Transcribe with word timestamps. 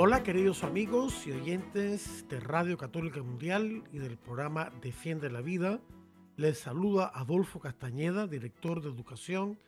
Hola 0.00 0.22
queridos 0.22 0.62
amigos 0.62 1.26
y 1.26 1.32
oyentes 1.32 2.24
de 2.28 2.38
Radio 2.38 2.78
Católica 2.78 3.20
Mundial 3.20 3.82
y 3.92 3.98
del 3.98 4.16
programa 4.16 4.70
Defiende 4.80 5.28
la 5.28 5.40
Vida. 5.40 5.80
Les 6.36 6.56
saluda 6.56 7.10
Adolfo 7.12 7.58
Castañeda, 7.58 8.28
director 8.28 8.80
de 8.80 8.90
educación 8.90 9.58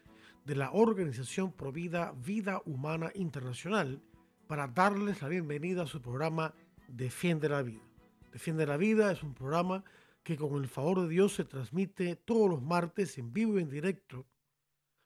de 0.45 0.55
la 0.55 0.71
organización 0.71 1.51
Provida 1.51 2.15
Vida 2.25 2.63
Humana 2.65 3.11
Internacional, 3.17 4.01
para 4.47 4.69
darles 4.69 5.21
la 5.21 5.27
bienvenida 5.27 5.83
a 5.83 5.89
su 5.89 6.01
programa 6.01 6.55
Defiende 6.87 7.49
la 7.49 7.63
Vida. 7.63 7.83
Defiende 8.31 8.67
la 8.67 8.77
Vida 8.77 9.11
es 9.11 9.25
un 9.25 9.35
programa 9.35 9.83
que 10.23 10.37
con 10.37 10.55
el 10.63 10.69
favor 10.69 11.01
de 11.01 11.09
Dios 11.09 11.35
se 11.35 11.45
transmite 11.45 12.15
todos 12.15 12.49
los 12.49 12.63
martes 12.63 13.19
en 13.19 13.33
vivo 13.33 13.59
y 13.59 13.63
en 13.63 13.69
directo 13.69 14.25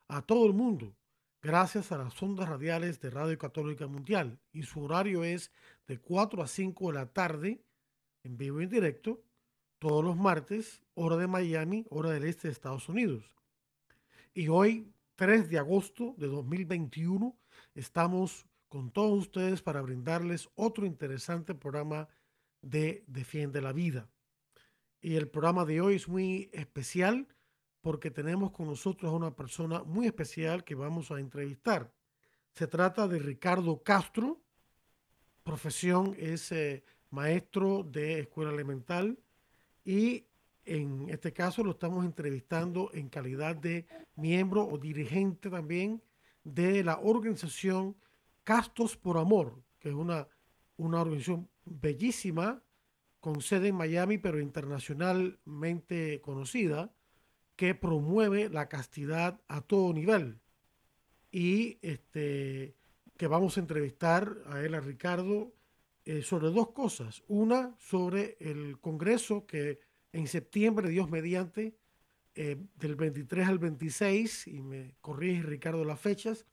a 0.07 0.21
todo 0.21 0.45
el 0.45 0.53
mundo, 0.53 0.93
gracias 1.45 1.91
a 1.91 1.97
las 1.99 2.21
ondas 2.23 2.49
radiales 2.49 2.99
de 2.99 3.11
Radio 3.11 3.37
Católica 3.37 3.85
Mundial. 3.85 4.39
Y 4.51 4.63
su 4.63 4.83
horario 4.83 5.23
es 5.23 5.51
de 5.87 5.99
4 5.99 6.41
a 6.41 6.47
5 6.47 6.87
de 6.87 6.93
la 6.93 7.05
tarde, 7.05 7.63
en 8.23 8.35
vivo 8.35 8.59
y 8.59 8.63
en 8.63 8.71
directo, 8.71 9.21
todos 9.77 10.03
los 10.03 10.17
martes, 10.17 10.81
hora 10.95 11.17
de 11.17 11.27
Miami, 11.27 11.85
hora 11.91 12.09
del 12.09 12.23
este 12.23 12.47
de 12.47 12.51
Estados 12.51 12.89
Unidos. 12.89 13.31
Y 14.33 14.47
hoy, 14.47 14.91
3 15.17 15.47
de 15.47 15.59
agosto 15.59 16.15
de 16.17 16.25
2021, 16.25 17.37
estamos 17.75 18.47
con 18.67 18.89
todos 18.89 19.19
ustedes 19.19 19.61
para 19.61 19.81
brindarles 19.81 20.49
otro 20.55 20.87
interesante 20.87 21.53
programa 21.53 22.07
de 22.63 23.03
Defiende 23.05 23.61
la 23.61 23.71
Vida. 23.71 24.09
Y 24.99 25.15
el 25.15 25.29
programa 25.29 25.63
de 25.65 25.79
hoy 25.79 25.95
es 25.97 26.07
muy 26.07 26.49
especial 26.53 27.27
porque 27.85 28.09
tenemos 28.09 28.49
con 28.49 28.65
nosotros 28.65 29.11
a 29.11 29.15
una 29.15 29.35
persona 29.35 29.83
muy 29.83 30.07
especial 30.07 30.63
que 30.63 30.73
vamos 30.73 31.11
a 31.11 31.19
entrevistar. 31.19 31.93
Se 32.51 32.65
trata 32.65 33.07
de 33.07 33.19
Ricardo 33.19 33.83
Castro, 33.83 34.41
profesión 35.43 36.15
es 36.17 36.51
eh, 36.51 36.83
maestro 37.11 37.83
de 37.83 38.21
escuela 38.21 38.51
elemental 38.51 39.19
y 39.83 40.25
en 40.65 41.11
este 41.11 41.31
caso 41.31 41.63
lo 41.63 41.73
estamos 41.73 42.03
entrevistando 42.05 42.89
en 42.91 43.07
calidad 43.07 43.55
de 43.55 43.85
miembro 44.15 44.67
o 44.67 44.79
dirigente 44.79 45.51
también 45.51 46.01
de 46.43 46.83
la 46.83 46.97
organización 46.97 47.95
Castos 48.43 48.97
por 48.97 49.19
Amor, 49.19 49.61
que 49.77 49.89
es 49.89 49.95
una, 49.95 50.27
una 50.77 51.01
organización 51.01 51.47
bellísima 51.65 52.63
con 53.19 53.41
sede 53.41 53.67
en 53.67 53.75
Miami, 53.75 54.17
pero 54.17 54.39
internacionalmente 54.39 56.19
conocida, 56.21 56.91
que 57.55 57.75
promueve 57.75 58.49
la 58.49 58.67
castidad 58.67 59.39
a 59.47 59.61
todo 59.61 59.93
nivel. 59.93 60.39
Y 61.31 61.77
este, 61.81 62.75
que 63.17 63.27
vamos 63.27 63.57
a 63.57 63.61
entrevistar 63.61 64.37
a 64.47 64.61
él, 64.61 64.75
a 64.75 64.79
Ricardo, 64.79 65.53
eh, 66.05 66.21
sobre 66.21 66.49
dos 66.49 66.71
cosas. 66.71 67.23
Una, 67.27 67.75
sobre 67.79 68.37
el 68.39 68.79
Congreso 68.79 69.45
que 69.45 69.79
en 70.11 70.27
septiembre, 70.27 70.89
Dios 70.89 71.09
mediante, 71.09 71.75
eh, 72.35 72.57
del 72.75 72.95
23 72.95 73.47
al 73.47 73.59
26, 73.59 74.47
y 74.47 74.61
me 74.61 74.95
corrige 75.01 75.41
Ricardo 75.43 75.83
las 75.85 75.99
fechas, 75.99 76.45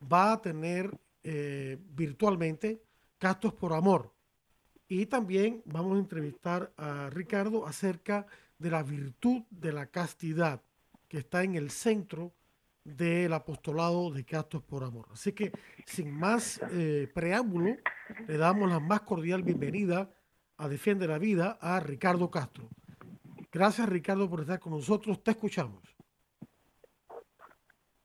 va 0.00 0.32
a 0.32 0.42
tener 0.42 0.98
eh, 1.22 1.78
virtualmente 1.90 2.82
Castos 3.18 3.54
por 3.54 3.72
Amor. 3.72 4.12
Y 4.88 5.06
también 5.06 5.62
vamos 5.64 5.96
a 5.96 6.00
entrevistar 6.00 6.72
a 6.76 7.10
Ricardo 7.10 7.66
acerca 7.66 8.22
de 8.22 8.26
la 8.58 8.82
virtud 8.82 9.42
de 9.50 9.72
la 9.72 9.86
castidad 9.86 10.62
que 11.08 11.18
está 11.18 11.42
en 11.42 11.54
el 11.54 11.70
centro 11.70 12.32
del 12.84 13.32
apostolado 13.32 14.10
de 14.10 14.24
Castos 14.24 14.62
por 14.62 14.84
Amor. 14.84 15.06
Así 15.12 15.32
que 15.32 15.52
sin 15.84 16.16
más 16.16 16.60
eh, 16.72 17.10
preámbulo, 17.12 17.76
le 18.28 18.36
damos 18.36 18.70
la 18.70 18.78
más 18.78 19.00
cordial 19.02 19.42
bienvenida 19.42 20.08
a 20.58 20.68
Defiende 20.68 21.08
la 21.08 21.18
Vida 21.18 21.58
a 21.60 21.80
Ricardo 21.80 22.30
Castro. 22.30 22.68
Gracias 23.52 23.88
Ricardo 23.88 24.30
por 24.30 24.40
estar 24.40 24.60
con 24.60 24.72
nosotros, 24.72 25.22
te 25.22 25.32
escuchamos. 25.32 25.82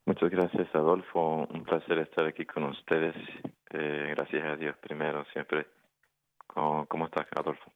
Muchas 0.06 0.32
gracias 0.32 0.68
Adolfo, 0.74 1.48
un 1.48 1.64
placer 1.64 2.00
estar 2.00 2.26
aquí 2.26 2.46
con 2.46 2.64
ustedes. 2.64 3.16
Eh, 3.70 4.14
gracias 4.16 4.44
a 4.44 4.56
Dios 4.58 4.76
primero, 4.78 5.24
siempre. 5.32 5.68
¿Cómo, 6.48 6.86
¿Cómo, 6.88 7.06
estás 7.06 7.28
Adolfo? 7.36 7.72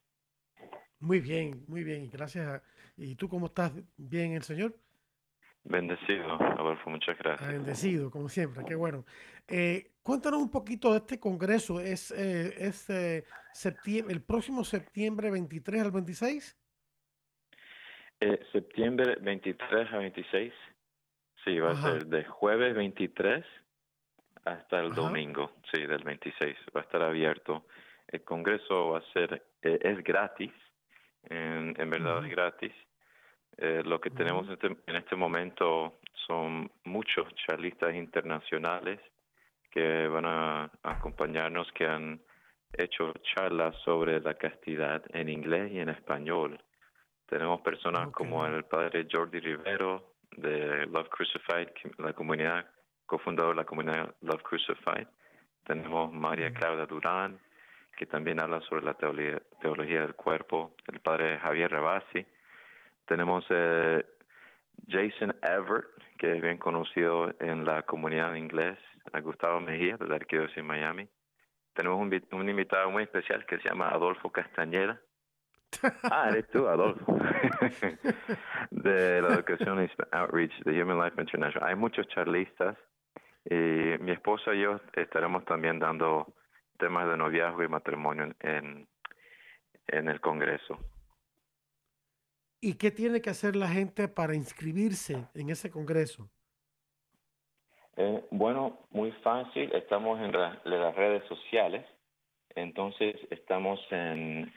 Muy 1.05 1.19
bien, 1.19 1.63
muy 1.67 1.83
bien, 1.83 2.09
gracias. 2.11 2.63
¿Y 2.97 3.13
tú 3.13 3.29
cómo 3.29 3.45
estás? 3.45 3.71
¿Bien 3.95 4.33
el 4.33 4.41
Señor? 4.41 4.73
Bendecido, 5.63 6.33
Adolfo, 6.41 6.89
muchas 6.89 7.15
gracias. 7.19 7.47
Bendecido, 7.47 8.09
como 8.09 8.27
siempre, 8.27 8.65
qué 8.65 8.73
bueno. 8.73 9.05
Eh, 9.47 9.91
cuéntanos 10.01 10.41
un 10.41 10.49
poquito 10.49 10.91
de 10.93 10.97
este 10.97 11.19
congreso. 11.19 11.79
¿Es, 11.79 12.09
eh, 12.09 12.55
es 12.57 12.89
eh, 12.89 13.23
septiembre, 13.53 14.15
el 14.15 14.23
próximo 14.23 14.63
septiembre 14.63 15.29
23 15.29 15.83
al 15.83 15.91
26? 15.91 16.57
Eh, 18.21 18.39
septiembre 18.51 19.17
23 19.21 19.93
a 19.93 19.97
26. 19.97 20.53
Sí, 21.43 21.59
va 21.59 21.73
a 21.73 21.81
ser 21.83 22.07
de 22.07 22.25
jueves 22.25 22.73
23 22.73 23.45
hasta 24.43 24.79
el 24.79 24.95
domingo, 24.95 25.51
sí, 25.71 25.85
del 25.85 26.03
26. 26.03 26.57
Va 26.75 26.81
a 26.81 26.83
estar 26.83 27.03
abierto. 27.03 27.67
El 28.07 28.23
congreso 28.23 28.89
va 28.89 28.99
a 28.99 29.13
ser, 29.13 29.43
eh, 29.61 29.77
es 29.83 30.03
gratis, 30.03 30.51
en, 31.29 31.73
en 31.77 31.89
verdad 31.89 32.23
es 32.25 32.31
gratis. 32.31 32.73
Eh, 33.57 33.83
lo 33.85 34.01
que 34.01 34.09
tenemos 34.09 34.47
en 34.47 34.53
este, 34.53 34.67
en 34.87 34.95
este 34.95 35.15
momento 35.15 35.99
son 36.27 36.69
muchos 36.83 37.33
charlistas 37.35 37.95
internacionales 37.95 38.99
que 39.71 40.07
van 40.07 40.25
a 40.25 40.71
acompañarnos, 40.83 41.71
que 41.73 41.85
han 41.85 42.21
hecho 42.73 43.13
charlas 43.33 43.75
sobre 43.83 44.19
la 44.19 44.33
castidad 44.33 45.03
en 45.13 45.29
inglés 45.29 45.71
y 45.71 45.79
en 45.79 45.89
español. 45.89 46.59
Tenemos 47.27 47.61
personas 47.61 48.09
como 48.11 48.45
el 48.45 48.65
padre 48.65 49.07
Jordi 49.11 49.39
Rivero 49.39 50.15
de 50.37 50.85
Love 50.87 51.09
Crucified, 51.09 51.69
la 51.97 52.13
comunidad, 52.13 52.65
cofundador 53.05 53.55
de 53.55 53.61
la 53.61 53.65
comunidad 53.65 54.15
Love 54.21 54.43
Crucified. 54.43 55.07
Tenemos 55.65 56.13
María 56.13 56.53
Claudia 56.53 56.85
Durán, 56.85 57.39
que 57.95 58.05
también 58.05 58.39
habla 58.39 58.61
sobre 58.61 58.83
la 58.83 58.93
teología, 58.93 59.41
teología 59.61 60.01
del 60.01 60.15
cuerpo. 60.15 60.75
El 60.91 60.99
padre 60.99 61.39
Javier 61.39 61.71
Rabasi 61.71 62.25
tenemos 63.05 63.45
eh, 63.49 64.05
Jason 64.87 65.35
Everett, 65.41 65.85
que 66.17 66.35
es 66.35 66.41
bien 66.41 66.57
conocido 66.57 67.33
en 67.39 67.65
la 67.65 67.83
comunidad 67.83 68.33
inglés, 68.35 68.77
a 69.13 69.19
Gustavo 69.19 69.59
Mejía, 69.59 69.97
de 69.97 70.07
la 70.07 70.15
Arquidiócesis 70.15 70.57
de 70.57 70.63
Miami. 70.63 71.07
Tenemos 71.73 71.99
un, 71.99 72.39
un, 72.39 72.49
invitado 72.49 72.89
muy 72.89 73.03
especial 73.03 73.45
que 73.45 73.57
se 73.59 73.69
llama 73.69 73.89
Adolfo 73.89 74.31
Castañeda. 74.31 74.99
Ah, 76.09 76.29
eres 76.29 76.47
tú, 76.49 76.67
Adolfo. 76.67 77.17
de 78.71 79.21
la 79.21 79.33
Educación 79.33 79.89
Outreach 80.11 80.63
de 80.63 80.81
Human 80.81 81.03
Life 81.03 81.19
International. 81.19 81.69
Hay 81.69 81.75
muchos 81.75 82.07
charlistas 82.07 82.77
y 83.43 83.97
mi 83.99 84.11
esposa 84.11 84.53
y 84.53 84.61
yo 84.61 84.79
estaremos 84.93 85.43
también 85.43 85.77
dando 85.79 86.33
temas 86.77 87.07
de 87.07 87.17
noviazgo 87.17 87.63
y 87.63 87.67
matrimonio 87.67 88.33
en, 88.39 88.87
en 89.87 90.09
el 90.09 90.21
Congreso. 90.21 90.77
¿Y 92.61 92.77
qué 92.77 92.91
tiene 92.91 93.21
que 93.21 93.29
hacer 93.29 93.55
la 93.55 93.67
gente 93.67 94.07
para 94.07 94.33
inscribirse 94.33 95.27
en 95.35 95.51
ese 95.51 95.69
congreso? 95.69 96.27
Eh, 97.97 98.25
bueno, 98.31 98.79
muy 98.89 99.11
fácil. 99.23 99.71
Estamos 99.73 100.19
en, 100.19 100.31
la, 100.31 100.59
en, 100.65 100.81
las 100.81 100.95
redes 100.95 101.23
sociales. 101.27 101.85
Entonces, 102.55 103.15
estamos 103.29 103.79
en, 103.91 104.51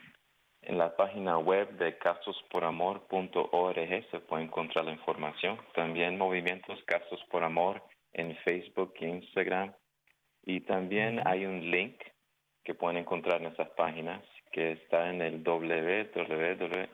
en 0.63 0.77
la 0.77 0.95
página 0.95 1.37
web 1.37 1.69
de 1.77 1.97
casosporamor.org. 1.99 4.09
Se 4.11 4.19
puede 4.21 4.43
encontrar 4.43 4.85
la 4.85 4.93
información. 4.93 5.59
También 5.75 6.17
Movimientos 6.17 6.81
Casos 6.85 7.23
por 7.29 7.43
Amor 7.43 7.83
en 8.13 8.35
Facebook 8.37 8.93
e 8.99 9.07
Instagram. 9.07 9.71
Y 10.43 10.61
también 10.61 11.21
hay 11.27 11.45
un 11.45 11.69
link 11.69 12.01
que 12.63 12.73
pueden 12.73 12.97
encontrar 12.97 13.41
en 13.41 13.51
esas 13.51 13.69
páginas 13.71 14.23
que 14.51 14.73
está 14.73 15.09
en 15.09 15.21
el 15.21 15.43
www 15.43 16.89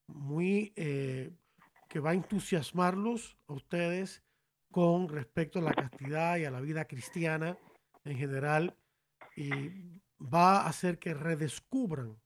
muy 0.06 0.72
eh, 0.76 1.32
que 1.88 2.00
va 2.00 2.10
a 2.10 2.14
entusiasmarlos 2.14 3.36
a 3.46 3.54
ustedes 3.54 4.22
con 4.70 5.08
respecto 5.08 5.58
a 5.58 5.62
la 5.62 5.72
castidad 5.72 6.36
y 6.36 6.44
a 6.44 6.50
la 6.50 6.60
vida 6.60 6.84
cristiana 6.84 7.56
en 8.04 8.16
general 8.16 8.76
y 9.36 10.00
va 10.20 10.60
a 10.60 10.68
hacer 10.68 10.98
que 10.98 11.14
redescubran 11.14 12.16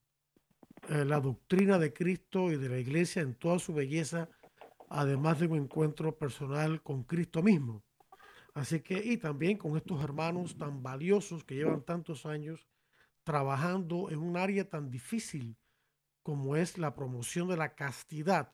eh, 0.89 1.05
la 1.05 1.19
doctrina 1.19 1.77
de 1.77 1.93
Cristo 1.93 2.51
y 2.51 2.57
de 2.57 2.69
la 2.69 2.77
iglesia 2.77 3.21
en 3.21 3.35
toda 3.35 3.59
su 3.59 3.73
belleza, 3.73 4.29
además 4.89 5.39
de 5.39 5.47
un 5.47 5.57
encuentro 5.57 6.17
personal 6.17 6.81
con 6.81 7.03
Cristo 7.03 7.43
mismo. 7.43 7.83
Así 8.53 8.81
que, 8.81 8.95
y 8.95 9.17
también 9.17 9.57
con 9.57 9.77
estos 9.77 10.03
hermanos 10.03 10.57
tan 10.57 10.83
valiosos 10.83 11.43
que 11.43 11.55
llevan 11.55 11.83
tantos 11.83 12.25
años 12.25 12.67
trabajando 13.23 14.09
en 14.09 14.19
un 14.19 14.35
área 14.35 14.67
tan 14.69 14.89
difícil 14.89 15.55
como 16.23 16.55
es 16.55 16.77
la 16.77 16.93
promoción 16.93 17.47
de 17.47 17.57
la 17.57 17.75
castidad. 17.75 18.53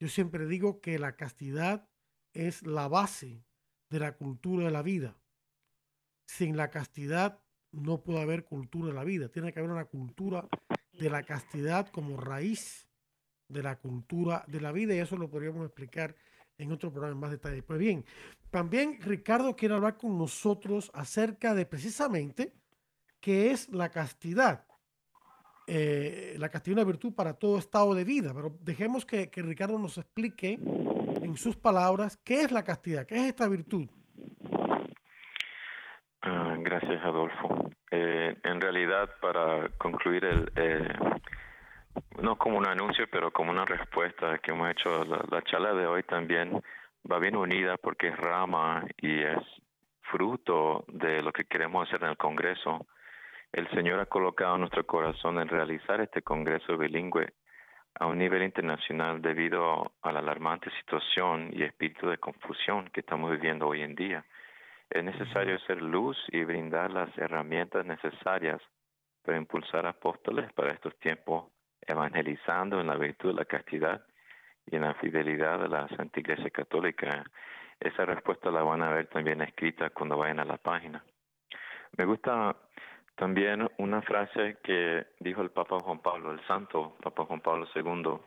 Yo 0.00 0.08
siempre 0.08 0.46
digo 0.46 0.80
que 0.80 0.98
la 0.98 1.16
castidad 1.16 1.88
es 2.32 2.66
la 2.66 2.88
base 2.88 3.44
de 3.90 4.00
la 4.00 4.16
cultura 4.16 4.64
de 4.64 4.70
la 4.72 4.82
vida. 4.82 5.16
Sin 6.26 6.56
la 6.56 6.70
castidad 6.70 7.40
no 7.70 8.02
puede 8.02 8.20
haber 8.20 8.44
cultura 8.44 8.88
de 8.88 8.94
la 8.94 9.04
vida. 9.04 9.28
Tiene 9.28 9.52
que 9.52 9.60
haber 9.60 9.70
una 9.70 9.84
cultura 9.84 10.48
de 10.98 11.10
la 11.10 11.22
castidad 11.22 11.88
como 11.88 12.16
raíz 12.16 12.88
de 13.48 13.62
la 13.62 13.76
cultura 13.76 14.44
de 14.48 14.60
la 14.60 14.72
vida 14.72 14.94
y 14.94 14.98
eso 14.98 15.16
lo 15.16 15.30
podríamos 15.30 15.66
explicar 15.66 16.16
en 16.58 16.72
otro 16.72 16.90
programa 16.90 17.14
en 17.14 17.20
más 17.20 17.30
detalle. 17.30 17.62
Pues 17.62 17.78
bien, 17.78 18.04
también 18.50 19.00
Ricardo 19.00 19.56
quiere 19.56 19.74
hablar 19.74 19.96
con 19.96 20.16
nosotros 20.16 20.90
acerca 20.94 21.54
de 21.54 21.66
precisamente 21.66 22.52
qué 23.20 23.50
es 23.50 23.68
la 23.70 23.90
castidad. 23.90 24.66
Eh, 25.66 26.36
la 26.38 26.50
castidad 26.50 26.78
es 26.78 26.82
una 26.82 26.92
virtud 26.92 27.14
para 27.14 27.34
todo 27.34 27.58
estado 27.58 27.94
de 27.94 28.04
vida, 28.04 28.34
pero 28.34 28.56
dejemos 28.60 29.06
que, 29.06 29.30
Ricardo 29.34 29.78
nos 29.78 29.96
explique 29.96 30.58
en 31.22 31.36
sus 31.36 31.56
palabras 31.56 32.18
qué 32.22 32.42
es 32.42 32.52
la 32.52 32.62
castidad, 32.62 33.06
qué 33.06 33.16
es 33.16 33.24
esta 33.28 33.48
virtud. 33.48 33.88
Gracias, 36.74 37.04
Adolfo. 37.04 37.70
Eh, 37.88 38.34
en 38.42 38.60
realidad, 38.60 39.08
para 39.20 39.68
concluir 39.78 40.24
el, 40.24 40.50
eh, 40.56 40.92
no 42.20 42.36
como 42.36 42.58
un 42.58 42.66
anuncio, 42.66 43.06
pero 43.12 43.30
como 43.30 43.52
una 43.52 43.64
respuesta 43.64 44.38
que 44.38 44.50
hemos 44.50 44.68
hecho, 44.72 45.04
la, 45.04 45.24
la 45.30 45.42
charla 45.42 45.72
de 45.72 45.86
hoy 45.86 46.02
también 46.02 46.60
va 47.08 47.20
bien 47.20 47.36
unida 47.36 47.76
porque 47.76 48.08
es 48.08 48.16
rama 48.16 48.84
y 49.00 49.20
es 49.20 49.38
fruto 50.10 50.84
de 50.88 51.22
lo 51.22 51.30
que 51.30 51.44
queremos 51.44 51.86
hacer 51.86 52.02
en 52.02 52.10
el 52.10 52.16
Congreso. 52.16 52.84
El 53.52 53.70
Señor 53.70 54.00
ha 54.00 54.06
colocado 54.06 54.58
nuestro 54.58 54.84
corazón 54.84 55.38
en 55.38 55.46
realizar 55.46 56.00
este 56.00 56.22
Congreso 56.22 56.76
bilingüe 56.76 57.34
a 58.00 58.06
un 58.06 58.18
nivel 58.18 58.42
internacional 58.42 59.22
debido 59.22 59.92
a 60.02 60.10
la 60.10 60.18
alarmante 60.18 60.72
situación 60.80 61.50
y 61.52 61.62
espíritu 61.62 62.08
de 62.08 62.18
confusión 62.18 62.90
que 62.92 62.98
estamos 62.98 63.30
viviendo 63.30 63.68
hoy 63.68 63.82
en 63.82 63.94
día. 63.94 64.24
Es 64.90 65.02
necesario 65.02 65.58
ser 65.60 65.82
luz 65.82 66.16
y 66.28 66.44
brindar 66.44 66.90
las 66.90 67.16
herramientas 67.18 67.84
necesarias 67.84 68.60
para 69.22 69.38
impulsar 69.38 69.86
apóstoles 69.86 70.52
para 70.52 70.72
estos 70.72 70.96
tiempos 70.98 71.50
evangelizando 71.80 72.80
en 72.80 72.86
la 72.86 72.96
virtud 72.96 73.30
de 73.30 73.36
la 73.36 73.44
castidad 73.44 74.04
y 74.66 74.76
en 74.76 74.82
la 74.82 74.94
fidelidad 74.94 75.58
de 75.60 75.68
la 75.68 75.88
Santa 75.88 76.20
Iglesia 76.20 76.50
Católica. 76.50 77.24
Esa 77.80 78.04
respuesta 78.04 78.50
la 78.50 78.62
van 78.62 78.82
a 78.82 78.90
ver 78.90 79.08
también 79.08 79.42
escrita 79.42 79.90
cuando 79.90 80.16
vayan 80.16 80.40
a 80.40 80.44
la 80.44 80.58
página. 80.58 81.02
Me 81.96 82.04
gusta 82.04 82.56
también 83.16 83.68
una 83.78 84.02
frase 84.02 84.58
que 84.62 85.06
dijo 85.20 85.42
el 85.42 85.50
Papa 85.50 85.78
Juan 85.80 86.00
Pablo, 86.00 86.32
el 86.32 86.44
santo 86.46 86.96
Papa 87.02 87.24
Juan 87.24 87.40
Pablo 87.40 87.66
II, 87.74 88.18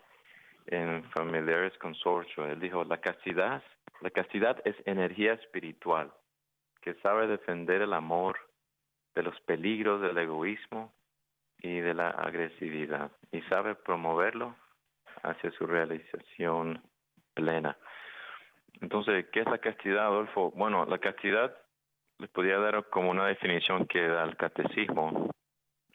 en 0.68 1.04
Familiares 1.12 1.78
Consortio. 1.78 2.46
Él 2.46 2.60
dijo, 2.60 2.84
la 2.84 2.98
castidad, 2.98 3.64
la 4.02 4.10
castidad 4.10 4.62
es 4.66 4.76
energía 4.86 5.34
espiritual 5.34 6.12
que 6.82 6.96
sabe 6.96 7.28
defender 7.28 7.82
el 7.82 7.94
amor 7.94 8.38
de 9.16 9.24
los 9.24 9.40
peligros 9.42 10.02
del 10.02 10.18
egoísmo 10.18 10.94
y 11.60 11.80
de 11.80 11.94
la 11.94 12.10
agresividad 12.10 13.12
y 13.32 13.42
sabe 13.44 13.76
promoverlo 13.76 14.56
hacia 15.24 15.52
su 15.52 15.66
realización 15.66 16.82
plena. 17.34 17.78
Entonces, 18.82 19.26
¿qué 19.32 19.42
es 19.42 19.48
la 19.48 19.58
castidad, 19.58 20.06
Adolfo? 20.06 20.52
Bueno, 20.52 20.86
la 20.86 21.00
castidad 21.00 21.56
les 22.20 22.30
podría 22.30 22.60
dar 22.60 22.90
como 22.90 23.10
una 23.10 23.26
definición 23.26 23.86
que 23.88 24.08
da 24.08 24.24
el 24.24 24.38
catecismo. 24.38 25.32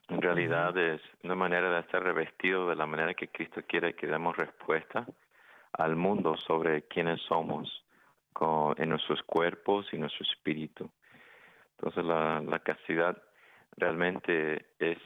En 0.08 0.20
realidad 0.20 0.76
es 0.76 1.00
una 1.23 1.35
manera 1.35 1.73
de 1.73 1.81
estar 1.81 2.02
revestido 2.02 2.69
de 2.69 2.76
la 2.76 2.87
manera 2.87 3.14
que 3.14 3.28
Cristo 3.28 3.62
quiere 3.67 3.94
que 3.94 4.06
demos 4.06 4.37
respuesta 4.37 5.06
al 5.73 5.97
mundo 5.97 6.37
sobre 6.37 6.83
quiénes 6.83 7.21
somos 7.23 7.85
en 8.77 8.89
nuestros 8.89 9.23
cuerpos 9.23 9.87
y 9.93 9.99
nuestro 9.99 10.25
espíritu. 10.25 10.91
Entonces 11.79 12.05
la, 12.05 12.41
la 12.41 12.59
castidad 12.61 13.23
realmente 13.77 14.67
es 14.79 14.99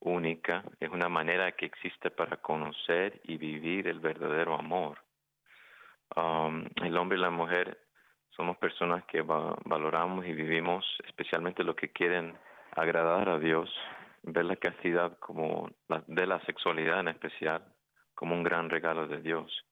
única, 0.00 0.62
es 0.80 0.90
una 0.90 1.08
manera 1.08 1.52
que 1.52 1.66
existe 1.66 2.10
para 2.10 2.36
conocer 2.36 3.20
y 3.24 3.36
vivir 3.36 3.88
el 3.88 4.00
verdadero 4.00 4.54
amor. 4.54 4.98
Um, 6.16 6.66
el 6.82 6.96
hombre 6.96 7.18
y 7.18 7.20
la 7.20 7.30
mujer 7.30 7.78
somos 8.30 8.56
personas 8.58 9.04
que 9.04 9.22
valoramos 9.22 10.26
y 10.26 10.32
vivimos 10.32 10.84
especialmente 11.06 11.64
lo 11.64 11.74
que 11.74 11.90
quieren 11.90 12.36
agradar 12.72 13.28
a 13.28 13.38
Dios, 13.38 13.72
ver 14.22 14.44
la 14.44 14.56
castidad 14.56 15.18
como 15.18 15.70
la, 15.88 16.02
de 16.06 16.26
la 16.26 16.40
sexualidad 16.40 17.00
en 17.00 17.08
especial 17.08 17.64
como 18.14 18.34
un 18.34 18.42
gran 18.42 18.70
regalo 18.70 19.06
de 19.06 19.20
Dios. 19.20 19.64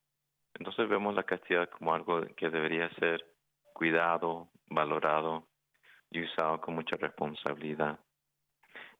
Entonces 0.63 0.89
vemos 0.89 1.13
la 1.13 1.25
castidad 1.25 1.69
como 1.71 1.93
algo 1.93 2.21
que 2.37 2.49
debería 2.49 2.89
ser 2.91 3.27
cuidado, 3.73 4.49
valorado 4.69 5.49
y 6.09 6.23
usado 6.23 6.61
con 6.61 6.77
mucha 6.77 6.95
responsabilidad. 6.95 7.99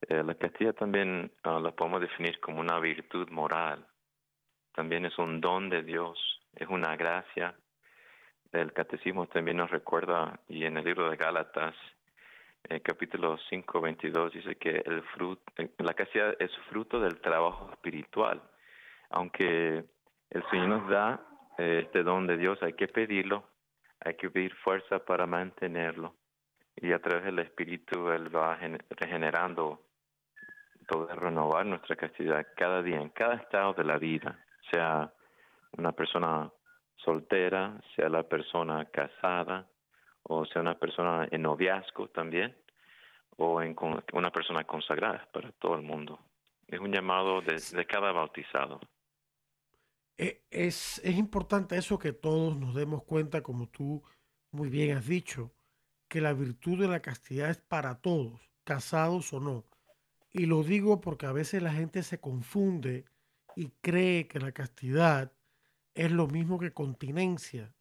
Eh, 0.09 0.25
la 0.25 0.35
castidad 0.35 0.75
también 0.75 1.31
ah, 1.45 1.61
la 1.63 1.71
podemos 1.71 2.01
definir 2.01 2.41
como 2.41 2.59
una 2.59 2.81
virtud 2.81 3.31
moral. 3.31 3.87
También 4.75 5.07
es 5.07 5.17
un 5.21 5.41
don 5.41 5.71
de 5.71 5.85
Dios, 5.85 6.19
es 6.57 6.67
una 6.67 6.97
gracia. 6.97 7.55
El 8.51 8.73
catecismo 8.73 9.29
también 9.29 9.59
nos 9.59 9.71
recuerda, 9.71 10.41
y 10.49 10.65
en 10.65 10.79
el 10.79 10.85
libro 10.85 11.09
de 11.11 11.17
Gálatas, 11.17 11.77
eh, 12.71 12.81
capítulo 12.81 13.39
5, 13.51 13.81
22, 13.81 14.33
dice 14.33 14.57
que 14.57 14.83
el 14.85 15.05
fruto, 15.15 15.45
eh, 15.59 15.71
la 15.79 15.95
castidad 15.95 16.35
es 16.41 16.51
fruto 16.71 16.99
del 16.99 17.21
trabajo 17.21 17.71
espiritual. 17.71 18.43
Aunque 19.11 19.85
el 20.31 20.51
Señor 20.51 20.69
nos 20.69 20.89
da 20.89 21.29
este 21.59 22.03
don 22.03 22.27
de 22.27 22.37
Dios, 22.37 22.63
hay 22.63 22.73
que 22.75 22.89
pedirlo, 22.89 23.45
hay 24.01 24.15
que 24.15 24.31
pedir 24.31 24.55
fuerza 24.57 24.99
para 25.05 25.27
mantenerlo. 25.27 26.15
Y 26.77 26.93
a 26.93 27.01
través 27.01 27.25
del 27.25 27.39
Espíritu 27.39 28.11
Él 28.11 28.35
va 28.35 28.59
regenerando 28.91 29.83
poder 30.89 31.19
renovar 31.19 31.67
nuestra 31.67 31.97
castidad 31.97 32.47
cada 32.57 32.83
día, 32.83 33.01
en 33.01 33.11
cada 33.11 33.35
estado 33.35 33.73
de 33.75 33.85
la 33.85 33.99
vida, 33.99 34.39
sea 34.71 35.13
una 35.79 35.93
persona 35.93 36.51
soltera, 36.97 37.81
sea 37.95 38.09
la 38.09 38.23
persona 38.25 38.85
casada, 38.87 39.67
o 40.23 40.45
sea 40.47 40.63
una 40.63 40.79
persona 40.79 41.27
en 41.31 41.43
noviazgo 41.43 42.09
también, 42.09 42.57
o 43.37 43.63
en 43.63 43.75
una 44.13 44.31
persona 44.31 44.65
consagrada 44.65 45.27
para 45.33 45.51
todo 45.53 45.75
el 45.75 45.83
mundo. 45.83 46.19
Es 46.69 46.79
un 46.79 46.93
llamado 46.93 47.41
de, 47.41 47.87
cada 47.87 48.13
bautizado. 48.13 48.81
E, 50.19 50.45
es, 50.51 51.01
es 51.05 51.17
importante 51.17 51.77
eso 51.77 51.99
que 51.99 52.13
todos 52.13 52.57
nos 52.57 52.75
demos 52.75 53.05
cuenta, 53.05 53.43
como 53.43 53.69
tú 53.69 54.03
muy 54.51 54.69
bien 54.69 54.97
has 54.97 55.07
dicho, 55.07 55.53
que 56.09 56.21
la 56.21 56.35
virtud 56.35 56.79
de 56.81 56.89
la 56.89 57.01
castidad 57.01 57.51
es 57.51 57.59
para 57.59 58.01
todos, 58.01 58.41
casados 58.65 59.33
o 59.33 59.41
no. 59.41 59.65
Y 60.31 60.47
lo 60.47 60.63
digo 60.63 61.01
porque 61.01 61.27
a 61.27 61.33
veces 61.33 61.63
la 61.63 61.73
gente 61.73 62.03
se 62.03 62.21
confunde 62.21 63.05
y 63.57 63.69
cree 63.81 64.29
que 64.29 64.39
la 64.39 64.53
castidad 64.53 65.33
es 65.95 66.11
lo 66.11 66.27
mismo 66.27 66.59
que 66.59 66.73
continencia, 66.73 67.75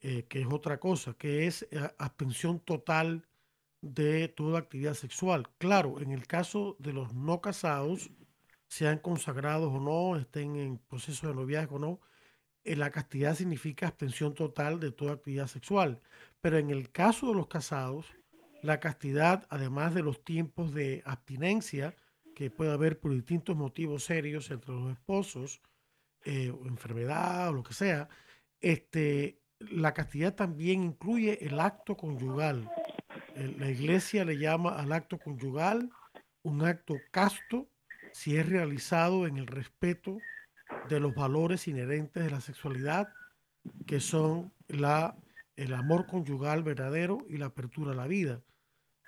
eh, 0.00 0.24
que 0.24 0.42
es 0.42 0.46
otra 0.50 0.78
cosa, 0.78 1.14
que 1.14 1.46
es 1.46 1.66
eh, 1.70 1.90
abstención 1.98 2.60
total 2.60 3.26
de 3.80 4.28
toda 4.28 4.58
actividad 4.58 4.94
sexual. 4.94 5.48
Claro, 5.58 6.00
en 6.00 6.12
el 6.12 6.26
caso 6.26 6.76
de 6.78 6.92
los 6.92 7.14
no 7.14 7.40
casados, 7.40 8.10
sean 8.70 8.98
consagrados 8.98 9.72
o 9.72 9.80
no, 9.80 10.16
estén 10.16 10.54
en 10.54 10.78
proceso 10.78 11.26
de 11.26 11.34
noviazgo 11.34 11.76
o 11.76 11.78
no, 11.80 12.00
eh, 12.62 12.76
la 12.76 12.90
castidad 12.90 13.34
significa 13.34 13.88
abstención 13.88 14.32
total 14.34 14.78
de 14.78 14.92
toda 14.92 15.14
actividad 15.14 15.48
sexual. 15.48 16.00
Pero 16.40 16.56
en 16.56 16.70
el 16.70 16.92
caso 16.92 17.28
de 17.28 17.34
los 17.34 17.48
casados, 17.48 18.06
la 18.62 18.78
castidad, 18.78 19.44
además 19.50 19.92
de 19.92 20.02
los 20.04 20.22
tiempos 20.22 20.72
de 20.72 21.02
abstinencia, 21.04 21.96
que 22.36 22.48
puede 22.48 22.72
haber 22.72 23.00
por 23.00 23.12
distintos 23.12 23.56
motivos 23.56 24.04
serios 24.04 24.50
entre 24.52 24.72
los 24.72 24.92
esposos, 24.92 25.60
eh, 26.24 26.54
enfermedad 26.64 27.48
o 27.48 27.52
lo 27.52 27.62
que 27.64 27.74
sea, 27.74 28.08
este, 28.60 29.42
la 29.58 29.92
castidad 29.94 30.36
también 30.36 30.84
incluye 30.84 31.44
el 31.44 31.58
acto 31.58 31.96
conyugal. 31.96 32.70
La 33.34 33.68
iglesia 33.68 34.24
le 34.24 34.38
llama 34.38 34.76
al 34.78 34.92
acto 34.92 35.18
conyugal 35.18 35.90
un 36.42 36.64
acto 36.64 36.94
casto 37.10 37.69
si 38.12 38.36
es 38.36 38.48
realizado 38.48 39.26
en 39.26 39.36
el 39.36 39.46
respeto 39.46 40.18
de 40.88 41.00
los 41.00 41.14
valores 41.14 41.68
inherentes 41.68 42.24
de 42.24 42.30
la 42.30 42.40
sexualidad, 42.40 43.12
que 43.86 44.00
son 44.00 44.52
la, 44.68 45.16
el 45.56 45.74
amor 45.74 46.06
conyugal 46.06 46.62
verdadero 46.62 47.18
y 47.28 47.36
la 47.36 47.46
apertura 47.46 47.92
a 47.92 47.96
la 47.96 48.06
vida 48.06 48.42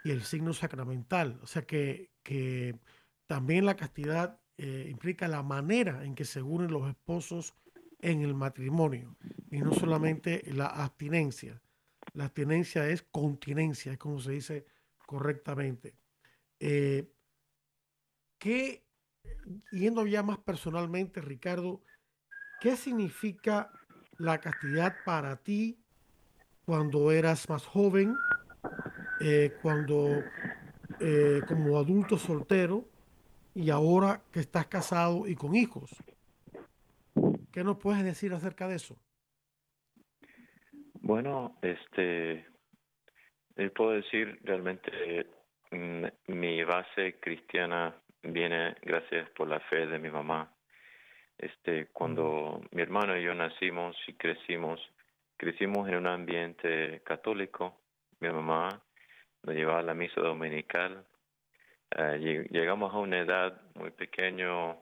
y 0.04 0.10
el 0.10 0.22
signo 0.22 0.52
sacramental. 0.52 1.38
O 1.42 1.46
sea 1.46 1.62
que, 1.62 2.10
que 2.22 2.78
también 3.26 3.64
la 3.64 3.76
castidad 3.76 4.40
eh, 4.58 4.86
implica 4.90 5.28
la 5.28 5.42
manera 5.42 6.04
en 6.04 6.14
que 6.14 6.24
se 6.24 6.42
unen 6.42 6.70
los 6.70 6.88
esposos 6.88 7.54
en 8.00 8.22
el 8.22 8.34
matrimonio 8.34 9.16
y 9.50 9.60
no 9.60 9.72
solamente 9.72 10.42
la 10.52 10.66
abstinencia. 10.66 11.62
La 12.14 12.24
abstinencia 12.24 12.88
es 12.88 13.02
continencia, 13.02 13.92
es 13.92 13.98
como 13.98 14.20
se 14.20 14.32
dice 14.32 14.66
correctamente. 15.06 15.94
Eh, 16.60 17.10
¿Qué, 18.38 18.81
yendo 19.70 20.06
ya 20.06 20.22
más 20.22 20.38
personalmente, 20.38 21.20
Ricardo, 21.20 21.82
qué 22.60 22.76
significa 22.76 23.70
la 24.18 24.38
castidad 24.38 24.96
para 25.04 25.36
ti 25.36 25.78
cuando 26.64 27.10
eras 27.10 27.48
más 27.48 27.66
joven, 27.66 28.14
eh, 29.20 29.52
cuando 29.62 30.22
como 31.48 31.78
adulto 31.78 32.16
soltero 32.16 32.88
y 33.54 33.70
ahora 33.70 34.22
que 34.32 34.40
estás 34.40 34.66
casado 34.66 35.26
y 35.26 35.34
con 35.34 35.54
hijos? 35.54 35.90
¿Qué 37.52 37.64
nos 37.64 37.78
puedes 37.78 38.02
decir 38.02 38.32
acerca 38.32 38.66
de 38.66 38.76
eso? 38.76 38.96
Bueno, 40.94 41.58
este, 41.62 42.46
eh, 43.56 43.70
puedo 43.74 43.90
decir 43.90 44.38
realmente 44.42 45.26
mm, 45.70 46.04
mi 46.28 46.64
base 46.64 47.18
cristiana 47.20 47.94
viene 48.22 48.74
gracias 48.82 49.28
por 49.30 49.48
la 49.48 49.60
fe 49.60 49.86
de 49.86 49.98
mi 49.98 50.10
mamá. 50.10 50.50
Este, 51.38 51.86
cuando 51.86 52.62
mi 52.70 52.82
hermano 52.82 53.16
y 53.16 53.24
yo 53.24 53.34
nacimos 53.34 53.96
y 54.06 54.14
crecimos, 54.14 54.80
crecimos 55.36 55.88
en 55.88 55.96
un 55.96 56.06
ambiente 56.06 57.00
católico. 57.04 57.80
Mi 58.20 58.28
mamá 58.28 58.80
nos 59.42 59.54
llevaba 59.54 59.80
a 59.80 59.82
la 59.82 59.94
misa 59.94 60.20
dominical. 60.20 61.04
Eh, 61.90 62.46
llegamos 62.50 62.94
a 62.94 62.98
una 62.98 63.18
edad 63.18 63.60
muy 63.74 63.90
pequeña 63.90 64.76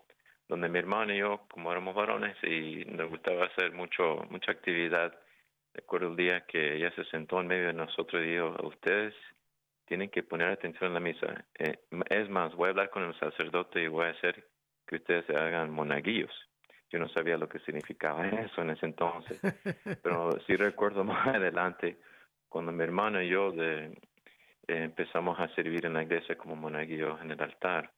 donde 0.48 0.68
mi 0.68 0.78
hermano 0.78 1.14
y 1.14 1.18
yo, 1.18 1.46
como 1.50 1.70
éramos 1.70 1.94
varones 1.94 2.36
y 2.42 2.84
nos 2.86 3.08
gustaba 3.08 3.46
hacer 3.46 3.72
mucho 3.72 4.26
mucha 4.30 4.52
actividad, 4.52 5.16
recuerdo 5.72 6.08
el 6.08 6.16
día 6.16 6.44
que 6.46 6.76
ella 6.76 6.92
se 6.96 7.04
sentó 7.04 7.40
en 7.40 7.46
medio 7.46 7.68
de 7.68 7.72
nosotros 7.72 8.22
y 8.22 8.32
dijo, 8.32 8.56
ustedes 8.64 9.14
tienen 9.90 10.08
que 10.08 10.22
poner 10.22 10.50
atención 10.50 10.86
en 10.86 10.94
la 10.94 11.00
misa. 11.00 11.44
Eh, 11.58 11.80
es 12.10 12.30
más, 12.30 12.54
voy 12.54 12.68
a 12.68 12.70
hablar 12.70 12.90
con 12.90 13.02
el 13.02 13.18
sacerdote 13.18 13.82
y 13.82 13.88
voy 13.88 14.06
a 14.06 14.10
hacer 14.10 14.46
que 14.86 14.96
ustedes 14.96 15.26
se 15.26 15.34
hagan 15.34 15.72
monaguillos. 15.72 16.30
Yo 16.90 17.00
no 17.00 17.08
sabía 17.08 17.36
lo 17.36 17.48
que 17.48 17.58
significaba 17.58 18.24
eso 18.28 18.62
en 18.62 18.70
ese 18.70 18.86
entonces, 18.86 19.40
pero 20.04 20.30
sí 20.46 20.54
recuerdo 20.54 21.02
más 21.02 21.26
adelante 21.26 21.98
cuando 22.48 22.70
mi 22.70 22.84
hermano 22.84 23.20
y 23.20 23.30
yo 23.30 23.50
de, 23.50 23.86
eh, 23.86 23.98
empezamos 24.68 25.40
a 25.40 25.52
servir 25.56 25.84
en 25.84 25.94
la 25.94 26.04
iglesia 26.04 26.38
como 26.38 26.54
monaguillos 26.54 27.20
en 27.20 27.32
el 27.32 27.42
altar. 27.42 27.90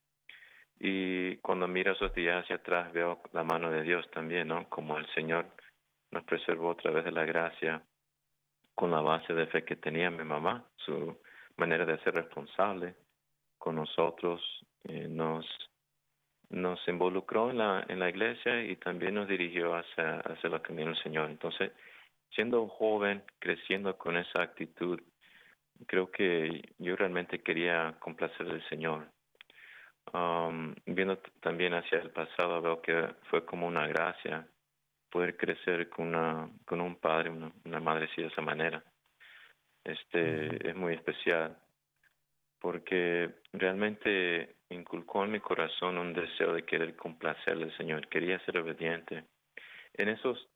Y 0.80 1.36
cuando 1.36 1.68
miro 1.68 1.92
esos 1.92 2.14
días 2.14 2.42
hacia 2.42 2.56
atrás 2.56 2.90
veo 2.94 3.20
la 3.34 3.44
mano 3.44 3.70
de 3.70 3.82
Dios 3.82 4.10
también, 4.12 4.48
¿no? 4.48 4.66
Como 4.70 4.96
el 4.96 5.06
Señor 5.14 5.44
nos 6.10 6.24
preservó 6.24 6.70
a 6.70 6.76
través 6.76 7.04
de 7.04 7.12
la 7.12 7.26
gracia 7.26 7.82
con 8.74 8.90
la 8.90 9.02
base 9.02 9.34
de 9.34 9.46
fe 9.48 9.62
que 9.66 9.76
tenía 9.76 10.10
mi 10.10 10.24
mamá, 10.24 10.64
su 10.76 11.18
manera 11.56 11.84
de 11.84 11.98
ser 11.98 12.14
responsable 12.14 12.94
con 13.58 13.76
nosotros, 13.76 14.40
eh, 14.84 15.06
nos 15.08 15.46
nos 16.50 16.86
involucró 16.86 17.50
en 17.50 17.58
la, 17.58 17.86
en 17.88 17.98
la 17.98 18.10
iglesia 18.10 18.62
y 18.62 18.76
también 18.76 19.14
nos 19.14 19.26
dirigió 19.26 19.74
hacia, 19.74 20.20
hacia 20.20 20.50
los 20.50 20.60
caminos 20.60 20.96
del 20.96 21.02
Señor. 21.04 21.30
Entonces, 21.30 21.72
siendo 22.34 22.68
joven, 22.68 23.22
creciendo 23.38 23.96
con 23.96 24.18
esa 24.18 24.42
actitud, 24.42 25.00
creo 25.86 26.10
que 26.10 26.74
yo 26.76 26.94
realmente 26.94 27.40
quería 27.40 27.96
complacer 28.00 28.50
al 28.50 28.62
Señor 28.68 29.08
Um, 30.12 30.74
viendo 30.84 31.16
también 31.40 31.72
hacia 31.74 31.98
el 31.98 32.10
pasado, 32.10 32.60
veo 32.60 32.82
que 32.82 33.14
fue 33.30 33.44
como 33.46 33.66
una 33.66 33.86
gracia 33.86 34.46
poder 35.10 35.36
crecer 35.36 35.88
con, 35.88 36.08
una, 36.08 36.50
con 36.66 36.80
un 36.80 36.96
padre, 36.96 37.30
una, 37.30 37.52
una 37.64 37.80
madre 37.80 38.08
así 38.10 38.20
de 38.20 38.28
esa 38.28 38.42
manera. 38.42 38.82
Este 39.84 40.68
es 40.68 40.76
muy 40.76 40.94
especial 40.94 41.56
porque 42.60 43.30
realmente 43.52 44.54
inculcó 44.70 45.24
en 45.24 45.32
mi 45.32 45.40
corazón 45.40 45.98
un 45.98 46.12
deseo 46.12 46.52
de 46.54 46.64
querer 46.64 46.94
complacerle 46.94 47.64
al 47.64 47.76
Señor, 47.76 48.06
quería 48.08 48.38
ser 48.44 48.58
obediente. 48.58 49.24
En 49.94 50.08
esos 50.08 50.48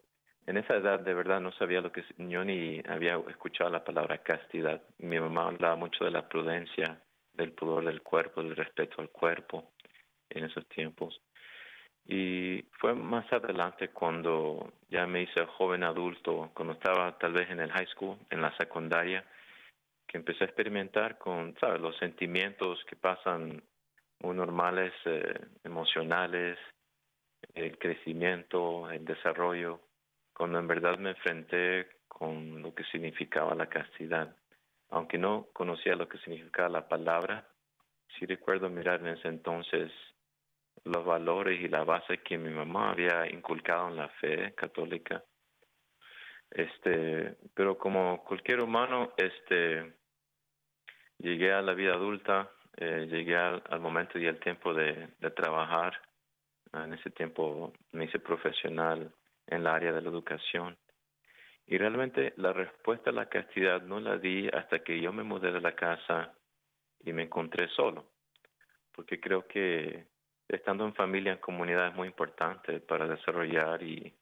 en 0.46 0.56
esa 0.58 0.76
edad 0.76 1.00
de 1.00 1.12
verdad 1.12 1.40
no 1.40 1.50
sabía 1.52 1.80
lo 1.80 1.90
que 1.90 2.04
yo 2.18 2.44
ni 2.44 2.80
había 2.88 3.16
escuchado 3.28 3.68
la 3.68 3.82
palabra 3.82 4.18
castidad. 4.18 4.80
Mi 4.98 5.18
mamá 5.18 5.48
hablaba 5.48 5.74
mucho 5.74 6.04
de 6.04 6.12
la 6.12 6.28
prudencia, 6.28 7.02
del 7.32 7.52
pudor 7.52 7.84
del 7.84 8.00
cuerpo, 8.02 8.44
del 8.44 8.54
respeto 8.54 9.02
al 9.02 9.10
cuerpo 9.10 9.72
en 10.30 10.44
esos 10.44 10.64
tiempos. 10.68 11.20
Y 12.08 12.64
fue 12.78 12.94
más 12.94 13.30
adelante 13.32 13.88
cuando 13.88 14.72
ya 14.88 15.06
me 15.06 15.22
hice 15.22 15.44
joven 15.46 15.82
adulto, 15.82 16.50
cuando 16.54 16.74
estaba 16.74 17.18
tal 17.18 17.32
vez 17.32 17.50
en 17.50 17.60
el 17.60 17.72
high 17.72 17.88
school, 17.88 18.16
en 18.30 18.42
la 18.42 18.56
secundaria, 18.56 19.24
que 20.06 20.18
empecé 20.18 20.44
a 20.44 20.46
experimentar 20.46 21.18
con, 21.18 21.56
¿sabes?, 21.58 21.80
los 21.80 21.96
sentimientos 21.96 22.84
que 22.88 22.94
pasan 22.94 23.60
muy 24.20 24.36
normales, 24.36 24.92
eh, 25.04 25.46
emocionales, 25.64 26.58
el 27.54 27.76
crecimiento, 27.78 28.88
el 28.90 29.04
desarrollo, 29.04 29.80
cuando 30.32 30.58
en 30.58 30.68
verdad 30.68 30.98
me 30.98 31.10
enfrenté 31.10 31.88
con 32.06 32.62
lo 32.62 32.74
que 32.74 32.84
significaba 32.84 33.54
la 33.54 33.66
castidad 33.66 34.34
aunque 34.90 35.18
no 35.18 35.48
conocía 35.52 35.96
lo 35.96 36.08
que 36.08 36.18
significaba 36.18 36.68
la 36.68 36.88
palabra, 36.88 37.46
sí 38.18 38.26
recuerdo 38.26 38.68
mirar 38.68 39.00
en 39.00 39.08
ese 39.08 39.28
entonces 39.28 39.90
los 40.84 41.04
valores 41.04 41.60
y 41.60 41.68
la 41.68 41.84
base 41.84 42.18
que 42.18 42.38
mi 42.38 42.50
mamá 42.50 42.90
había 42.90 43.28
inculcado 43.30 43.88
en 43.88 43.96
la 43.96 44.08
fe 44.08 44.54
católica. 44.54 45.22
Este, 46.50 47.36
pero 47.54 47.76
como 47.76 48.22
cualquier 48.24 48.60
humano, 48.60 49.12
este, 49.16 49.94
llegué 51.18 51.52
a 51.52 51.62
la 51.62 51.74
vida 51.74 51.94
adulta, 51.94 52.50
eh, 52.76 53.06
llegué 53.10 53.36
al, 53.36 53.80
momento 53.80 54.18
y 54.18 54.26
al 54.26 54.38
tiempo 54.38 54.72
de, 54.72 55.08
de 55.18 55.30
trabajar. 55.30 56.00
En 56.72 56.92
ese 56.92 57.10
tiempo 57.10 57.72
me 57.92 58.04
hice 58.04 58.18
profesional 58.18 59.12
en 59.46 59.60
el 59.60 59.66
área 59.66 59.92
de 59.92 60.02
la 60.02 60.10
educación 60.10 60.76
y 61.66 61.78
realmente 61.78 62.32
la 62.36 62.52
respuesta 62.52 63.10
a 63.10 63.12
la 63.12 63.28
castidad 63.28 63.82
no 63.82 63.98
la 63.98 64.18
di 64.18 64.48
hasta 64.48 64.80
que 64.80 65.00
yo 65.00 65.12
me 65.12 65.24
mudé 65.24 65.50
de 65.50 65.60
la 65.60 65.74
casa 65.74 66.32
y 67.00 67.12
me 67.12 67.24
encontré 67.24 67.68
solo, 67.68 68.12
porque 68.92 69.20
creo 69.20 69.46
que 69.46 70.06
estando 70.48 70.84
en 70.84 70.94
familia, 70.94 71.32
en 71.32 71.38
comunidad 71.38 71.88
es 71.88 71.94
muy 71.94 72.08
importante 72.08 72.80
para 72.80 73.06
desarrollar 73.06 73.82
y 73.82 74.14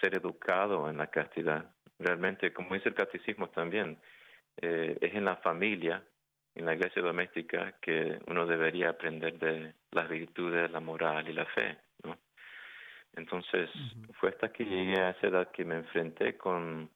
ser 0.00 0.14
educado 0.14 0.88
en 0.88 0.98
la 0.98 1.08
castidad. 1.08 1.74
Realmente, 1.98 2.52
como 2.52 2.74
dice 2.74 2.90
el 2.90 2.94
catecismo 2.94 3.48
también, 3.48 3.98
eh, 4.56 4.96
es 5.00 5.14
en 5.14 5.24
la 5.24 5.36
familia, 5.36 6.02
en 6.54 6.66
la 6.66 6.74
iglesia 6.74 7.02
doméstica, 7.02 7.76
que 7.80 8.18
uno 8.26 8.46
debería 8.46 8.90
aprender 8.90 9.38
de 9.38 9.74
las 9.92 10.08
virtudes, 10.08 10.70
la 10.70 10.80
moral 10.80 11.28
y 11.28 11.32
la 11.32 11.46
fe. 11.46 11.78
¿no? 12.04 12.18
Entonces, 13.14 13.70
fue 14.18 14.30
hasta 14.30 14.52
que 14.52 14.64
llegué 14.64 15.00
a 15.00 15.10
esa 15.10 15.28
edad 15.28 15.50
que 15.50 15.64
me 15.64 15.76
enfrenté 15.76 16.36
con, 16.36 16.90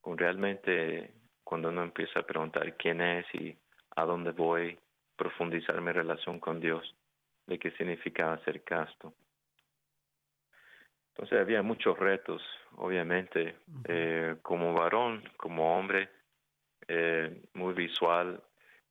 con 0.00 0.18
realmente 0.18 1.14
cuando 1.44 1.68
uno 1.68 1.82
empieza 1.82 2.20
a 2.20 2.26
preguntar 2.26 2.76
quién 2.76 3.00
es 3.00 3.26
y 3.34 3.56
a 3.96 4.04
dónde 4.04 4.30
voy, 4.30 4.78
profundizar 5.16 5.80
mi 5.80 5.92
relación 5.92 6.38
con 6.38 6.60
Dios, 6.60 6.94
de 7.50 7.58
qué 7.58 7.72
significaba 7.72 8.42
ser 8.44 8.62
casto. 8.62 9.12
Entonces 11.08 11.40
había 11.40 11.62
muchos 11.62 11.98
retos, 11.98 12.40
obviamente, 12.76 13.56
eh, 13.88 14.36
como 14.40 14.72
varón, 14.72 15.28
como 15.36 15.76
hombre, 15.76 16.08
eh, 16.86 17.42
muy 17.54 17.74
visual, 17.74 18.40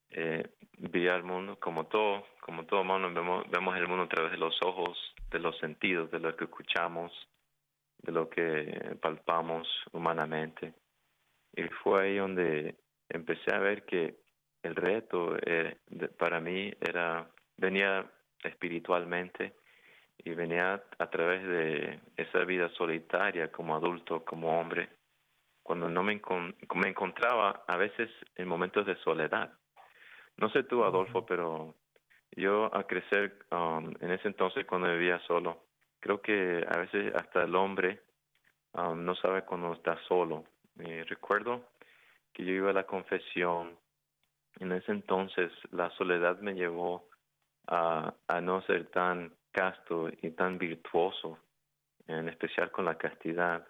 eh, 0.10 0.44
vi 0.78 1.08
al 1.08 1.24
mundo 1.24 1.58
como 1.58 1.86
todo, 1.88 2.26
como 2.42 2.66
todo 2.66 2.82
humano, 2.82 3.12
vemos, 3.14 3.50
vemos 3.50 3.78
el 3.78 3.88
mundo 3.88 4.04
a 4.04 4.10
través 4.10 4.32
de 4.34 4.38
los 4.38 4.62
ojos, 4.62 4.98
de 5.32 5.40
los 5.40 5.58
sentidos, 5.60 6.12
de 6.12 6.20
lo 6.20 6.36
que 6.36 6.44
escuchamos, 6.44 7.14
de 8.00 8.12
lo 8.12 8.30
que 8.30 8.98
palpamos 9.02 9.68
humanamente. 9.94 10.74
Y 11.56 11.64
fue 11.82 12.04
ahí 12.04 12.18
donde 12.18 12.76
empecé 13.08 13.56
a 13.56 13.60
ver 13.60 13.86
que 13.86 14.18
el 14.64 14.76
reto 14.76 15.38
eh, 15.46 15.78
para 16.18 16.42
mí 16.42 16.74
era 16.82 17.30
venía 17.58 18.06
espiritualmente 18.44 19.54
y 20.24 20.32
venía 20.32 20.84
a 20.98 21.10
través 21.10 21.44
de 21.48 22.00
esa 22.18 22.40
vida 22.46 22.70
solitaria 22.70 23.52
como 23.52 23.76
adulto, 23.76 24.24
como 24.26 24.60
hombre, 24.60 24.90
cuando 25.64 25.90
no 25.90 26.04
me, 26.04 26.20
me 26.76 26.90
encontraba 26.90 27.64
a 27.68 27.78
veces 27.78 28.10
en 28.36 28.48
momentos 28.48 28.86
de 28.86 28.96
soledad. 28.98 29.54
No 30.38 30.50
sé 30.50 30.64
tú, 30.64 30.84
Adolfo, 30.84 31.26
pero 31.26 31.76
yo 32.36 32.74
a 32.76 32.86
crecer 32.86 33.46
um, 33.52 33.94
en 34.00 34.12
ese 34.12 34.28
entonces 34.28 34.66
cuando 34.66 34.92
vivía 34.92 35.20
solo, 35.28 35.66
creo 36.00 36.22
que 36.22 36.66
a 36.68 36.78
veces 36.78 37.14
hasta 37.16 37.44
el 37.44 37.56
hombre 37.56 38.02
um, 38.74 39.04
no 39.04 39.16
sabe 39.16 39.44
cuando 39.44 39.74
está 39.74 39.98
solo. 40.08 40.46
recuerdo 40.76 41.70
que 42.34 42.46
yo 42.46 42.54
iba 42.54 42.70
a 42.70 42.74
la 42.74 42.86
confesión, 42.86 43.78
en 44.60 44.72
ese 44.72 44.92
entonces 44.92 45.52
la 45.72 45.90
soledad 45.92 46.40
me 46.40 46.54
llevó 46.54 47.09
a, 47.70 48.14
a 48.28 48.42
no 48.42 48.62
ser 48.64 48.88
tan 48.88 49.34
casto 49.52 50.10
y 50.22 50.32
tan 50.32 50.58
virtuoso, 50.58 51.40
en 52.08 52.30
especial 52.30 52.72
con 52.72 52.86
la 52.86 52.98
castidad. 52.98 53.68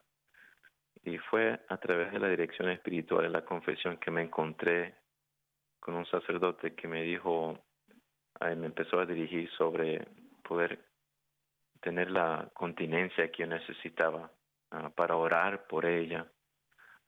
Y 1.04 1.18
fue 1.18 1.60
a 1.68 1.78
través 1.78 2.12
de 2.12 2.20
la 2.20 2.30
dirección 2.30 2.70
espiritual 2.70 3.24
de 3.24 3.30
la 3.30 3.46
confesión 3.46 3.98
que 3.98 4.12
me 4.12 4.24
encontré 4.24 4.96
con 5.80 5.96
un 5.96 6.06
sacerdote 6.06 6.76
que 6.76 6.88
me 6.88 7.04
dijo, 7.04 7.58
me 8.42 8.66
empezó 8.66 9.00
a 9.00 9.06
dirigir 9.06 9.50
sobre 9.52 10.06
poder 10.44 10.80
tener 11.82 12.12
la 12.12 12.50
continencia 12.54 13.32
que 13.32 13.44
yo 13.44 13.48
necesitaba 13.48 14.32
ah, 14.72 14.90
para 14.90 15.16
orar 15.16 15.66
por 15.68 15.86
ella, 15.86 16.26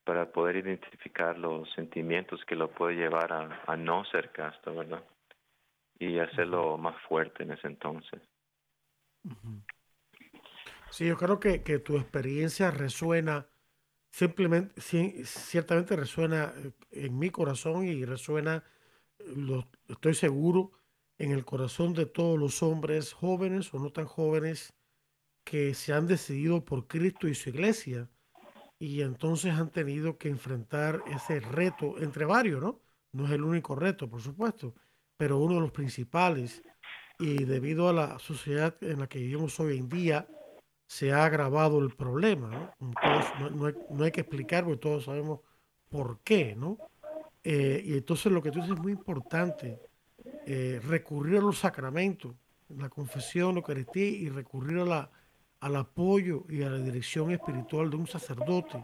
para 0.04 0.32
poder 0.32 0.58
identificar 0.58 1.38
los 1.38 1.70
sentimientos 1.74 2.44
que 2.46 2.56
lo 2.56 2.70
puede 2.72 2.96
llevar 2.96 3.32
a, 3.68 3.78
no 3.78 4.04
ser 4.06 4.32
casto, 4.32 4.74
¿verdad? 4.76 5.04
Y 6.02 6.18
hacerlo 6.18 6.80
más 6.80 7.00
fuerte 7.08 7.44
en 7.44 7.52
ese 7.52 7.68
entonces. 7.68 8.20
Sí, 10.90 11.06
yo 11.06 11.16
creo 11.16 11.40
que, 11.40 11.62
que 11.62 11.78
tu 11.78 11.96
experiencia 11.96 12.72
resuena 12.72 13.48
simplemente, 14.10 14.82
ciertamente 15.26 15.96
resuena 15.96 16.54
eh, 16.58 16.72
en 16.92 17.18
mi 17.18 17.30
corazón 17.30 17.86
y 17.86 18.04
resuena, 18.04 18.64
lo, 19.20 19.68
estoy 19.88 20.14
seguro, 20.14 20.72
en 21.18 21.32
el 21.32 21.46
corazón 21.46 21.94
de 21.94 22.08
todos 22.08 22.40
los 22.40 22.64
hombres 22.64 23.14
jóvenes 23.14 23.72
o 23.74 23.80
no 23.80 23.92
tan 23.92 24.06
jóvenes 24.06 24.74
que 25.44 25.76
se 25.76 25.94
han 25.94 26.08
decidido 26.08 26.66
por 26.66 26.88
Cristo 26.88 27.28
y 27.28 27.36
su 27.36 27.50
iglesia 27.50 28.10
y 28.80 29.02
entonces 29.02 29.54
han 29.54 29.70
tenido 29.70 30.18
que 30.18 30.30
enfrentar 30.30 31.04
ese 31.06 31.40
reto 31.40 32.00
entre 32.00 32.26
varios, 32.26 32.60
¿no? 32.60 32.82
No 33.12 33.26
es 33.26 33.32
el 33.32 33.44
único 33.44 33.76
reto, 33.76 34.10
por 34.10 34.22
supuesto, 34.22 34.74
pero 35.22 35.38
uno 35.38 35.54
de 35.54 35.62
los 35.62 35.72
principales 35.72 36.64
y 37.20 37.44
debido 37.44 37.88
a 37.88 37.94
la 37.94 38.18
sociedad 38.18 38.76
en 38.82 39.02
la 39.02 39.08
que 39.08 39.20
vivimos 39.20 39.60
hoy 39.60 39.78
en 39.78 39.88
día, 39.88 40.28
se 40.88 41.12
ha 41.12 41.26
agravado 41.26 41.78
el 41.78 41.92
problema. 41.96 42.74
¿no? 42.80 43.72
no, 43.92 44.04
hay, 44.04 44.12
que 44.12 44.22
explicar 44.22 44.64
porque 44.64 44.80
todos 44.80 45.06
sabemos 45.06 45.42
por 45.90 46.22
qué, 46.22 46.56
¿no? 46.56 46.76
Eh, 47.44 47.84
y 47.86 47.94
entonces 47.94 48.32
lo 48.32 48.42
que 48.42 48.50
tú 48.50 48.62
dices 48.62 48.76
es 48.76 48.82
muy 48.82 48.94
importante, 48.94 49.80
eh, 50.48 50.82
recurrir 50.84 51.38
a 51.38 51.42
los 51.42 51.60
sacramentos, 51.60 52.34
la 52.70 52.90
confesión, 52.90 53.54
la 53.54 53.60
Eucaristía 53.60 54.08
y 54.08 54.30
recurrir 54.30 54.80
a 54.80 54.86
la, 54.86 55.12
al 55.60 55.76
apoyo 55.76 56.46
y 56.50 56.64
a 56.64 56.72
la 56.72 56.80
dirección 56.80 57.30
espiritual 57.30 57.92
de 57.92 57.98
un 57.98 58.08
sacerdote, 58.08 58.84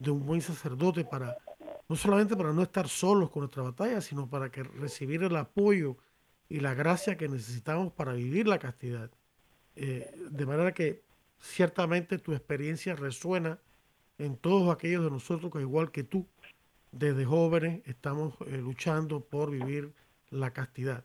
de 0.00 0.10
un 0.10 0.26
buen 0.26 0.40
sacerdote 0.40 1.04
para 1.04 1.36
no 1.88 1.96
solamente 1.96 2.36
para 2.36 2.52
no 2.52 2.62
estar 2.62 2.88
solos 2.88 3.30
con 3.30 3.40
nuestra 3.40 3.62
batalla, 3.62 4.00
sino 4.00 4.28
para 4.28 4.50
que 4.50 4.62
recibir 4.62 5.22
el 5.22 5.36
apoyo 5.36 5.96
y 6.48 6.60
la 6.60 6.74
gracia 6.74 7.16
que 7.16 7.28
necesitamos 7.28 7.92
para 7.92 8.12
vivir 8.12 8.48
la 8.48 8.58
castidad. 8.58 9.10
Eh, 9.76 10.10
de 10.30 10.46
manera 10.46 10.72
que 10.72 11.02
ciertamente 11.38 12.18
tu 12.18 12.32
experiencia 12.32 12.94
resuena 12.94 13.58
en 14.18 14.36
todos 14.36 14.74
aquellos 14.74 15.04
de 15.04 15.10
nosotros 15.10 15.52
que 15.52 15.60
igual 15.60 15.90
que 15.90 16.02
tú, 16.02 16.26
desde 16.92 17.24
jóvenes 17.24 17.82
estamos 17.86 18.34
eh, 18.46 18.56
luchando 18.56 19.20
por 19.20 19.50
vivir 19.50 19.92
la 20.30 20.52
castidad. 20.52 21.04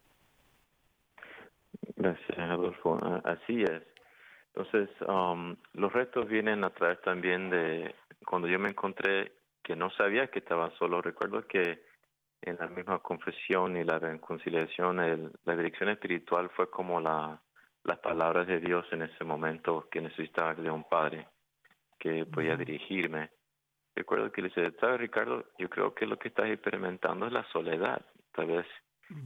Gracias, 1.95 2.37
Adolfo. 2.37 2.97
Así 3.23 3.63
es. 3.63 3.81
Entonces, 4.53 4.89
um, 5.07 5.55
los 5.73 5.91
retos 5.93 6.27
vienen 6.27 6.63
a 6.63 6.69
través 6.71 7.01
también 7.01 7.49
de 7.49 7.93
cuando 8.25 8.47
yo 8.47 8.59
me 8.59 8.69
encontré 8.69 9.31
que 9.63 9.75
no 9.75 9.89
sabía 9.91 10.27
que 10.27 10.39
estaba 10.39 10.71
solo. 10.77 11.01
Recuerdo 11.01 11.47
que 11.47 11.83
en 12.41 12.57
la 12.57 12.67
misma 12.67 12.99
confesión 12.99 13.77
y 13.77 13.83
la 13.83 13.99
reconciliación, 13.99 14.99
el, 14.99 15.31
la 15.45 15.55
dirección 15.55 15.89
espiritual 15.89 16.49
fue 16.49 16.69
como 16.69 16.99
la, 16.99 17.39
las 17.83 17.99
palabras 17.99 18.47
de 18.47 18.59
Dios 18.59 18.85
en 18.91 19.03
ese 19.03 19.23
momento 19.23 19.87
que 19.91 20.01
necesitaba 20.01 20.55
de 20.55 20.69
un 20.69 20.83
padre 20.83 21.27
que 21.99 22.25
podía 22.25 22.55
dirigirme. 22.55 23.29
Recuerdo 23.95 24.31
que 24.31 24.41
le 24.41 24.49
decía, 24.49 24.71
¿sabes 24.79 25.01
Ricardo? 25.01 25.45
Yo 25.59 25.69
creo 25.69 25.93
que 25.93 26.07
lo 26.07 26.17
que 26.17 26.29
estás 26.29 26.47
experimentando 26.47 27.27
es 27.27 27.33
la 27.33 27.43
soledad, 27.51 28.03
tal 28.33 28.47
vez. 28.47 28.65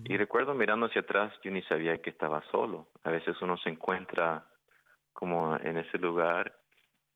Y 0.03 0.17
recuerdo 0.17 0.55
mirando 0.55 0.87
hacia 0.87 1.01
atrás, 1.01 1.31
yo 1.43 1.51
ni 1.51 1.61
sabía 1.63 2.01
que 2.01 2.09
estaba 2.09 2.43
solo. 2.51 2.87
A 3.03 3.11
veces 3.11 3.39
uno 3.41 3.55
se 3.57 3.69
encuentra 3.69 4.43
como 5.13 5.55
en 5.57 5.77
ese 5.77 5.99
lugar, 5.99 6.57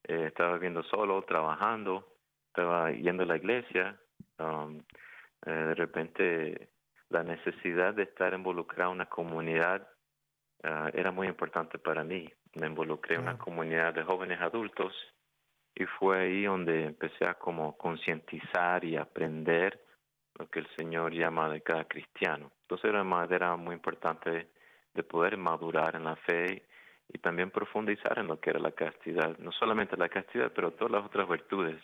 eh, 0.03 0.25
estaba 0.27 0.53
viviendo 0.53 0.83
solo, 0.83 1.21
trabajando, 1.23 2.07
estaba 2.49 2.91
yendo 2.91 3.23
a 3.23 3.27
la 3.27 3.37
iglesia. 3.37 3.97
Um, 4.37 4.79
eh, 5.45 5.51
de 5.51 5.75
repente, 5.75 6.69
la 7.09 7.23
necesidad 7.23 7.93
de 7.93 8.03
estar 8.03 8.33
involucrado 8.33 8.91
en 8.91 8.97
una 8.97 9.05
comunidad 9.05 9.87
Ah, 10.63 10.89
era 10.93 11.11
muy 11.11 11.27
importante 11.27 11.79
para 11.79 12.03
mí. 12.03 12.27
Me 12.55 12.67
involucré 12.67 13.15
en 13.15 13.21
una 13.21 13.37
comunidad 13.37 13.93
de 13.93 14.03
jóvenes 14.03 14.41
adultos 14.41 14.93
y 15.73 15.85
fue 15.85 16.19
ahí 16.19 16.43
donde 16.43 16.85
empecé 16.85 17.25
a 17.25 17.35
como 17.35 17.77
concientizar 17.77 18.83
y 18.83 18.97
aprender 18.97 19.79
lo 20.37 20.49
que 20.49 20.59
el 20.59 20.67
Señor 20.75 21.13
llama 21.13 21.49
de 21.49 21.61
cada 21.61 21.85
cristiano. 21.85 22.51
Entonces 22.63 22.89
era, 22.89 23.27
era 23.29 23.55
muy 23.55 23.75
importante 23.75 24.49
de 24.93 25.03
poder 25.03 25.37
madurar 25.37 25.95
en 25.95 26.03
la 26.03 26.17
fe 26.17 26.65
y 27.07 27.19
también 27.19 27.51
profundizar 27.51 28.19
en 28.19 28.27
lo 28.27 28.39
que 28.39 28.49
era 28.49 28.59
la 28.59 28.71
castidad, 28.71 29.37
no 29.37 29.51
solamente 29.53 29.95
la 29.95 30.09
castidad, 30.09 30.51
pero 30.53 30.71
todas 30.71 30.91
las 30.91 31.05
otras 31.05 31.27
virtudes, 31.29 31.81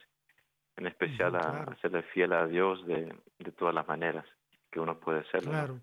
en 0.77 0.87
especial 0.87 1.35
a, 1.35 1.77
serle 1.81 2.03
fiel 2.03 2.33
a 2.33 2.47
Dios 2.47 2.85
de, 2.85 3.15
de 3.39 3.51
todas 3.51 3.73
las 3.73 3.87
maneras 3.87 4.25
que 4.71 4.79
uno 4.79 4.99
puede 4.99 5.23
ser. 5.29 5.41
Claro 5.43 5.79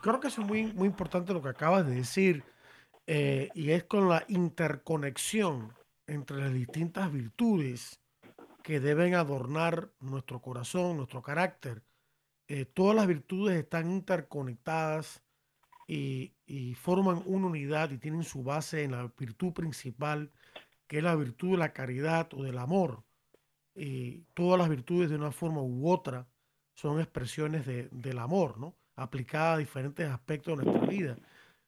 creo 0.00 0.20
que 0.20 0.28
es 0.28 0.38
muy, 0.38 0.72
muy 0.72 0.86
importante 0.88 1.32
lo 1.32 1.42
que 1.42 1.48
acabas 1.48 1.86
de 1.86 1.94
decir, 1.94 2.44
eh, 3.06 3.50
y 3.54 3.70
es 3.70 3.84
con 3.84 4.08
la 4.08 4.24
interconexión 4.28 5.72
entre 6.06 6.38
las 6.38 6.52
distintas 6.52 7.12
virtudes 7.12 8.00
que 8.62 8.80
deben 8.80 9.14
adornar 9.14 9.90
nuestro 10.00 10.40
corazón, 10.40 10.96
nuestro 10.96 11.22
carácter. 11.22 11.82
Eh, 12.48 12.64
todas 12.64 12.96
las 12.96 13.06
virtudes 13.06 13.56
están 13.56 13.90
interconectadas 13.90 15.22
y, 15.86 16.34
y, 16.46 16.74
forman 16.74 17.22
una 17.26 17.46
unidad 17.46 17.90
y 17.90 17.98
tienen 17.98 18.22
su 18.22 18.42
base 18.42 18.84
en 18.84 18.92
la 18.92 19.10
virtud 19.18 19.52
principal, 19.52 20.30
que 20.86 20.98
es 20.98 21.04
la 21.04 21.14
virtud 21.14 21.52
de 21.52 21.58
la 21.58 21.72
caridad 21.74 22.32
o 22.32 22.42
del 22.42 22.58
amor. 22.58 23.02
Y 23.74 24.22
todas 24.34 24.58
las 24.58 24.68
virtudes 24.68 25.10
de 25.10 25.16
una 25.16 25.32
forma 25.32 25.62
u 25.62 25.88
otra 25.90 26.26
son 26.74 27.00
expresiones 27.00 27.66
de, 27.66 27.88
del 27.90 28.18
amor, 28.18 28.58
¿no? 28.58 28.76
aplicada 28.96 29.54
a 29.54 29.58
diferentes 29.58 30.08
aspectos 30.08 30.58
de 30.58 30.64
nuestra 30.64 30.88
vida. 30.88 31.18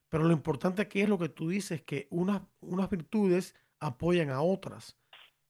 Pero 0.09 0.23
lo 0.23 0.31
importante 0.33 0.81
aquí 0.81 1.01
es 1.01 1.09
lo 1.09 1.17
que 1.17 1.29
tú 1.29 1.49
dices, 1.49 1.81
que 1.81 2.07
unas, 2.09 2.41
unas 2.61 2.89
virtudes 2.89 3.55
apoyan 3.79 4.29
a 4.29 4.41
otras. 4.41 4.97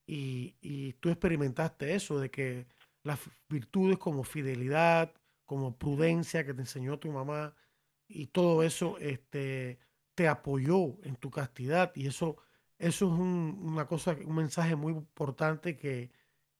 Y, 0.08 0.56
y 0.62 0.93
tú 0.93 1.10
experimentaste 1.10 1.93
eso, 1.93 2.20
de 2.20 2.32
que 2.32 2.67
las 3.04 3.20
virtudes 3.50 3.98
como 4.00 4.24
fidelidad, 4.24 5.13
como 5.46 5.78
prudencia 5.78 6.46
que 6.46 6.54
te 6.54 6.62
enseñó 6.62 6.98
tu 7.00 7.12
mamá, 7.12 7.54
y 8.08 8.28
todo 8.28 8.63
eso 8.63 8.98
este, 9.00 9.80
te 10.15 10.28
apoyó 10.28 10.98
en 11.04 11.15
tu 11.17 11.30
castidad 11.32 11.91
y 11.96 12.08
eso 12.08 12.38
Eso 12.80 13.06
es 13.08 13.20
una 13.20 13.88
cosa, 13.88 14.17
un 14.26 14.36
mensaje 14.36 14.76
muy 14.76 14.93
importante 14.93 15.78
que 15.78 16.12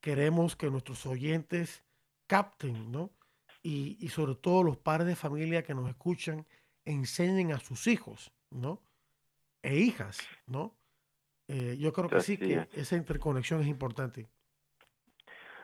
queremos 0.02 0.56
que 0.56 0.70
nuestros 0.70 1.06
oyentes 1.06 1.84
capten, 2.28 2.92
¿no? 2.92 3.12
Y, 3.64 3.98
y 4.00 4.10
sobre 4.10 4.36
todo 4.36 4.64
los 4.64 4.78
padres 4.78 5.08
de 5.08 5.16
familia 5.16 5.64
que 5.64 5.74
nos 5.74 5.90
escuchan 5.90 6.46
enseñen 6.86 7.52
a 7.52 7.60
sus 7.60 7.88
hijos, 7.88 8.32
¿no? 8.50 8.82
E 9.62 9.78
hijas, 9.78 10.20
¿no? 10.46 10.78
Eh, 11.48 11.78
yo 11.80 11.94
creo 11.94 12.10
que 12.10 12.22
sí, 12.22 12.38
que 12.38 12.68
esa 12.74 12.96
interconexión 12.96 13.62
es 13.62 13.68
importante. 13.68 14.28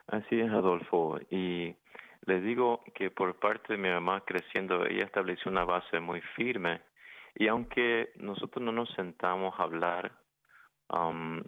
Así 0.07 0.39
es, 0.39 0.49
Adolfo. 0.49 1.19
Y 1.29 1.75
les 2.25 2.43
digo 2.43 2.83
que 2.95 3.11
por 3.11 3.37
parte 3.39 3.73
de 3.73 3.79
mi 3.79 3.89
mamá 3.89 4.23
creciendo, 4.25 4.85
ella 4.85 5.05
estableció 5.05 5.51
una 5.51 5.65
base 5.65 5.99
muy 5.99 6.21
firme. 6.35 6.81
Y 7.35 7.47
aunque 7.47 8.11
nosotros 8.15 8.63
no 8.63 8.71
nos 8.71 8.89
sentamos 8.91 9.59
a 9.59 9.63
hablar, 9.63 10.11
um, 10.89 11.41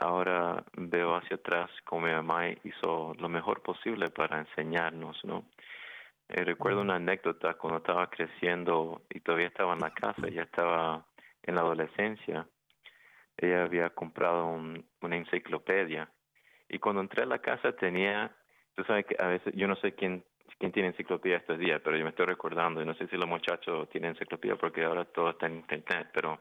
ahora 0.00 0.64
veo 0.76 1.14
hacia 1.14 1.36
atrás 1.36 1.70
como 1.84 2.06
mi 2.06 2.12
mamá 2.12 2.48
hizo 2.64 3.14
lo 3.18 3.28
mejor 3.28 3.62
posible 3.62 4.08
para 4.08 4.40
enseñarnos, 4.40 5.24
¿no? 5.24 5.44
Eh, 6.28 6.44
recuerdo 6.44 6.80
una 6.80 6.96
anécdota 6.96 7.54
cuando 7.54 7.78
estaba 7.78 8.08
creciendo 8.08 9.02
y 9.10 9.20
todavía 9.20 9.48
estaba 9.48 9.74
en 9.74 9.80
la 9.80 9.90
casa, 9.90 10.28
ya 10.28 10.42
estaba 10.42 11.04
en 11.42 11.54
la 11.54 11.60
adolescencia. 11.60 12.46
Ella 13.36 13.64
había 13.64 13.90
comprado 13.90 14.46
una 14.46 15.16
enciclopedia 15.16 16.08
y 16.68 16.78
cuando 16.78 17.00
entré 17.00 17.22
a 17.22 17.26
la 17.26 17.40
casa 17.40 17.72
tenía, 17.72 18.30
tú 18.74 18.84
sabes 18.84 19.06
que 19.06 19.16
a 19.18 19.26
veces, 19.26 19.52
yo 19.54 19.66
no 19.68 19.76
sé 19.76 19.94
quién 19.94 20.24
quién 20.58 20.72
tiene 20.72 20.88
enciclopedia 20.88 21.38
estos 21.38 21.58
días, 21.58 21.80
pero 21.82 21.96
yo 21.96 22.04
me 22.04 22.10
estoy 22.10 22.26
recordando, 22.26 22.82
y 22.82 22.84
no 22.84 22.94
sé 22.94 23.06
si 23.08 23.16
los 23.16 23.26
muchachos 23.26 23.88
tienen 23.88 24.10
enciclopedia 24.10 24.56
porque 24.56 24.84
ahora 24.84 25.06
todo 25.06 25.30
está 25.30 25.46
en 25.46 25.56
internet, 25.56 26.08
pero 26.12 26.38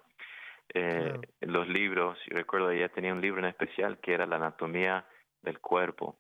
eh, 0.73 1.13
los 1.41 1.67
libros, 1.67 2.17
yo 2.27 2.36
recuerdo 2.36 2.71
ella 2.71 2.89
tenía 2.89 3.13
un 3.13 3.21
libro 3.21 3.39
en 3.39 3.45
especial 3.45 3.99
que 3.99 4.13
era 4.13 4.25
la 4.25 4.38
anatomía 4.38 5.05
del 5.41 5.60
cuerpo. 5.60 6.17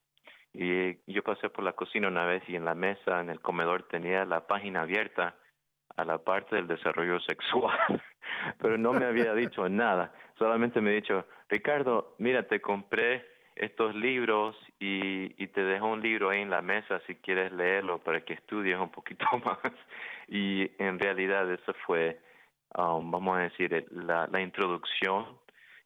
Y 0.53 0.97
yo 1.11 1.23
pasé 1.23 1.49
por 1.49 1.63
la 1.63 1.73
cocina 1.73 2.07
una 2.07 2.25
vez 2.25 2.43
y 2.47 2.55
en 2.55 2.65
la 2.65 2.73
mesa, 2.73 3.21
en 3.21 3.29
el 3.29 3.39
comedor, 3.39 3.83
tenía 3.83 4.25
la 4.25 4.47
página 4.47 4.81
abierta 4.81 5.35
a 5.95 6.05
la 6.05 6.17
parte 6.17 6.55
del 6.55 6.67
desarrollo 6.67 7.19
sexual, 7.19 7.77
pero 8.59 8.77
no 8.77 8.93
me 8.93 9.05
había 9.05 9.33
dicho 9.35 9.67
nada, 9.69 10.13
solamente 10.37 10.81
me 10.81 10.91
ha 10.91 10.93
dicho, 10.93 11.25
Ricardo, 11.49 12.15
mira, 12.17 12.47
te 12.47 12.61
compré 12.61 13.25
estos 13.55 13.93
libros 13.93 14.55
y, 14.79 15.43
y 15.43 15.47
te 15.47 15.61
dejo 15.61 15.87
un 15.87 16.01
libro 16.01 16.29
ahí 16.29 16.41
en 16.41 16.49
la 16.49 16.61
mesa 16.61 17.01
si 17.05 17.15
quieres 17.15 17.51
leerlo 17.51 17.99
para 17.99 18.21
que 18.21 18.33
estudies 18.33 18.77
un 18.77 18.89
poquito 18.89 19.25
más. 19.45 19.73
Y 20.29 20.71
en 20.81 20.97
realidad 20.97 21.51
eso 21.51 21.73
fue, 21.85 22.19
um, 22.77 23.11
vamos 23.11 23.37
a 23.37 23.41
decir, 23.41 23.85
la, 23.91 24.27
la 24.27 24.41
introducción. 24.41 25.25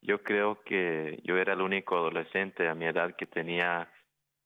Yo 0.02 0.22
creo 0.22 0.62
que 0.64 1.20
yo 1.24 1.38
era 1.38 1.54
el 1.54 1.62
único 1.62 1.96
adolescente 1.96 2.68
a 2.68 2.74
mi 2.74 2.84
edad 2.84 3.16
que 3.16 3.26
tenía 3.26 3.88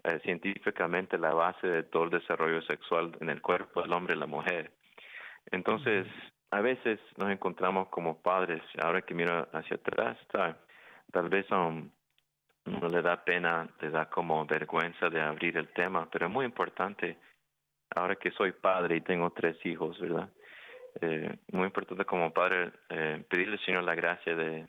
eh, 0.05 0.21
científicamente 0.21 1.19
la 1.19 1.35
base 1.35 1.67
de 1.67 1.83
todo 1.83 2.05
el 2.05 2.11
desarrollo 2.11 2.63
sexual 2.63 3.17
en 3.21 3.31
el 3.31 3.43
cuerpo 3.43 3.83
del 3.83 3.93
hombre 3.93 4.15
y 4.15 4.19
la 4.19 4.27
mujer. 4.27 4.71
Entonces, 5.51 6.07
a 6.51 6.61
veces 6.61 7.01
nos 7.17 7.31
encontramos 7.31 7.89
como 7.89 8.23
padres, 8.23 8.63
ahora 8.81 9.03
que 9.03 9.15
miro 9.15 9.49
hacia 9.53 9.77
atrás, 9.77 10.17
tal, 10.31 10.57
tal 11.13 11.29
vez 11.29 11.51
um, 11.51 11.91
no 12.65 12.89
le 12.89 13.03
da 13.03 13.25
pena, 13.25 13.69
le 13.81 13.91
da 13.91 14.09
como 14.09 14.47
vergüenza 14.47 15.11
de 15.11 15.21
abrir 15.21 15.57
el 15.57 15.69
tema, 15.69 16.09
pero 16.11 16.27
es 16.27 16.33
muy 16.33 16.45
importante, 16.45 17.19
ahora 17.97 18.15
que 18.17 18.31
soy 18.31 18.53
padre 18.53 18.97
y 18.97 19.01
tengo 19.01 19.31
tres 19.31 19.57
hijos, 19.67 19.99
¿verdad? 19.99 20.31
Eh, 21.01 21.37
muy 21.53 21.67
importante 21.67 22.05
como 22.05 22.33
padre 22.33 22.73
eh, 22.89 23.25
pedirle 23.29 23.55
al 23.55 23.65
Señor 23.65 23.85
la 23.85 23.95
gracia 23.95 24.35
de, 24.35 24.67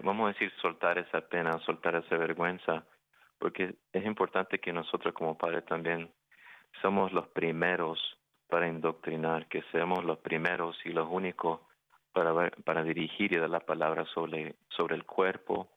vamos 0.00 0.26
a 0.26 0.32
decir, 0.32 0.52
soltar 0.62 0.98
esa 0.98 1.20
pena, 1.22 1.58
soltar 1.64 1.96
esa 1.96 2.16
vergüenza, 2.16 2.84
porque 3.38 3.74
es 3.92 4.04
importante 4.04 4.58
que 4.58 4.72
nosotros 4.72 5.12
como 5.14 5.36
padres 5.36 5.64
también 5.66 6.10
somos 6.80 7.12
los 7.12 7.26
primeros 7.28 7.98
para 8.48 8.68
indoctrinar, 8.68 9.46
que 9.48 9.62
seamos 9.72 10.04
los 10.04 10.18
primeros 10.18 10.76
y 10.84 10.90
los 10.90 11.08
únicos 11.10 11.60
para, 12.12 12.50
para 12.64 12.84
dirigir 12.84 13.32
y 13.32 13.38
dar 13.38 13.50
la 13.50 13.60
palabra 13.60 14.04
sobre, 14.14 14.54
sobre 14.68 14.94
el 14.94 15.04
cuerpo, 15.04 15.68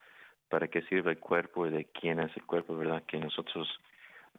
para 0.47 0.67
qué 0.67 0.83
sirve 0.83 1.11
el 1.11 1.19
cuerpo 1.19 1.65
y 1.65 1.71
de 1.71 1.85
quién 1.85 2.19
es 2.19 2.35
el 2.37 2.45
cuerpo, 2.45 2.77
¿verdad? 2.77 3.03
Que 3.07 3.17
nosotros, 3.17 3.67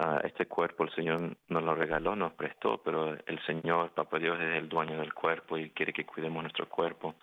uh, 0.00 0.18
este 0.24 0.46
cuerpo 0.46 0.84
el 0.84 0.94
Señor 0.94 1.36
nos 1.48 1.62
lo 1.62 1.74
regaló, 1.74 2.16
nos 2.16 2.32
prestó, 2.32 2.82
pero 2.82 3.14
el 3.26 3.40
Señor, 3.46 3.90
Papá 3.90 4.18
Dios, 4.18 4.40
es 4.40 4.56
el 4.56 4.68
dueño 4.68 4.98
del 4.98 5.14
cuerpo 5.14 5.58
y 5.58 5.70
quiere 5.70 5.92
que 5.92 6.06
cuidemos 6.06 6.42
nuestro 6.42 6.68
cuerpo. 6.68 7.14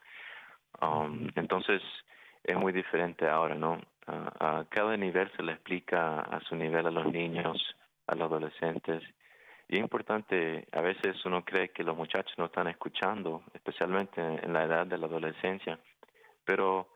Um, 0.82 1.28
entonces, 1.36 1.82
es 2.44 2.56
muy 2.56 2.72
diferente 2.72 3.28
ahora, 3.28 3.56
¿no? 3.56 3.80
a 4.08 4.64
cada 4.70 4.96
nivel 4.96 5.30
se 5.36 5.44
le 5.44 5.52
explica 5.52 6.22
a 6.22 6.40
su 6.42 6.56
nivel 6.56 6.88
a 6.88 6.92
los 6.92 7.12
niños, 7.12 7.76
a 8.08 8.16
los 8.16 8.32
adolescentes. 8.32 9.04
Y 9.68 9.76
es 9.76 9.82
importante, 9.82 10.66
a 10.72 10.80
veces 10.80 11.24
uno 11.26 11.44
cree 11.44 11.70
que 11.70 11.84
los 11.84 11.98
muchachos 11.98 12.34
no 12.38 12.46
están 12.46 12.68
escuchando, 12.68 13.44
especialmente 13.54 14.22
en 14.22 14.54
la 14.54 14.64
edad 14.64 14.88
de 14.88 14.98
la 14.98 15.08
adolescencia, 15.08 15.78
pero 16.46 16.88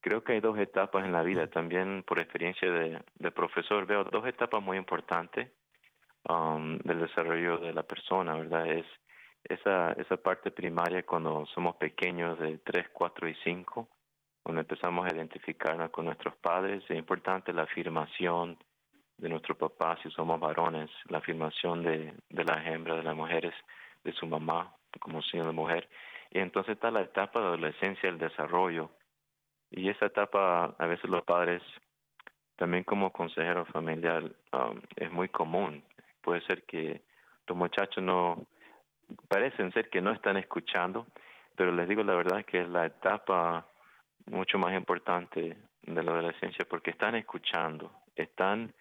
creo 0.00 0.22
que 0.22 0.34
hay 0.34 0.40
dos 0.40 0.58
etapas 0.58 1.04
en 1.04 1.12
la 1.12 1.22
vida. 1.22 1.46
También 1.48 2.02
por 2.06 2.18
experiencia 2.18 2.70
de, 2.70 3.30
profesor 3.32 3.86
veo 3.86 4.04
dos 4.04 4.26
etapas 4.26 4.62
muy 4.62 4.76
importantes 4.76 5.50
um, 6.28 6.78
del 6.78 7.00
desarrollo 7.00 7.58
de 7.58 7.72
la 7.72 7.82
persona, 7.82 8.34
¿verdad? 8.34 8.66
Es 8.66 8.86
esa, 9.44 9.92
esa 9.92 10.16
parte 10.16 10.50
primaria 10.50 11.04
cuando 11.04 11.46
somos 11.46 11.76
pequeños 11.76 12.38
de 12.38 12.58
3, 12.58 12.88
4 12.92 13.28
y 13.28 13.34
5, 13.44 13.88
cuando 14.42 14.60
empezamos 14.60 15.06
a 15.06 15.14
identificarnos 15.14 15.90
con 15.90 16.06
nuestros 16.06 16.34
padres. 16.36 16.82
Es 16.88 16.96
importante 16.96 17.52
la 17.52 17.62
afirmación 17.62 18.58
de 19.16 19.28
nuestro 19.28 19.56
papá 19.56 19.98
si 20.02 20.10
somos 20.10 20.38
varones, 20.38 20.90
la 21.08 21.18
afirmación 21.18 21.82
de, 21.82 22.14
de 22.28 22.44
las 22.44 22.66
hembras, 22.66 22.98
de 22.98 23.02
las 23.02 23.16
mujeres, 23.16 23.54
de 24.04 24.12
su 24.12 24.26
mamá 24.26 24.74
como 25.00 25.22
signo 25.22 25.46
de 25.46 25.52
mujer. 25.52 25.88
Y 26.30 26.38
entonces 26.38 26.74
está 26.74 26.90
la 26.90 27.02
etapa 27.02 27.40
de 27.40 27.46
adolescencia, 27.46 28.08
el 28.08 28.18
desarrollo, 28.18 28.90
y 29.70 29.88
esa 29.88 30.06
etapa, 30.06 30.74
a 30.78 30.86
veces 30.86 31.10
los 31.10 31.24
padres, 31.24 31.62
también 32.56 32.84
como 32.84 33.12
consejero 33.12 33.64
familiar, 33.66 34.24
um, 34.52 34.80
es 34.96 35.10
muy 35.12 35.28
común. 35.28 35.82
Puede 36.22 36.40
ser 36.42 36.64
que 36.64 37.02
los 37.46 37.56
muchachos 37.56 38.02
no, 38.02 38.46
parecen 39.28 39.72
ser 39.72 39.88
que 39.88 40.00
no 40.00 40.12
están 40.12 40.36
escuchando, 40.36 41.06
pero 41.56 41.72
les 41.72 41.88
digo 41.88 42.02
la 42.02 42.14
verdad 42.14 42.44
que 42.44 42.62
es 42.62 42.68
la 42.68 42.86
etapa 42.86 43.66
mucho 44.26 44.58
más 44.58 44.74
importante 44.74 45.56
de 45.82 46.02
la 46.02 46.12
adolescencia 46.12 46.66
porque 46.68 46.90
están 46.90 47.14
escuchando, 47.14 47.90
están, 48.14 48.72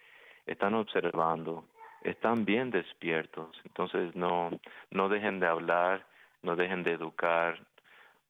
están 0.45 0.73
observando, 0.73 1.65
están 2.01 2.45
bien 2.45 2.69
despiertos. 2.69 3.59
Entonces 3.65 4.15
no, 4.15 4.49
no 4.91 5.09
dejen 5.09 5.39
de 5.39 5.47
hablar, 5.47 6.05
no 6.41 6.55
dejen 6.55 6.83
de 6.83 6.93
educar, 6.93 7.59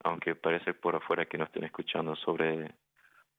aunque 0.03 0.35
parece 0.35 0.73
por 0.73 0.95
afuera 0.95 1.25
que 1.25 1.37
no 1.37 1.45
estén 1.45 1.63
escuchando 1.63 2.15
sobre, 2.15 2.71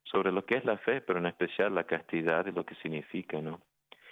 sobre 0.05 0.33
lo 0.33 0.45
que 0.45 0.57
es 0.57 0.65
la 0.65 0.79
fe, 0.79 1.01
pero 1.01 1.19
en 1.19 1.27
especial 1.27 1.75
la 1.75 1.85
castidad 1.85 2.47
y 2.47 2.53
lo 2.53 2.65
que 2.65 2.75
significa, 2.77 3.41
¿no? 3.41 3.61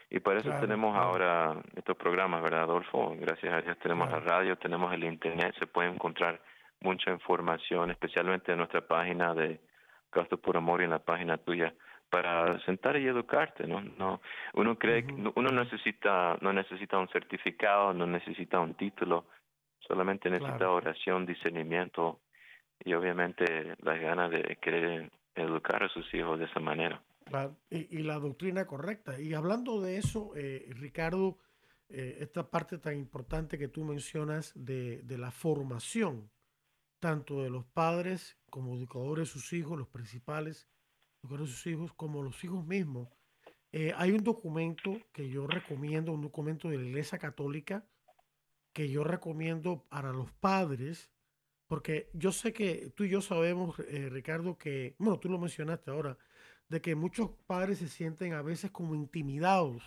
Y 0.09 0.20
por 0.20 0.37
eso 0.37 0.50
tenemos 0.61 0.96
ahora 0.96 1.61
estos 1.74 1.96
programas, 1.96 2.40
¿verdad, 2.42 2.62
Adolfo? 2.62 3.16
Gracias 3.18 3.52
a 3.52 3.61
Dios 3.61 3.76
tenemos 3.80 4.09
la 4.11 4.20
radio, 4.20 4.56
tenemos 4.56 4.92
el 4.92 5.02
Internet, 5.02 5.56
se 5.59 5.66
puede 5.66 5.88
encontrar 5.88 6.40
mucha 6.80 7.11
información, 7.11 7.90
especialmente 7.90 8.52
en 8.52 8.59
nuestra 8.59 8.87
página 8.87 9.35
de 9.35 9.61
Gasto 10.12 10.38
por 10.38 10.56
Amor 10.56 10.80
y 10.80 10.85
en 10.85 10.90
la 10.90 11.00
página 11.00 11.38
tuya, 11.38 11.74
para 12.09 12.59
sentar 12.61 12.96
y 12.96 13.09
educarte, 13.09 13.66
¿no? 13.66 13.80
no 13.80 14.20
uno 14.54 14.78
cree 14.78 15.04
que 15.04 15.12
uno 15.12 15.50
necesita 15.50 16.38
no 16.40 16.52
necesita 16.52 16.98
un 16.98 17.09
certificado, 17.09 17.92
no 17.92 18.06
necesita 18.06 18.61
un 18.61 18.74
título, 18.74 19.26
solamente 19.80 20.30
necesita 20.30 20.70
oración, 20.70 21.26
discernimiento 21.26 22.20
y 22.85 22.95
obviamente 22.95 23.77
las 23.83 24.01
ganas 24.01 24.31
de 24.31 24.59
querer 24.61 25.11
educar 25.35 25.83
a 25.83 25.89
sus 25.89 26.12
hijos 26.15 26.39
de 26.39 26.47
esa 26.47 26.61
manera. 26.61 27.03
y, 27.71 27.99
la 28.03 28.19
doctrina 28.19 28.67
correcta. 28.67 29.21
Y 29.21 29.35
hablando 29.35 29.81
de 29.81 29.99
eso, 29.99 30.33
eh, 30.37 30.69
Ricardo, 30.71 31.39
eh, 31.89 32.19
esta 32.21 32.49
parte 32.49 32.79
tan 32.79 32.97
importante 32.97 33.59
que 33.59 33.69
tú 33.69 33.85
mencionas 33.85 34.53
de, 34.55 35.03
de, 35.03 35.19
la 35.19 35.31
formación, 35.31 36.31
tanto 37.01 37.43
de 37.43 37.51
los 37.51 37.65
padres 37.65 38.37
como 38.51 38.77
educadores 38.77 39.29
de 39.29 39.33
sus 39.33 39.53
hijos, 39.53 39.79
los 39.79 39.89
principales 39.89 40.69
educadores 41.23 41.49
de 41.49 41.53
sus 41.53 41.67
hijos, 41.67 41.93
como 41.95 42.23
los 42.23 42.43
hijos 42.45 42.65
mismos. 42.65 43.09
Eh, 43.73 43.93
hay 43.97 44.12
un 44.12 44.25
documento 44.25 44.99
que 45.12 45.29
yo 45.29 45.47
recomiendo, 45.47 46.12
un 46.12 46.23
documento 46.23 46.69
de 46.69 46.79
la 46.79 46.85
Iglesia 46.85 47.19
Católica, 47.19 47.85
que 48.73 48.89
yo 48.89 49.05
recomiendo 49.05 49.85
para 49.89 50.12
los 50.12 50.31
padres 50.33 51.11
porque 51.66 52.11
yo 52.12 52.33
sé 52.33 52.52
que 52.52 52.92
tú 52.94 53.05
y 53.05 53.09
yo 53.09 53.20
sabemos, 53.20 53.79
eh, 53.88 54.09
Ricardo, 54.11 54.57
que, 54.57 54.94
bueno, 54.98 55.18
tú 55.18 55.29
lo 55.29 55.38
mencionaste 55.38 55.90
ahora, 55.90 56.16
de 56.68 56.81
que 56.81 56.94
muchos 56.94 57.31
padres 57.46 57.79
se 57.79 57.88
sienten 57.88 58.33
a 58.35 58.42
veces 58.42 58.70
como 58.70 58.94
intimidados 58.94 59.83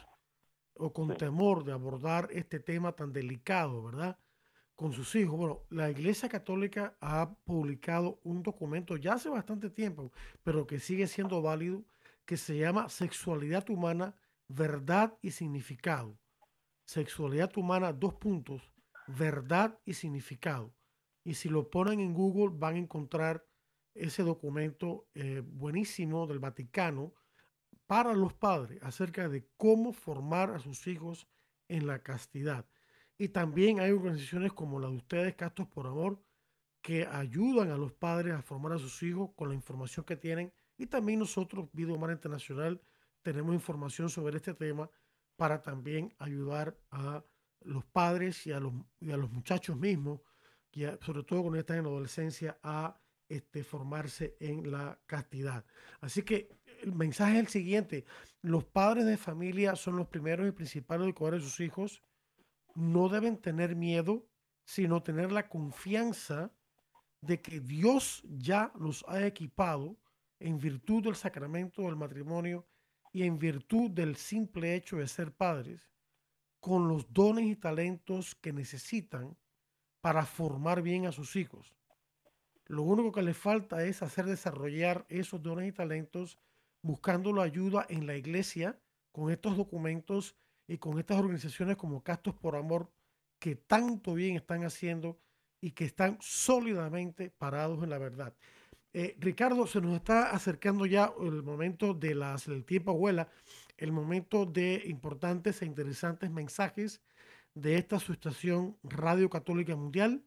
o 0.76 0.94
con 0.94 1.16
temor 1.18 1.64
de 1.64 1.74
abordar 1.74 2.30
este 2.32 2.60
tema 2.60 2.94
tan 2.94 3.12
delicado, 3.12 3.84
¿verdad? 3.84 4.18
con 4.80 4.94
sus 4.94 5.14
hijos. 5.16 5.38
Bueno, 5.38 5.64
la 5.70 5.90
Iglesia 5.90 6.30
Católica 6.30 6.96
ha 7.02 7.36
publicado 7.44 8.22
un 8.24 8.42
documento 8.42 8.96
ya 8.96 9.16
hace 9.16 9.28
bastante 9.28 9.70
tiempo, 9.70 10.14
pero 10.42 10.66
que 10.66 10.80
sigue 10.80 11.06
siendo 11.08 11.42
válido, 11.42 11.84
que 12.26 12.38
se 12.38 12.58
llama 12.58 12.88
Sexualidad 12.88 13.70
Humana, 13.70 14.16
Verdad 14.48 15.18
y 15.22 15.32
Significado. 15.32 16.18
Sexualidad 16.86 17.52
Humana, 17.58 17.92
dos 17.92 18.14
puntos, 18.14 18.72
verdad 19.06 19.78
y 19.86 19.94
significado. 19.94 20.74
Y 21.30 21.36
si 21.36 21.48
lo 21.48 21.70
ponen 21.70 22.00
en 22.00 22.16
Google 22.16 22.58
van 22.58 22.74
a 22.74 22.80
encontrar 22.80 23.46
ese 23.94 24.24
documento 24.24 25.08
eh, 25.14 25.44
buenísimo 25.46 26.26
del 26.26 26.40
Vaticano 26.40 27.14
para 27.86 28.16
los 28.16 28.34
padres 28.34 28.82
acerca 28.82 29.30
de 29.30 29.48
cómo 29.56 29.94
formar 29.94 30.50
a 30.50 30.58
sus 30.58 30.88
hijos 30.88 31.28
en 31.68 31.86
la 31.86 32.02
castidad. 32.02 32.66
Y 33.16 33.28
también 33.28 33.80
hay 33.80 33.92
organizaciones 33.92 34.54
como 34.54 34.80
la 34.80 34.88
de 34.88 34.96
ustedes, 34.96 35.36
Castos 35.36 35.68
por 35.68 35.86
Amor, 35.86 36.20
que 36.82 37.06
ayudan 37.06 37.70
a 37.70 37.78
los 37.78 37.92
padres 37.92 38.34
a 38.34 38.42
formar 38.42 38.72
a 38.72 38.80
sus 38.80 39.04
hijos 39.04 39.30
con 39.36 39.50
la 39.50 39.54
información 39.54 40.08
que 40.08 40.16
tienen. 40.16 40.52
Y 40.80 40.88
también 40.88 41.20
nosotros, 41.20 41.70
Vida 41.74 41.94
Humana 41.94 42.14
Internacional, 42.14 42.82
tenemos 43.22 43.54
información 43.54 44.10
sobre 44.10 44.38
este 44.38 44.56
tema 44.56 44.90
para 45.36 45.62
también 45.62 46.12
ayudar 46.18 46.76
a 46.90 47.24
los 47.60 47.86
padres 47.86 48.48
y 48.48 48.52
a 48.52 48.60
los, 48.60 48.74
a 48.74 49.16
los 49.18 49.30
muchachos 49.30 49.78
mismos, 49.78 50.22
y 50.72 50.84
sobre 51.02 51.24
todo 51.24 51.42
cuando 51.42 51.60
están 51.60 51.78
en 51.78 51.84
la 51.84 51.90
adolescencia, 51.90 52.58
a 52.64 53.00
este, 53.28 53.64
formarse 53.64 54.36
en 54.40 54.72
la 54.72 55.00
castidad. 55.06 55.64
Así 56.02 56.24
que 56.24 56.50
el 56.82 56.94
mensaje 56.94 57.34
es 57.34 57.40
el 57.40 57.48
siguiente, 57.48 58.06
los 58.42 58.64
padres 58.64 59.06
de 59.06 59.18
familia 59.18 59.76
son 59.76 59.98
los 59.98 60.08
primeros 60.08 60.48
y 60.48 60.52
principales 60.52 61.06
de 61.06 61.14
cuidar 61.14 61.36
a 61.36 61.40
sus 61.40 61.60
hijos 61.60 62.02
no 62.76 63.10
deben 63.10 63.38
tener 63.38 63.76
miedo, 63.76 64.28
sino 64.64 65.04
tener 65.04 65.32
la 65.32 65.50
confianza 65.50 66.52
de 67.22 67.42
que 67.42 67.60
Dios 67.60 68.24
ya 68.26 68.72
los 68.80 69.04
ha 69.08 69.26
equipado 69.26 69.98
en 70.40 70.58
virtud 70.58 71.04
del 71.04 71.16
sacramento 71.16 71.82
del 71.82 71.98
matrimonio 71.98 72.66
y 73.12 73.24
en 73.24 73.38
virtud 73.38 73.92
del 73.92 74.16
simple 74.16 74.76
hecho 74.76 74.98
de 74.98 75.08
ser 75.08 75.34
padres, 75.34 75.92
con 76.60 76.88
los 76.88 77.12
dones 77.12 77.46
y 77.46 77.56
talentos 77.56 78.36
que 78.36 78.54
necesitan 78.54 79.38
para 80.02 80.26
formar 80.26 80.82
bien 80.82 81.06
a 81.06 81.12
sus 81.12 81.36
hijos. 81.36 81.74
Lo 82.66 82.84
único 82.84 83.12
que 83.12 83.24
les 83.24 83.38
falta 83.38 83.84
es 83.84 84.02
hacer 84.04 84.26
desarrollar 84.26 85.06
esos 85.10 85.42
dones 85.42 85.68
y 85.68 85.72
talentos 85.72 86.38
buscando 86.82 87.34
la 87.34 87.44
ayuda 87.44 87.86
en 87.90 88.06
la 88.06 88.16
iglesia 88.16 88.80
con 89.12 89.32
estos 89.32 89.58
documentos 89.58 90.36
y 90.68 90.78
con 90.78 91.00
estas 91.00 91.18
organizaciones 91.18 91.78
como 91.78 92.04
Castos 92.04 92.36
por 92.36 92.56
Amor 92.56 92.92
que 93.40 93.56
tanto 93.56 94.14
bien 94.14 94.36
están 94.36 94.64
haciendo 94.64 95.18
y 95.62 95.72
que 95.72 95.86
están 95.86 96.18
sólidamente 96.22 97.32
parados 97.32 97.84
en 97.84 97.90
la 97.90 97.98
verdad. 97.98 98.36
Eh, 98.94 99.16
Ricardo, 99.20 99.68
se 99.68 99.82
nos 99.82 99.96
está 99.96 100.32
acercando 100.32 100.86
ya 100.86 101.12
el 101.20 101.44
momento 101.44 101.94
de 101.94 102.16
las, 102.16 102.48
del 102.48 102.66
tiempo 102.66 102.92
abuela, 102.92 103.30
el 103.78 103.92
momento 103.92 104.46
de 104.46 104.84
importantes 104.86 105.62
e 105.62 105.66
interesantes 105.66 106.30
mensajes 106.32 107.02
de 107.62 107.78
esta 107.78 108.00
su 108.00 108.14
estación 108.14 108.78
Radio 108.84 109.30
Católica 109.30 109.76
Mundial. 109.76 110.24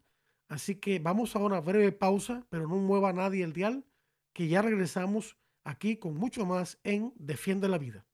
Así 0.48 0.74
que 0.76 0.98
vamos 0.98 1.34
a 1.34 1.38
una 1.38 1.60
breve 1.60 1.92
pausa, 1.92 2.46
pero 2.50 2.68
no 2.68 2.76
mueva 2.76 3.12
nadie 3.12 3.44
el 3.44 3.52
dial, 3.52 3.84
que 4.32 4.48
ya 4.48 4.62
regresamos 4.62 5.36
aquí 5.64 5.96
con 5.96 6.16
mucho 6.16 6.44
más 6.44 6.78
en 6.84 7.12
Defiende 7.16 7.68
la 7.68 7.78
Vida. 7.78 8.06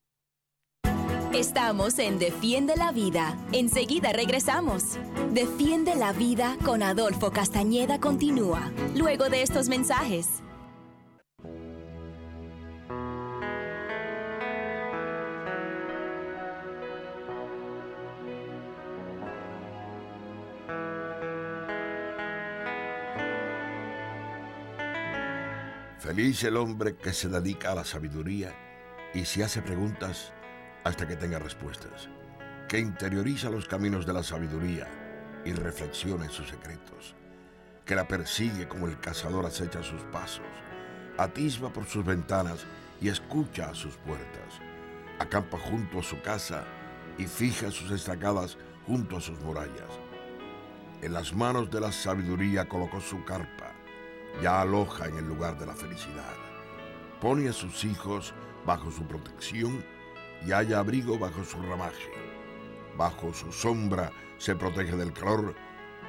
Estamos 1.33 1.99
en 1.99 2.17
Defiende 2.17 2.75
la 2.75 2.91
Vida. 2.91 3.37
Enseguida 3.51 4.11
regresamos. 4.11 4.97
Defiende 5.31 5.95
la 5.95 6.11
Vida 6.11 6.57
con 6.65 6.81
Adolfo 6.81 7.31
Castañeda 7.31 7.99
continúa, 7.99 8.71
luego 8.95 9.29
de 9.29 9.43
estos 9.43 9.69
mensajes. 9.69 10.41
Feliz 26.09 26.43
el 26.43 26.57
hombre 26.57 26.95
que 26.95 27.13
se 27.13 27.29
dedica 27.29 27.71
a 27.71 27.75
la 27.75 27.83
sabiduría 27.83 28.51
y 29.13 29.25
se 29.25 29.43
hace 29.43 29.61
preguntas 29.61 30.33
hasta 30.83 31.07
que 31.07 31.15
tenga 31.15 31.37
respuestas, 31.37 32.09
que 32.67 32.79
interioriza 32.79 33.51
los 33.51 33.67
caminos 33.67 34.07
de 34.07 34.13
la 34.13 34.23
sabiduría 34.23 34.87
y 35.45 35.53
reflexiona 35.53 36.25
en 36.25 36.31
sus 36.31 36.47
secretos, 36.49 37.13
que 37.85 37.93
la 37.93 38.07
persigue 38.07 38.67
como 38.67 38.87
el 38.87 38.99
cazador 38.99 39.45
acecha 39.45 39.83
sus 39.83 40.01
pasos, 40.05 40.47
atisba 41.19 41.71
por 41.71 41.85
sus 41.85 42.03
ventanas 42.03 42.65
y 42.99 43.09
escucha 43.09 43.69
a 43.69 43.75
sus 43.75 43.95
puertas, 43.97 44.55
acampa 45.19 45.59
junto 45.59 45.99
a 45.99 46.03
su 46.03 46.19
casa 46.23 46.63
y 47.19 47.25
fija 47.25 47.69
sus 47.69 47.91
estacadas 47.91 48.57
junto 48.87 49.17
a 49.17 49.21
sus 49.21 49.39
murallas. 49.41 49.99
En 51.03 51.13
las 51.13 51.35
manos 51.35 51.69
de 51.69 51.79
la 51.81 51.91
sabiduría 51.91 52.67
colocó 52.67 52.99
su 52.99 53.23
carpa, 53.25 53.68
ya 54.41 54.61
aloja 54.61 55.07
en 55.07 55.17
el 55.17 55.27
lugar 55.27 55.57
de 55.57 55.65
la 55.65 55.73
felicidad. 55.73 56.35
Pone 57.21 57.49
a 57.49 57.53
sus 57.53 57.83
hijos 57.83 58.33
bajo 58.65 58.91
su 58.91 59.05
protección 59.05 59.83
y 60.45 60.51
haya 60.51 60.79
abrigo 60.79 61.17
bajo 61.17 61.43
su 61.43 61.61
ramaje. 61.61 62.11
Bajo 62.97 63.33
su 63.33 63.51
sombra 63.51 64.11
se 64.37 64.55
protege 64.55 64.95
del 64.95 65.13
calor 65.13 65.55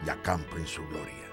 y 0.07 0.11
acampa 0.11 0.57
en 0.57 0.67
su 0.67 0.87
gloria. 0.89 1.30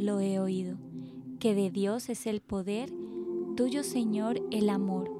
Lo 0.00 0.20
he 0.20 0.38
oído 0.38 0.76
que 1.40 1.54
de 1.54 1.70
Dios 1.70 2.08
es 2.08 2.26
el 2.26 2.40
poder, 2.40 2.92
tuyo 3.56 3.82
Señor 3.82 4.40
el 4.52 4.68
amor, 4.68 5.10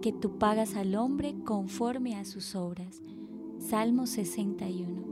que 0.00 0.12
tú 0.12 0.38
pagas 0.38 0.74
al 0.74 0.96
hombre 0.96 1.36
conforme 1.44 2.16
a 2.16 2.24
sus 2.24 2.56
obras. 2.56 3.00
Salmo 3.60 4.06
61. 4.06 5.11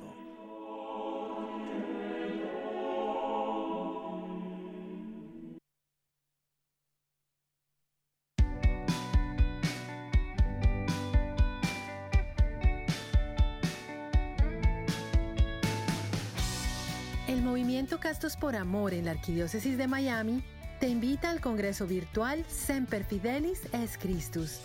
Por 18.41 18.55
Amor 18.55 18.95
en 18.95 19.05
la 19.05 19.11
Arquidiócesis 19.11 19.77
de 19.77 19.87
Miami 19.87 20.43
te 20.79 20.89
invita 20.89 21.29
al 21.29 21.39
Congreso 21.39 21.85
Virtual 21.85 22.43
Semper 22.49 23.05
Fidelis 23.05 23.61
es 23.71 23.99
Christus, 23.99 24.59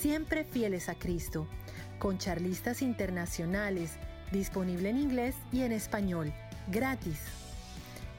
siempre 0.00 0.42
fieles 0.42 0.88
a 0.88 0.96
Cristo, 0.96 1.46
con 2.00 2.18
charlistas 2.18 2.82
internacionales, 2.82 3.92
disponible 4.32 4.90
en 4.90 4.98
inglés 4.98 5.36
y 5.52 5.62
en 5.62 5.70
español, 5.70 6.32
gratis. 6.72 7.20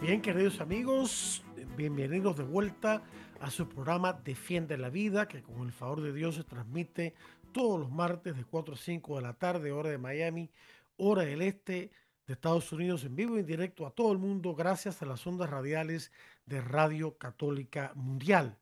Bien, 0.00 0.22
queridos 0.22 0.58
amigos, 0.62 1.44
bienvenidos 1.76 2.38
de 2.38 2.44
vuelta 2.44 3.02
a 3.38 3.50
su 3.50 3.68
programa 3.68 4.14
Defiende 4.14 4.78
la 4.78 4.88
Vida, 4.88 5.28
que 5.28 5.42
con 5.42 5.66
el 5.66 5.72
favor 5.72 6.00
de 6.00 6.14
Dios 6.14 6.36
se 6.36 6.44
transmite 6.44 7.14
todos 7.52 7.78
los 7.78 7.90
martes 7.90 8.38
de 8.38 8.44
4 8.44 8.72
a 8.72 8.78
5 8.78 9.16
de 9.16 9.20
la 9.22 9.34
tarde, 9.34 9.70
hora 9.70 9.90
de 9.90 9.98
Miami, 9.98 10.50
hora 10.96 11.24
del 11.24 11.42
este 11.42 11.90
de 12.26 12.32
Estados 12.32 12.72
Unidos 12.72 13.04
en 13.04 13.14
vivo 13.14 13.36
y 13.36 13.40
en 13.40 13.46
directo 13.46 13.86
a 13.86 13.92
todo 13.92 14.10
el 14.12 14.18
mundo 14.18 14.54
gracias 14.54 15.00
a 15.00 15.06
las 15.06 15.24
ondas 15.26 15.48
radiales 15.48 16.10
de 16.44 16.60
Radio 16.60 17.16
Católica 17.16 17.92
Mundial. 17.94 18.58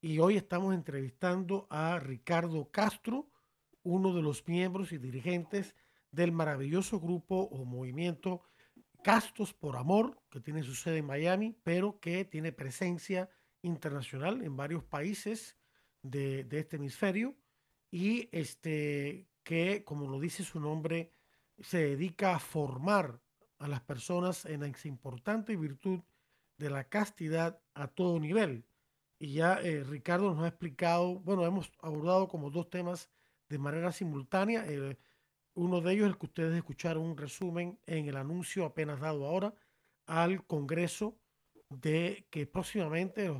Y 0.00 0.18
hoy 0.18 0.36
estamos 0.36 0.74
entrevistando 0.74 1.66
a 1.70 1.98
Ricardo 1.98 2.70
Castro, 2.70 3.28
uno 3.82 4.14
de 4.14 4.22
los 4.22 4.48
miembros 4.48 4.92
y 4.92 4.98
dirigentes 4.98 5.74
del 6.10 6.32
maravilloso 6.32 7.00
grupo 7.00 7.36
o 7.52 7.64
movimiento 7.64 8.42
Castos 9.02 9.52
por 9.52 9.76
Amor, 9.76 10.18
que 10.30 10.40
tiene 10.40 10.62
su 10.62 10.74
sede 10.74 10.98
en 10.98 11.06
Miami, 11.06 11.54
pero 11.62 12.00
que 12.00 12.24
tiene 12.24 12.52
presencia 12.52 13.28
internacional 13.60 14.42
en 14.42 14.56
varios 14.56 14.84
países 14.84 15.56
de, 16.02 16.44
de 16.44 16.60
este 16.60 16.76
hemisferio 16.76 17.36
y 17.90 18.28
este, 18.32 19.26
que, 19.44 19.84
como 19.84 20.08
lo 20.08 20.18
dice 20.18 20.44
su 20.44 20.58
nombre, 20.58 21.12
se 21.60 21.78
dedica 21.78 22.34
a 22.34 22.38
formar 22.38 23.20
a 23.58 23.68
las 23.68 23.80
personas 23.80 24.44
en 24.44 24.64
esa 24.64 24.88
importante 24.88 25.56
virtud 25.56 26.00
de 26.58 26.70
la 26.70 26.84
castidad 26.84 27.60
a 27.74 27.88
todo 27.88 28.18
nivel. 28.18 28.64
Y 29.18 29.34
ya 29.34 29.60
eh, 29.62 29.84
Ricardo 29.84 30.34
nos 30.34 30.44
ha 30.44 30.48
explicado, 30.48 31.20
bueno, 31.20 31.46
hemos 31.46 31.70
abordado 31.80 32.28
como 32.28 32.50
dos 32.50 32.70
temas 32.70 33.08
de 33.48 33.58
manera 33.58 33.92
simultánea. 33.92 34.66
Uno 35.54 35.80
de 35.80 35.92
ellos 35.92 36.08
el 36.08 36.18
que 36.18 36.26
ustedes 36.26 36.56
escucharon 36.56 37.04
un 37.04 37.16
resumen 37.16 37.78
en 37.86 38.08
el 38.08 38.16
anuncio 38.16 38.64
apenas 38.64 39.00
dado 39.00 39.26
ahora 39.26 39.54
al 40.06 40.44
Congreso 40.46 41.18
de 41.68 42.26
que 42.30 42.46
próximamente, 42.46 43.32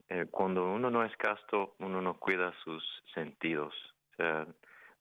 Eh, 0.09 0.27
cuando 0.31 0.73
uno 0.73 0.91
no 0.91 1.05
es 1.05 1.15
casto, 1.19 1.75
uno 1.79 2.01
no 2.01 2.19
cuida 2.19 2.55
sus 2.65 2.83
sentidos. 3.13 3.75
O 4.13 4.17
sea, 4.17 4.47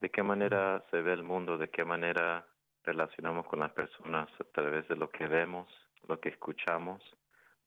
de 0.02 0.10
qué 0.10 0.24
manera 0.24 0.84
se 0.92 1.02
ve 1.02 1.14
el 1.14 1.24
mundo, 1.24 1.58
de 1.58 1.70
qué 1.70 1.86
manera 1.86 2.46
relacionamos 2.84 3.46
con 3.48 3.60
las 3.60 3.72
personas 3.72 4.28
a 4.40 4.44
través 4.52 4.88
de 4.90 4.98
lo 4.98 5.10
que 5.10 5.28
vemos, 5.28 5.68
lo 6.08 6.20
que 6.20 6.30
escuchamos 6.30 7.02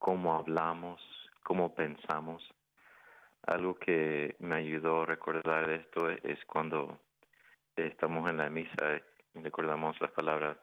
cómo 0.05 0.35
hablamos, 0.35 1.01
cómo 1.43 1.75
pensamos. 1.75 2.47
Algo 3.47 3.75
que 3.77 4.37
me 4.39 4.57
ayudó 4.57 5.01
a 5.01 5.07
recordar 5.07 5.71
esto 5.71 6.11
es 6.11 6.45
cuando 6.45 6.99
estamos 7.75 8.29
en 8.29 8.37
la 8.37 8.51
misa 8.51 9.01
y 9.35 9.41
recordamos 9.41 9.99
las 10.03 10.11
palabras 10.11 10.59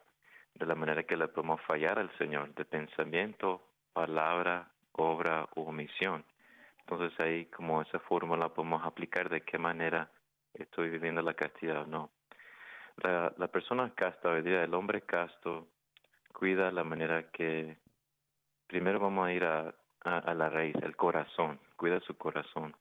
de 0.54 0.64
la 0.64 0.76
manera 0.76 1.02
que 1.02 1.16
le 1.16 1.26
podemos 1.26 1.60
fallar 1.62 1.98
al 1.98 2.16
Señor, 2.18 2.54
de 2.54 2.64
pensamiento, 2.64 3.60
palabra, 3.92 4.70
obra 4.92 5.48
u 5.56 5.62
omisión. 5.62 6.24
Entonces 6.78 7.18
ahí 7.18 7.46
como 7.46 7.82
esa 7.82 7.98
fórmula 7.98 8.48
podemos 8.50 8.86
aplicar 8.86 9.28
de 9.28 9.40
qué 9.40 9.58
manera 9.58 10.08
estoy 10.54 10.88
viviendo 10.88 11.20
la 11.20 11.34
castidad 11.34 11.82
o 11.82 11.86
no. 11.86 12.10
La, 13.02 13.48
persona 13.48 13.92
casta, 13.92 14.28
hoy 14.28 14.42
día 14.42 14.62
el 14.62 14.74
hombre 14.74 15.00
casto, 15.00 15.66
cuida 16.32 16.70
la 16.70 16.84
manera 16.84 17.24
que 17.32 17.82
primero 18.72 18.98
vamos 18.98 19.26
a 19.26 19.32
ir 19.34 19.44
a, 19.44 19.74
a, 20.00 20.32
la 20.32 20.48
raíz, 20.48 20.74
el 20.76 20.96
corazón, 20.96 21.60
cuida 21.76 22.00
su 22.00 22.16
corazón. 22.16 22.74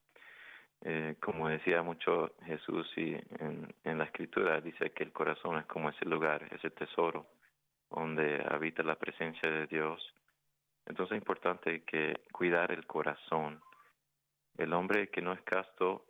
Eh, 0.86 1.16
como 1.20 1.50
decía 1.50 1.84
mucho 1.84 2.32
Jesús 2.46 2.90
y 2.96 3.14
en, 3.40 3.98
la 3.98 4.06
escritura 4.06 4.62
dice 4.62 4.92
que 4.92 5.04
el 5.04 5.12
corazón 5.12 5.58
es 5.58 5.66
como 5.66 5.90
ese 5.90 6.06
lugar, 6.06 6.48
ese 6.50 6.70
tesoro 6.70 7.28
donde 7.90 8.42
habita 8.50 8.84
la 8.84 8.96
presencia 8.96 9.52
de 9.52 9.68
Dios. 9.68 10.02
Entonces 10.86 11.18
es 11.18 11.22
importante 11.22 11.84
que 11.84 12.22
cuidar 12.32 12.72
el 12.72 12.88
corazón. 12.88 13.62
El 14.58 14.72
hombre 14.72 15.10
que 15.10 15.22
no 15.22 15.34
es 15.34 15.42
casto 15.42 16.06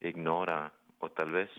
ignora 0.00 0.72
o 0.98 1.08
tal 1.10 1.30
vez 1.30 1.50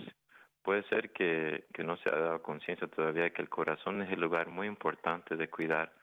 puede 0.62 0.84
ser 0.90 1.14
que, 1.14 1.68
que 1.74 1.86
no 1.86 1.96
se 1.96 2.10
ha 2.10 2.20
dado 2.20 2.42
conciencia 2.42 2.90
todavía 2.90 3.30
que 3.30 3.42
el 3.42 3.50
corazón 3.50 4.02
es 4.02 4.12
el 4.12 4.20
lugar 4.20 4.50
muy 4.50 4.68
importante 4.68 5.38
de 5.38 5.50
cuidar 5.50 5.94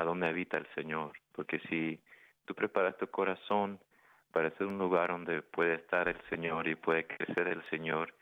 a 0.00 0.04
donde 0.04 0.28
habita 0.28 0.56
el 0.56 0.66
Señor, 0.74 1.12
porque 1.32 1.58
si 1.68 2.00
tú 2.46 2.54
preparas 2.54 2.96
tu 2.96 3.06
corazón 3.08 3.78
para 4.32 4.50
ser 4.52 4.66
un 4.66 4.78
lugar 4.78 5.10
donde 5.10 5.42
puede 5.42 5.74
estar 5.74 6.08
el 6.08 6.20
Señor 6.28 6.68
y 6.68 6.74
puede 6.74 7.06
crecer 7.06 7.48
el 7.48 7.62
Señor 7.68 8.14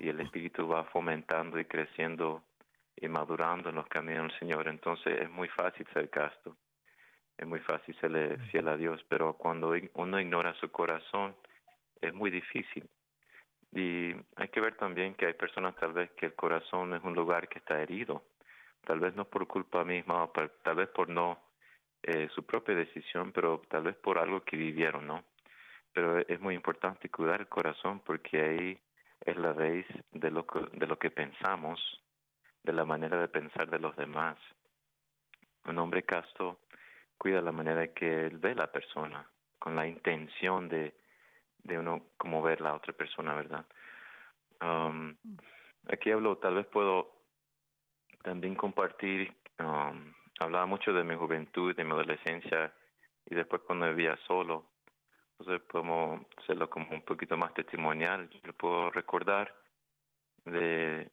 y 0.00 0.08
el 0.08 0.20
Espíritu 0.20 0.68
va 0.68 0.84
fomentando 0.84 1.58
y 1.58 1.64
creciendo 1.64 2.42
y 2.96 3.08
madurando 3.08 3.70
en 3.70 3.76
los 3.76 3.86
caminos 3.88 4.28
del 4.28 4.38
Señor, 4.38 4.68
entonces 4.68 5.20
es 5.20 5.30
muy 5.30 5.48
fácil 5.48 5.86
ser 5.92 6.10
casto, 6.10 6.56
es 7.38 7.46
muy 7.46 7.60
fácil 7.60 7.96
ser 8.00 8.38
fiel 8.50 8.68
a 8.68 8.76
Dios, 8.76 9.04
pero 9.08 9.32
cuando 9.34 9.72
uno 9.94 10.20
ignora 10.20 10.54
su 10.54 10.70
corazón 10.70 11.34
es 12.00 12.12
muy 12.12 12.30
difícil. 12.30 12.88
Y 13.72 14.14
hay 14.36 14.48
que 14.52 14.60
ver 14.60 14.76
también 14.76 15.14
que 15.14 15.26
hay 15.26 15.34
personas 15.34 15.74
tal 15.76 15.92
vez 15.92 16.10
que 16.12 16.26
el 16.26 16.34
corazón 16.34 16.94
es 16.94 17.02
un 17.02 17.14
lugar 17.14 17.48
que 17.48 17.58
está 17.58 17.82
herido, 17.82 18.22
tal 18.84 19.00
vez 19.00 19.14
no 19.14 19.24
por 19.24 19.46
culpa 19.46 19.84
misma, 19.84 20.30
tal 20.62 20.76
vez 20.76 20.88
por 20.88 21.08
no 21.08 21.38
eh, 22.02 22.28
su 22.34 22.44
propia 22.44 22.74
decisión, 22.74 23.32
pero 23.32 23.62
tal 23.68 23.84
vez 23.84 23.96
por 23.96 24.18
algo 24.18 24.44
que 24.44 24.56
vivieron, 24.56 25.06
¿no? 25.06 25.24
Pero 25.92 26.18
es 26.18 26.40
muy 26.40 26.54
importante 26.54 27.08
cuidar 27.08 27.40
el 27.40 27.48
corazón 27.48 28.00
porque 28.00 28.42
ahí 28.42 28.78
es 29.20 29.36
la 29.36 29.52
raíz 29.52 29.86
de 30.12 30.30
lo 30.30 30.46
que, 30.46 30.60
de 30.72 30.86
lo 30.86 30.98
que 30.98 31.10
pensamos, 31.10 31.80
de 32.62 32.72
la 32.72 32.84
manera 32.84 33.20
de 33.20 33.28
pensar 33.28 33.70
de 33.70 33.78
los 33.78 33.96
demás. 33.96 34.36
Un 35.66 35.78
hombre 35.78 36.02
casto 36.02 36.60
cuida 37.16 37.40
la 37.40 37.52
manera 37.52 37.88
que 37.88 38.26
él 38.26 38.38
ve 38.38 38.52
a 38.52 38.56
la 38.56 38.72
persona, 38.72 39.26
con 39.58 39.76
la 39.76 39.86
intención 39.86 40.68
de, 40.68 40.94
de 41.62 41.78
uno 41.78 42.02
como 42.18 42.42
ver 42.42 42.60
la 42.60 42.74
otra 42.74 42.92
persona, 42.92 43.34
¿verdad? 43.34 43.64
Um, 44.60 45.16
aquí 45.88 46.10
hablo, 46.10 46.36
tal 46.38 46.56
vez 46.56 46.66
puedo 46.66 47.13
también 48.24 48.54
compartir, 48.54 49.32
um, 49.60 50.12
hablaba 50.40 50.64
mucho 50.66 50.92
de 50.92 51.04
mi 51.04 51.14
juventud, 51.14 51.76
de 51.76 51.84
mi 51.84 51.92
adolescencia 51.92 52.72
y 53.26 53.34
después 53.34 53.62
cuando 53.62 53.88
vivía 53.90 54.18
solo, 54.26 54.64
entonces 55.38 55.62
podemos 55.70 56.22
hacerlo 56.38 56.70
como 56.70 56.90
un 56.90 57.02
poquito 57.02 57.36
más 57.36 57.52
testimonial. 57.54 58.30
Yo 58.42 58.52
puedo 58.54 58.90
recordar 58.90 59.54
de 60.44 61.10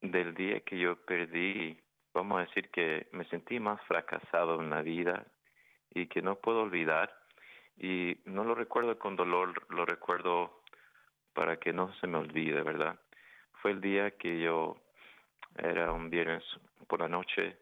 del 0.00 0.34
día 0.34 0.60
que 0.60 0.76
yo 0.76 0.96
perdí, 0.96 1.78
vamos 2.12 2.38
a 2.38 2.44
decir 2.46 2.70
que 2.70 3.06
me 3.12 3.24
sentí 3.26 3.60
más 3.60 3.80
fracasado 3.86 4.60
en 4.60 4.70
la 4.70 4.82
vida 4.82 5.24
y 5.94 6.08
que 6.08 6.22
no 6.22 6.34
puedo 6.34 6.62
olvidar 6.62 7.14
y 7.76 8.18
no 8.24 8.42
lo 8.42 8.56
recuerdo 8.56 8.98
con 8.98 9.14
dolor, 9.14 9.64
lo 9.68 9.86
recuerdo 9.86 10.60
para 11.34 11.56
que 11.58 11.72
no 11.72 11.94
se 12.00 12.08
me 12.08 12.18
olvide, 12.18 12.62
¿verdad? 12.62 12.98
Fue 13.60 13.70
el 13.70 13.80
día 13.80 14.10
que 14.10 14.40
yo 14.40 14.76
era 15.56 15.92
un 15.92 16.10
viernes 16.10 16.42
por 16.86 17.00
la 17.00 17.08
noche, 17.08 17.56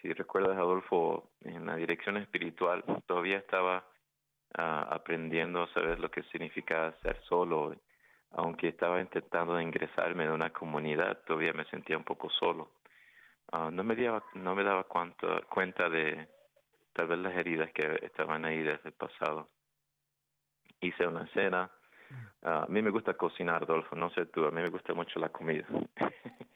si 0.00 0.12
recuerdas 0.12 0.56
Adolfo, 0.56 1.30
en 1.42 1.66
la 1.66 1.76
dirección 1.76 2.16
espiritual, 2.16 2.82
todavía 3.06 3.38
estaba 3.38 3.84
uh, 4.56 4.94
aprendiendo 4.94 5.62
a 5.62 5.72
saber 5.74 6.00
lo 6.00 6.10
que 6.10 6.22
significa 6.24 6.92
ser 7.02 7.20
solo, 7.24 7.76
aunque 8.32 8.68
estaba 8.68 9.00
intentando 9.00 9.60
ingresarme 9.60 10.24
en 10.24 10.30
una 10.30 10.50
comunidad, 10.50 11.18
todavía 11.26 11.52
me 11.52 11.64
sentía 11.66 11.98
un 11.98 12.04
poco 12.04 12.30
solo. 12.30 12.70
Uh, 13.52 13.70
no 13.70 13.84
me 13.84 13.94
daba, 13.96 14.24
no 14.34 14.54
me 14.54 14.64
daba 14.64 14.84
cuenta 14.84 15.88
de 15.90 16.28
tal 16.94 17.08
vez 17.08 17.18
las 17.18 17.34
heridas 17.34 17.70
que 17.72 17.98
estaban 18.02 18.44
ahí 18.44 18.62
desde 18.62 18.88
el 18.88 18.94
pasado. 18.94 19.48
Hice 20.80 21.06
una 21.06 21.26
cena. 21.28 21.70
Uh, 22.42 22.48
a 22.48 22.66
mí 22.68 22.80
me 22.80 22.90
gusta 22.90 23.14
cocinar, 23.14 23.64
Adolfo, 23.64 23.96
no 23.96 24.10
sé 24.10 24.26
tú, 24.26 24.46
a 24.46 24.50
mí 24.50 24.62
me 24.62 24.70
gusta 24.70 24.94
mucho 24.94 25.20
la 25.20 25.28
comida. 25.28 25.66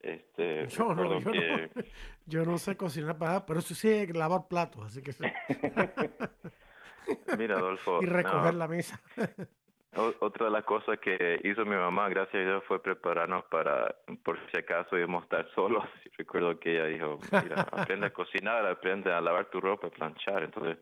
este, 0.00 0.66
yo, 0.68 0.94
no, 0.94 1.20
yo, 1.20 1.30
no, 1.30 1.32
yo 2.26 2.44
no 2.44 2.58
sé 2.58 2.76
cocinar 2.76 3.18
para 3.18 3.46
pero 3.46 3.60
sí 3.60 3.74
sé 3.74 4.06
lavar 4.12 4.48
platos, 4.48 4.84
así 4.84 5.02
que 5.02 5.12
Mira, 7.38 7.56
Adolfo. 7.56 8.00
y 8.02 8.06
recoger 8.06 8.54
la 8.54 8.68
mesa. 8.68 9.00
Otra 10.20 10.46
de 10.46 10.52
las 10.52 10.64
cosas 10.64 11.00
que 11.00 11.40
hizo 11.42 11.64
mi 11.64 11.74
mamá, 11.74 12.08
gracias 12.08 12.36
a 12.36 12.46
Dios, 12.46 12.62
fue 12.68 12.80
prepararnos 12.80 13.44
para, 13.46 13.96
por 14.22 14.38
si 14.50 14.58
acaso 14.58 14.96
íbamos 14.96 15.22
a 15.22 15.24
estar 15.24 15.50
solos. 15.52 15.82
Recuerdo 16.16 16.60
que 16.60 16.76
ella 16.76 16.84
dijo, 16.84 17.18
mira, 17.42 17.62
aprende 17.62 18.06
a 18.06 18.12
cocinar, 18.12 18.64
aprende 18.66 19.12
a 19.12 19.20
lavar 19.20 19.46
tu 19.46 19.60
ropa, 19.60 19.88
a 19.88 19.90
planchar. 19.90 20.44
Entonces, 20.44 20.78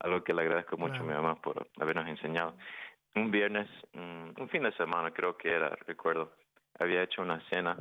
algo 0.00 0.24
que 0.24 0.32
le 0.32 0.40
agradezco 0.42 0.78
mucho 0.78 1.00
a 1.00 1.04
mi 1.04 1.12
mamá 1.12 1.34
por 1.42 1.68
habernos 1.78 2.08
enseñado. 2.08 2.56
Un 3.14 3.30
viernes, 3.30 3.68
mm, 3.92 4.40
un 4.40 4.48
fin 4.48 4.62
de 4.62 4.72
semana 4.72 5.10
creo 5.10 5.36
que 5.36 5.50
era, 5.50 5.76
recuerdo, 5.86 6.32
había 6.78 7.02
hecho 7.02 7.20
una 7.20 7.40
cena. 7.50 7.76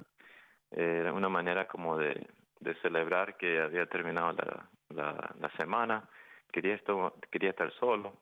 Era 0.71 1.13
una 1.13 1.29
manera 1.29 1.67
como 1.67 1.97
de, 1.97 2.27
de 2.59 2.75
celebrar 2.81 3.37
que 3.37 3.61
había 3.61 3.85
terminado 3.85 4.33
la, 4.33 4.69
la, 4.89 5.35
la 5.39 5.49
semana. 5.57 6.07
Quería, 6.51 6.75
esto, 6.75 7.15
quería 7.31 7.51
estar 7.51 7.71
solo 7.73 8.13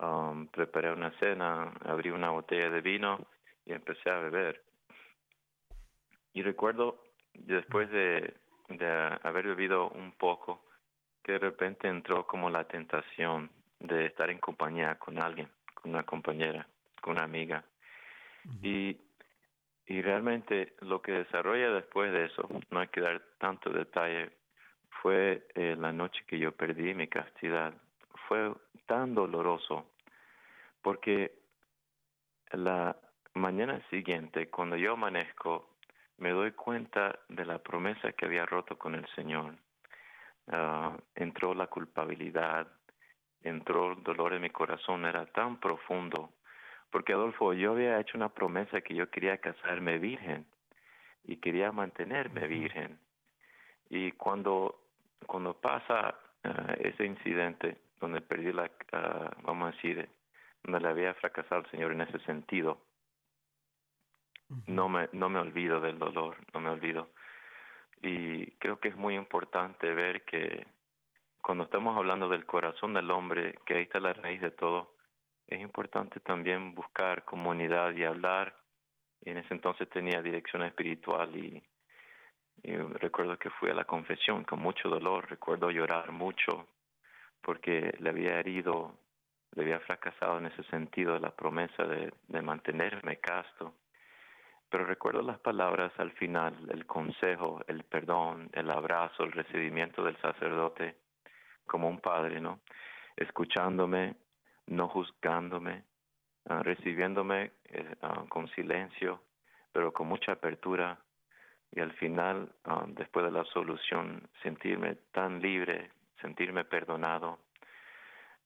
Um, 0.00 0.48
preparé 0.48 0.90
una 0.92 1.12
cena, 1.20 1.72
abrí 1.84 2.10
una 2.10 2.30
botella 2.30 2.68
de 2.68 2.80
vino 2.80 3.28
y 3.64 3.72
empecé 3.72 4.10
a 4.10 4.18
beber. 4.18 4.60
Y 6.32 6.42
recuerdo, 6.42 7.04
después 7.32 7.88
de, 7.90 8.34
de 8.70 9.18
haber 9.22 9.46
bebido 9.46 9.90
un 9.90 10.10
poco, 10.12 10.64
que 11.22 11.32
de 11.32 11.38
repente 11.38 11.86
entró 11.86 12.26
como 12.26 12.50
la 12.50 12.64
tentación 12.64 13.50
de 13.78 14.06
estar 14.06 14.30
en 14.30 14.38
compañía 14.38 14.96
con 14.96 15.22
alguien, 15.22 15.48
con 15.74 15.92
una 15.92 16.02
compañera, 16.02 16.66
con 17.00 17.12
una 17.12 17.22
amiga. 17.22 17.64
Y 18.62 18.98
y 19.86 20.00
realmente 20.02 20.74
lo 20.80 21.02
que 21.02 21.12
desarrolla 21.12 21.70
después 21.70 22.12
de 22.12 22.26
eso, 22.26 22.48
no 22.70 22.80
hay 22.80 22.88
que 22.88 23.00
dar 23.00 23.22
tanto 23.38 23.70
detalle, 23.70 24.30
fue 25.02 25.46
eh, 25.54 25.76
la 25.78 25.92
noche 25.92 26.24
que 26.26 26.38
yo 26.38 26.52
perdí 26.52 26.94
mi 26.94 27.08
castidad 27.08 27.74
fue 28.28 28.52
tan 28.86 29.14
doloroso 29.14 29.86
porque 30.82 31.32
la 32.52 32.96
mañana 33.32 33.80
siguiente, 33.88 34.50
cuando 34.50 34.76
yo 34.76 34.92
amanezco, 34.92 35.76
me 36.18 36.30
doy 36.30 36.52
cuenta 36.52 37.18
de 37.28 37.44
la 37.46 37.58
promesa 37.58 38.12
que 38.12 38.26
había 38.26 38.46
roto 38.46 38.78
con 38.78 38.94
el 38.94 39.06
Señor. 39.14 39.56
Ah, 40.48 40.94
entró 41.14 41.54
la 41.54 41.68
culpabilidad, 41.68 42.68
entró 43.42 43.92
el 43.92 44.02
dolor 44.02 44.34
en 44.34 44.42
mi 44.42 44.50
corazón, 44.50 45.06
era 45.06 45.24
tan 45.26 45.58
profundo. 45.58 46.34
Porque 46.94 47.12
Adolfo, 47.12 47.52
yo 47.54 47.72
había 47.72 47.98
hecho 47.98 48.16
una 48.16 48.28
promesa 48.28 48.80
que 48.80 48.94
yo 48.94 49.10
quería 49.10 49.38
casarme 49.38 49.98
virgen 49.98 50.46
y 51.24 51.38
quería 51.38 51.72
mantenerme 51.72 52.46
virgen. 52.46 53.00
Y 53.90 54.12
cuando, 54.12 54.80
cuando 55.26 55.60
pasa 55.60 56.16
ah, 56.44 56.74
ese 56.78 57.04
incidente, 57.04 57.78
donde 57.98 58.20
perdí 58.20 58.52
la, 58.52 58.66
uh, 58.66 59.42
vamos 59.42 59.70
a 59.72 59.74
decir, 59.74 60.08
donde 60.62 60.78
le 60.78 60.88
había 60.88 61.14
fracasado 61.14 61.62
al 61.62 61.70
Señor 61.72 61.90
en 61.90 62.02
ese 62.02 62.20
sentido, 62.20 62.80
no 64.68 64.88
me, 64.88 65.08
no 65.10 65.28
me 65.28 65.40
olvido 65.40 65.80
del 65.80 65.98
dolor, 65.98 66.36
no 66.52 66.60
me 66.60 66.70
olvido. 66.70 67.08
Y 68.02 68.52
creo 68.58 68.78
que 68.78 68.90
es 68.90 68.96
muy 68.96 69.16
importante 69.16 69.92
ver 69.92 70.24
que 70.24 70.64
cuando 71.42 71.64
estamos 71.64 71.96
hablando 71.96 72.28
del 72.28 72.46
corazón 72.46 72.94
del 72.94 73.10
hombre, 73.10 73.58
que 73.66 73.74
ahí 73.74 73.82
está 73.82 73.98
la 73.98 74.12
raíz 74.12 74.40
de 74.40 74.52
todo, 74.52 74.93
es 75.46 75.60
importante 75.60 76.20
también 76.20 76.74
buscar 76.74 77.24
comunidad 77.24 77.92
y 77.94 78.04
hablar. 78.04 78.54
En 79.22 79.38
ese 79.38 79.54
entonces 79.54 79.88
tenía 79.88 80.22
dirección 80.22 80.62
espiritual 80.62 81.34
y, 81.36 81.62
y 82.62 82.76
recuerdo 82.76 83.38
que 83.38 83.50
fui 83.50 83.70
a 83.70 83.74
la 83.74 83.84
confesión 83.84 84.44
con 84.44 84.60
mucho 84.60 84.88
dolor, 84.88 85.28
recuerdo 85.28 85.70
llorar 85.70 86.12
mucho, 86.12 86.68
porque 87.40 87.94
le 87.98 88.10
había 88.10 88.38
herido, 88.38 88.98
le 89.52 89.62
había 89.62 89.80
fracasado 89.80 90.38
en 90.38 90.46
ese 90.46 90.62
sentido 90.64 91.18
la 91.18 91.30
promesa 91.30 91.84
de, 91.84 92.12
de 92.28 92.42
mantenerme 92.42 93.18
casto. 93.18 93.74
Pero 94.70 94.86
recuerdo 94.86 95.22
las 95.22 95.38
palabras 95.38 95.92
al 95.98 96.12
final, 96.12 96.68
el 96.70 96.84
consejo, 96.86 97.62
el 97.68 97.84
perdón, 97.84 98.50
el 98.54 98.70
abrazo, 98.70 99.22
el 99.22 99.32
recibimiento 99.32 100.02
del 100.02 100.16
sacerdote 100.20 100.96
como 101.66 101.88
un 101.88 102.00
padre, 102.00 102.40
¿no? 102.40 102.60
Escuchándome, 103.16 104.16
no 104.66 104.88
juzgándome, 104.88 105.84
ah, 106.48 106.62
recibiéndome 106.62 107.52
ah, 108.02 108.24
con 108.28 108.48
silencio, 108.48 109.22
pero 109.72 109.92
con 109.92 110.08
mucha 110.08 110.32
apertura. 110.32 110.98
Y 111.72 111.80
al 111.80 111.92
final, 111.92 112.52
ah, 112.64 112.84
después 112.88 113.26
de 113.26 113.32
la 113.32 113.44
solución, 113.44 114.28
sentirme 114.42 114.96
tan 115.12 115.40
libre, 115.40 115.90
sentirme 116.20 116.64
perdonado. 116.64 117.38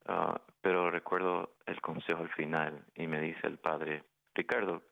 Ah, 0.07 0.41
pero 0.61 0.91
recuerdo 0.91 1.57
el 1.67 1.81
consejo 1.81 2.23
al 2.23 2.31
final 2.31 2.85
y 2.95 3.07
me 3.07 3.21
dice 3.21 3.47
el 3.47 3.59
padre, 3.59 4.05
Ricardo, 4.35 4.83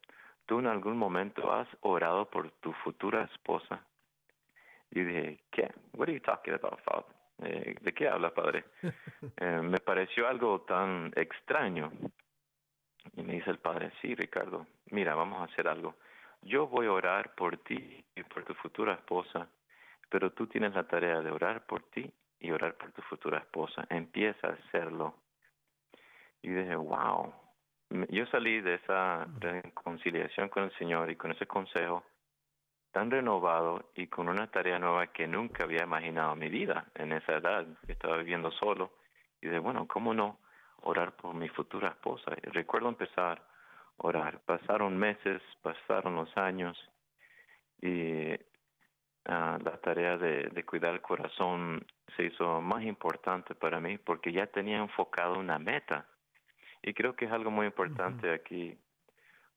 ¿tú 0.45 0.59
en 0.59 0.67
algún 0.67 0.97
momento 0.97 1.53
has 1.53 1.69
orado 1.81 2.29
por 2.29 2.51
tu 2.61 2.73
futura 2.73 3.25
esposa? 3.25 3.85
Y 4.91 5.03
dije, 5.03 5.41
¿qué? 5.51 5.73
What 5.95 6.09
are 6.09 6.15
you 6.15 6.21
talking 6.21 6.55
about, 6.55 6.81
father? 6.83 7.16
Eh, 7.43 7.75
¿De 7.81 7.93
qué 7.93 8.09
habla, 8.09 8.33
padre? 8.33 8.65
Eh, 9.39 9.61
me 9.63 9.79
pareció 9.79 10.29
algo 10.29 10.63
tan 10.63 11.13
extraño. 11.15 11.91
Y 13.15 13.23
me 13.23 13.35
dice 13.35 13.51
el 13.51 13.59
padre, 13.59 13.93
sí, 14.01 14.15
Ricardo, 14.15 14.67
mira, 14.91 15.15
vamos 15.15 15.41
a 15.41 15.53
hacer 15.53 15.69
algo. 15.69 15.97
Yo 16.43 16.67
voy 16.69 16.87
a 16.87 16.93
orar 16.93 17.35
por 17.35 17.57
ti 17.59 18.05
y 18.15 18.23
por 18.23 18.45
tu 18.45 18.55
futura 18.55 18.95
esposa, 18.95 19.49
pero 20.09 20.31
tú 20.33 20.47
tienes 20.47 20.75
la 20.75 20.87
tarea 20.87 21.21
de 21.21 21.31
orar 21.31 21.67
por 21.67 21.83
ti 21.91 22.11
y 22.41 22.51
orar 22.51 22.75
por 22.77 22.93
tu 22.93 23.03
futura 23.03 23.39
esposa. 23.39 23.87
Empieza 23.91 24.49
a 24.49 24.53
hacerlo. 24.53 25.15
Y 26.43 26.51
dije, 26.51 26.77
wow. 26.77 27.35
Yo 28.09 28.27
salí 28.27 28.61
de 28.61 28.75
esa 28.75 29.27
reconciliación 29.39 30.49
con 30.49 30.65
el 30.65 30.73
Señor 30.79 31.11
y 31.11 31.17
con 31.17 31.33
ese 31.33 31.47
consejo 31.47 32.05
tan 32.97 33.11
renovado 33.11 33.91
y 33.95 34.07
con 34.07 34.27
una 34.27 34.51
tarea 34.51 34.79
nueva 34.79 35.09
que 35.09 35.29
nunca 35.29 35.65
había 35.65 35.83
imaginado 35.83 36.33
en 36.33 36.39
mi 36.39 36.49
vida 36.49 36.87
en 36.95 37.13
esa 37.13 37.35
edad. 37.35 37.67
Estaba 37.87 38.17
viviendo 38.17 38.51
solo 38.53 38.91
y 39.43 39.49
dije, 39.49 39.59
bueno, 39.59 39.87
¿cómo 39.87 40.15
no 40.15 40.39
orar 40.81 41.15
por 41.15 41.35
mi 41.35 41.47
futura 41.51 41.89
esposa? 41.89 42.33
Y 42.43 42.49
recuerdo 42.49 42.89
empezar 42.89 43.43
orar. 43.99 44.41
Pasaron 44.47 44.97
meses, 44.97 45.43
pasaron 45.61 46.15
los 46.15 46.35
años 46.39 46.75
y 47.83 48.33
ah, 49.27 49.59
la 49.63 49.77
tarea 49.83 50.17
de, 50.17 50.65
cuidar 50.65 50.95
el 50.95 51.03
corazón 51.03 51.85
se 52.17 52.23
hizo 52.25 52.63
más 52.63 52.83
importante 52.83 53.55
para 53.55 53.79
mí 53.79 53.99
porque 53.99 54.33
ya 54.33 54.47
tenía 54.47 54.79
enfocado 54.79 55.39
una 55.39 55.59
meta. 55.59 56.07
Y 56.83 56.95
creo 56.95 57.15
que 57.15 57.27
es 57.27 57.31
algo 57.31 57.51
muy 57.51 57.67
importante 57.67 58.33
aquí, 58.33 58.75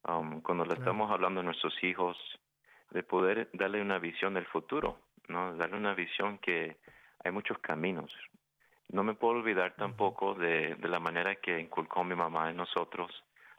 um, 0.10 0.42
cuando 0.42 0.66
le 0.66 0.74
estamos 0.74 1.10
hablando 1.10 1.40
a 1.40 1.44
nuestros 1.44 1.82
hijos, 1.86 2.18
de 2.92 3.04
poder 3.04 3.50
darle 3.54 3.82
una 3.82 4.00
visión 4.00 4.34
del 4.34 4.46
futuro, 4.46 5.00
¿no? 5.28 5.56
Darle 5.56 5.78
una 5.78 5.94
visión 5.94 6.38
que 6.40 6.78
hay 7.24 7.32
muchos 7.32 7.60
caminos. 7.60 8.14
No 8.90 9.04
me 9.04 9.14
puedo 9.14 9.36
olvidar 9.36 9.76
tampoco 9.76 10.34
de, 10.34 10.76
de 10.76 10.88
la 10.88 11.00
manera 11.00 11.36
que 11.36 11.60
inculcó 11.60 12.04
mi 12.04 12.16
mamá 12.16 12.50
en 12.50 12.58
nosotros 12.58 13.12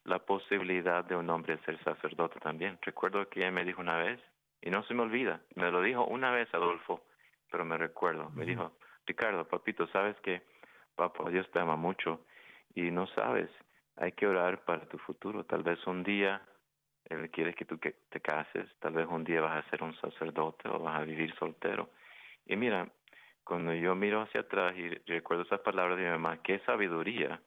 la 0.05 0.19
posibilidad 0.19 1.05
de 1.05 1.17
un 1.17 1.29
hombre 1.31 1.59
ser 1.65 1.83
sacerdote 1.85 2.41
también. 2.41 2.79
Recuerdo 2.83 3.29
que 3.29 3.41
ella 3.41 3.51
me 3.51 3.65
dijo 3.65 3.81
una 3.81 3.97
vez, 3.97 4.21
y 4.63 4.71
no 4.71 4.83
se 4.85 4.95
me 4.95 5.03
olvida, 5.03 5.41
me 5.55 5.71
lo 5.71 5.83
dijo 5.83 6.05
una 6.05 6.31
vez 6.31 6.53
Adolfo, 6.55 7.03
pero 7.51 7.65
me 7.65 7.77
recuerdo, 7.77 8.31
me 8.31 8.45
dijo, 8.45 8.73
Ricardo, 9.07 9.47
papito, 9.47 9.87
sabes 9.89 10.17
que 10.21 10.43
papá 10.95 11.31
Dios 11.31 11.51
te 11.51 11.59
ama 11.59 11.77
mucho 11.77 12.25
y 12.75 12.91
no 12.91 13.07
sabes, 13.09 13.51
hay 13.97 14.13
que 14.13 14.27
orar 14.27 14.65
para 14.65 14.87
tu 14.87 14.99
futuro. 14.99 15.45
Tal 15.45 15.63
vez 15.63 15.85
un 15.87 16.03
día 16.03 16.43
Él 17.11 17.29
quiere 17.31 17.55
que 17.55 17.65
tú 17.65 17.77
te 17.77 18.21
cases, 18.21 18.67
tal 18.79 18.95
vez 18.95 19.07
un 19.09 19.25
día 19.25 19.41
vas 19.41 19.65
a 19.65 19.71
ser 19.71 19.83
un 19.83 19.95
sacerdote 19.97 20.69
o 20.69 20.79
vas 20.79 21.01
a 21.01 21.05
vivir 21.05 21.35
soltero. 21.35 21.91
Y 22.47 22.57
mira, 22.57 22.89
cuando 23.45 23.75
yo 23.75 23.95
miro 23.97 24.23
hacia 24.23 24.43
atrás 24.43 24.77
y 24.77 24.89
recuerdo 25.11 25.43
esas 25.43 25.61
palabras 25.61 25.99
de 25.99 26.05
mi 26.05 26.11
mamá, 26.11 26.41
qué 26.43 26.61
sabiduría, 26.61 27.41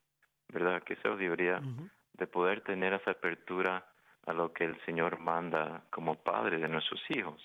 ¿verdad? 0.49 0.83
Qué 0.83 0.97
sabiduría 0.97 1.61
de 2.13 2.27
poder 2.27 2.61
tener 2.61 2.93
esa 2.93 3.11
apertura 3.11 3.85
a 4.25 4.33
lo 4.33 4.51
que 4.51 4.65
el 4.65 4.79
Señor 4.85 5.19
manda 5.19 5.83
como 5.89 6.15
padre 6.15 6.57
de 6.57 6.67
nuestros 6.67 7.01
hijos. 7.09 7.41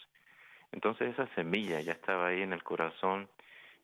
Entonces 0.72 1.12
esa 1.12 1.26
semilla 1.34 1.80
ya 1.80 1.92
estaba 1.92 2.26
ahí 2.26 2.42
en 2.42 2.52
el 2.52 2.62
corazón 2.62 3.28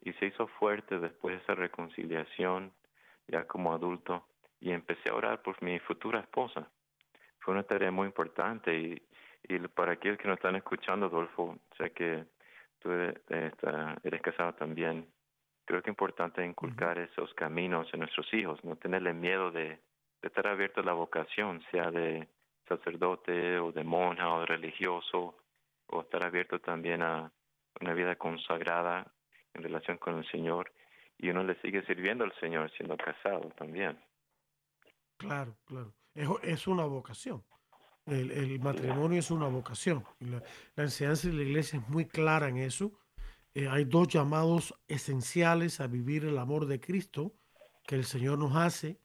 y 0.02 0.12
se 0.14 0.26
hizo 0.26 0.48
fuerte 0.48 0.98
después 0.98 1.36
de 1.36 1.42
esa 1.42 1.54
reconciliación 1.54 2.72
ya 3.28 3.46
como 3.46 3.72
adulto 3.72 4.26
y 4.60 4.72
empecé 4.72 5.10
a 5.10 5.14
orar 5.14 5.42
por 5.42 5.62
mi 5.62 5.78
futura 5.78 6.20
esposa. 6.20 6.68
Fue 7.44 7.52
una 7.52 7.62
tarea 7.62 7.90
muy 7.90 8.06
importante 8.06 8.74
y, 8.74 9.02
y 9.48 9.58
para 9.68 9.92
aquellos 9.92 10.18
que 10.18 10.28
nos 10.28 10.38
están 10.38 10.56
escuchando, 10.56 11.06
Adolfo, 11.06 11.58
sé 11.76 11.92
que 11.92 12.24
tú 12.78 12.90
eres, 12.90 13.20
eres 14.02 14.22
casado 14.22 14.54
también. 14.54 15.06
Creo 15.66 15.82
que 15.82 15.90
es 15.90 15.92
importante 15.92 16.44
inculcar 16.44 16.98
esos 16.98 17.32
caminos 17.34 17.88
en 17.92 18.00
nuestros 18.00 18.32
hijos, 18.32 18.62
no 18.64 18.76
tenerle 18.76 19.12
miedo 19.12 19.50
de, 19.50 19.78
estar 20.22 20.46
abierto 20.46 20.80
a 20.80 20.84
la 20.84 20.94
vocación, 20.94 21.62
sea 21.70 21.90
de 21.90 22.26
sacerdote 22.66 23.58
o 23.58 23.72
de 23.72 23.84
monja 23.84 24.32
o 24.32 24.40
de 24.40 24.46
religioso, 24.46 25.36
o 25.88 26.00
estar 26.00 26.24
abierto 26.24 26.60
también 26.60 27.02
a 27.02 27.30
una 27.78 27.92
vida 27.92 28.16
consagrada 28.16 29.12
en 29.52 29.62
relación 29.62 29.98
con 29.98 30.16
el 30.16 30.26
Señor 30.30 30.72
y 31.18 31.28
uno 31.28 31.44
le 31.44 31.60
sigue 31.60 31.84
sirviendo 31.84 32.24
al 32.24 32.34
Señor 32.40 32.70
siendo 32.72 32.96
casado 32.96 33.50
también. 33.50 33.98
Claro, 35.18 35.54
claro. 35.66 35.92
Es, 36.14 36.28
es 36.42 36.66
una 36.66 36.84
vocación. 36.84 37.44
El, 38.06 38.30
el, 38.30 38.60
matrimonio 38.60 39.18
es 39.18 39.30
una 39.30 39.48
vocación. 39.48 40.04
La, 40.20 40.42
enseñanza 40.76 41.28
de 41.28 41.34
la 41.34 41.42
iglesia 41.42 41.78
es 41.78 41.88
muy 41.88 42.06
clara 42.06 42.48
en 42.48 42.58
eso. 42.58 42.92
Eh, 43.54 43.68
hay 43.68 43.84
dos 43.84 44.08
llamados 44.08 44.74
esenciales 44.88 45.80
a 45.80 45.86
vivir 45.86 46.24
el 46.24 46.38
amor 46.38 46.66
de 46.66 46.80
Cristo 46.80 47.34
que 47.86 47.96
el 47.96 48.04
Señor 48.04 48.38
nos 48.38 48.56
hace 48.56 48.98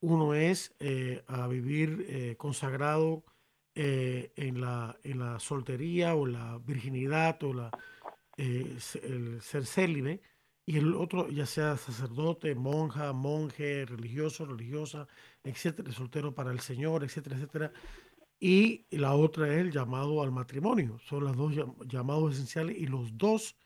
uno 0.00 0.34
es 0.34 0.74
eh, 0.80 1.22
a 1.28 1.46
vivir 1.46 2.04
eh, 2.08 2.34
consagrado 2.36 3.24
en, 3.74 4.60
la, 4.60 4.98
en 5.02 5.20
la 5.20 5.38
soltería 5.38 6.14
o 6.14 6.26
la 6.26 6.58
virginidad 6.58 7.42
o 7.42 7.54
la, 7.54 7.70
el 8.36 9.40
ser 9.40 9.64
célibe, 9.64 10.20
y 10.64 10.78
el 10.78 10.94
otro 10.94 11.28
ya 11.28 11.46
sea 11.46 11.76
sacerdote, 11.76 12.54
monja, 12.54 13.12
monje, 13.12 13.84
religioso, 13.86 14.46
religiosa, 14.46 15.08
etcétera, 15.42 15.92
soltero 15.92 16.34
para 16.34 16.52
el 16.52 16.60
Señor, 16.60 17.04
etcétera, 17.04 17.36
etcétera. 17.36 17.72
Y 18.38 18.86
la 18.90 19.14
otra 19.14 19.48
es 19.52 19.58
el 19.58 19.72
llamado 19.72 20.22
al 20.22 20.32
matrimonio. 20.32 20.98
Son 21.00 21.24
los 21.24 21.36
dos 21.36 21.54
llamados 21.86 22.34
esenciales 22.34 22.76
y 22.76 22.86
los 22.86 23.16
dos 23.16 23.56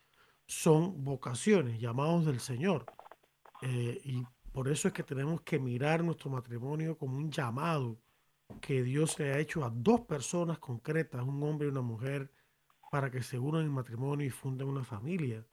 son 0.47 1.03
vocaciones, 1.05 1.81
llamados 1.81 2.27
del 2.27 2.41
Señor. 2.41 2.87
y 3.63 4.23
por 4.53 4.69
eso 4.69 4.89
es 4.89 4.95
que 4.95 5.03
tenemos 5.03 5.43
que 5.43 5.59
mirar 5.59 6.03
nuestro 6.03 6.31
matrimonio 6.31 6.97
como 6.97 7.19
un 7.19 7.31
llamado 7.31 8.01
que 8.61 8.83
Dios 8.83 9.19
le 9.19 9.33
ha 9.33 9.39
hecho 9.39 9.65
a 9.65 9.71
dos 9.71 10.03
personas 10.03 10.59
concretas, 10.59 11.23
un 11.23 11.43
hombre 11.43 11.69
y 11.69 11.71
una 11.71 11.83
mujer, 11.83 12.31
para 12.91 13.11
que 13.11 13.23
se 13.23 13.39
unan 13.39 13.63
en 13.65 13.73
matrimonio 13.73 14.27
y 14.27 14.31
funden 14.31 14.69
una 14.69 14.85
familia. 14.85 15.45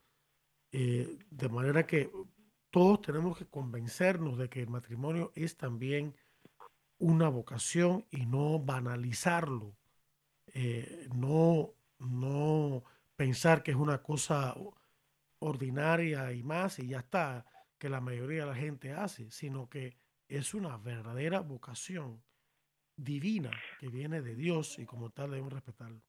Eh, 0.76 1.20
de 1.30 1.50
manera 1.50 1.86
que 1.86 2.10
todos 2.72 3.02
tenemos 3.02 3.38
que 3.38 3.46
convencernos 3.46 4.40
de 4.40 4.50
que 4.50 4.60
el 4.62 4.70
matrimonio 4.70 5.32
es 5.36 5.56
también 5.56 6.16
una 6.98 7.30
vocación 7.30 8.08
y 8.10 8.26
no 8.26 8.58
banalizarlo, 8.58 9.78
eh, 10.48 11.08
no, 11.14 11.76
no 12.00 12.84
pensar 13.16 13.62
que 13.62 13.70
es 13.70 13.78
una 13.78 14.02
cosa 14.02 14.56
ordinaria 15.38 16.32
y 16.32 16.42
más 16.42 16.80
y 16.80 16.88
ya 16.88 17.00
está 17.00 17.46
que 17.78 17.88
la 17.88 18.02
mayoría 18.02 18.46
de 18.46 18.50
la 18.50 18.56
gente 18.56 18.94
hace, 18.94 19.30
sino 19.30 19.70
que 19.70 19.96
es 20.28 20.56
una 20.56 20.78
verdadera 20.78 21.42
vocación 21.42 22.24
divina 22.96 23.52
que 23.80 23.90
viene 23.90 24.24
de 24.24 24.34
Dios 24.36 24.80
y 24.80 24.86
como 24.88 25.12
tal 25.12 25.30
debemos 25.30 25.54
respetarlo. 25.54 26.02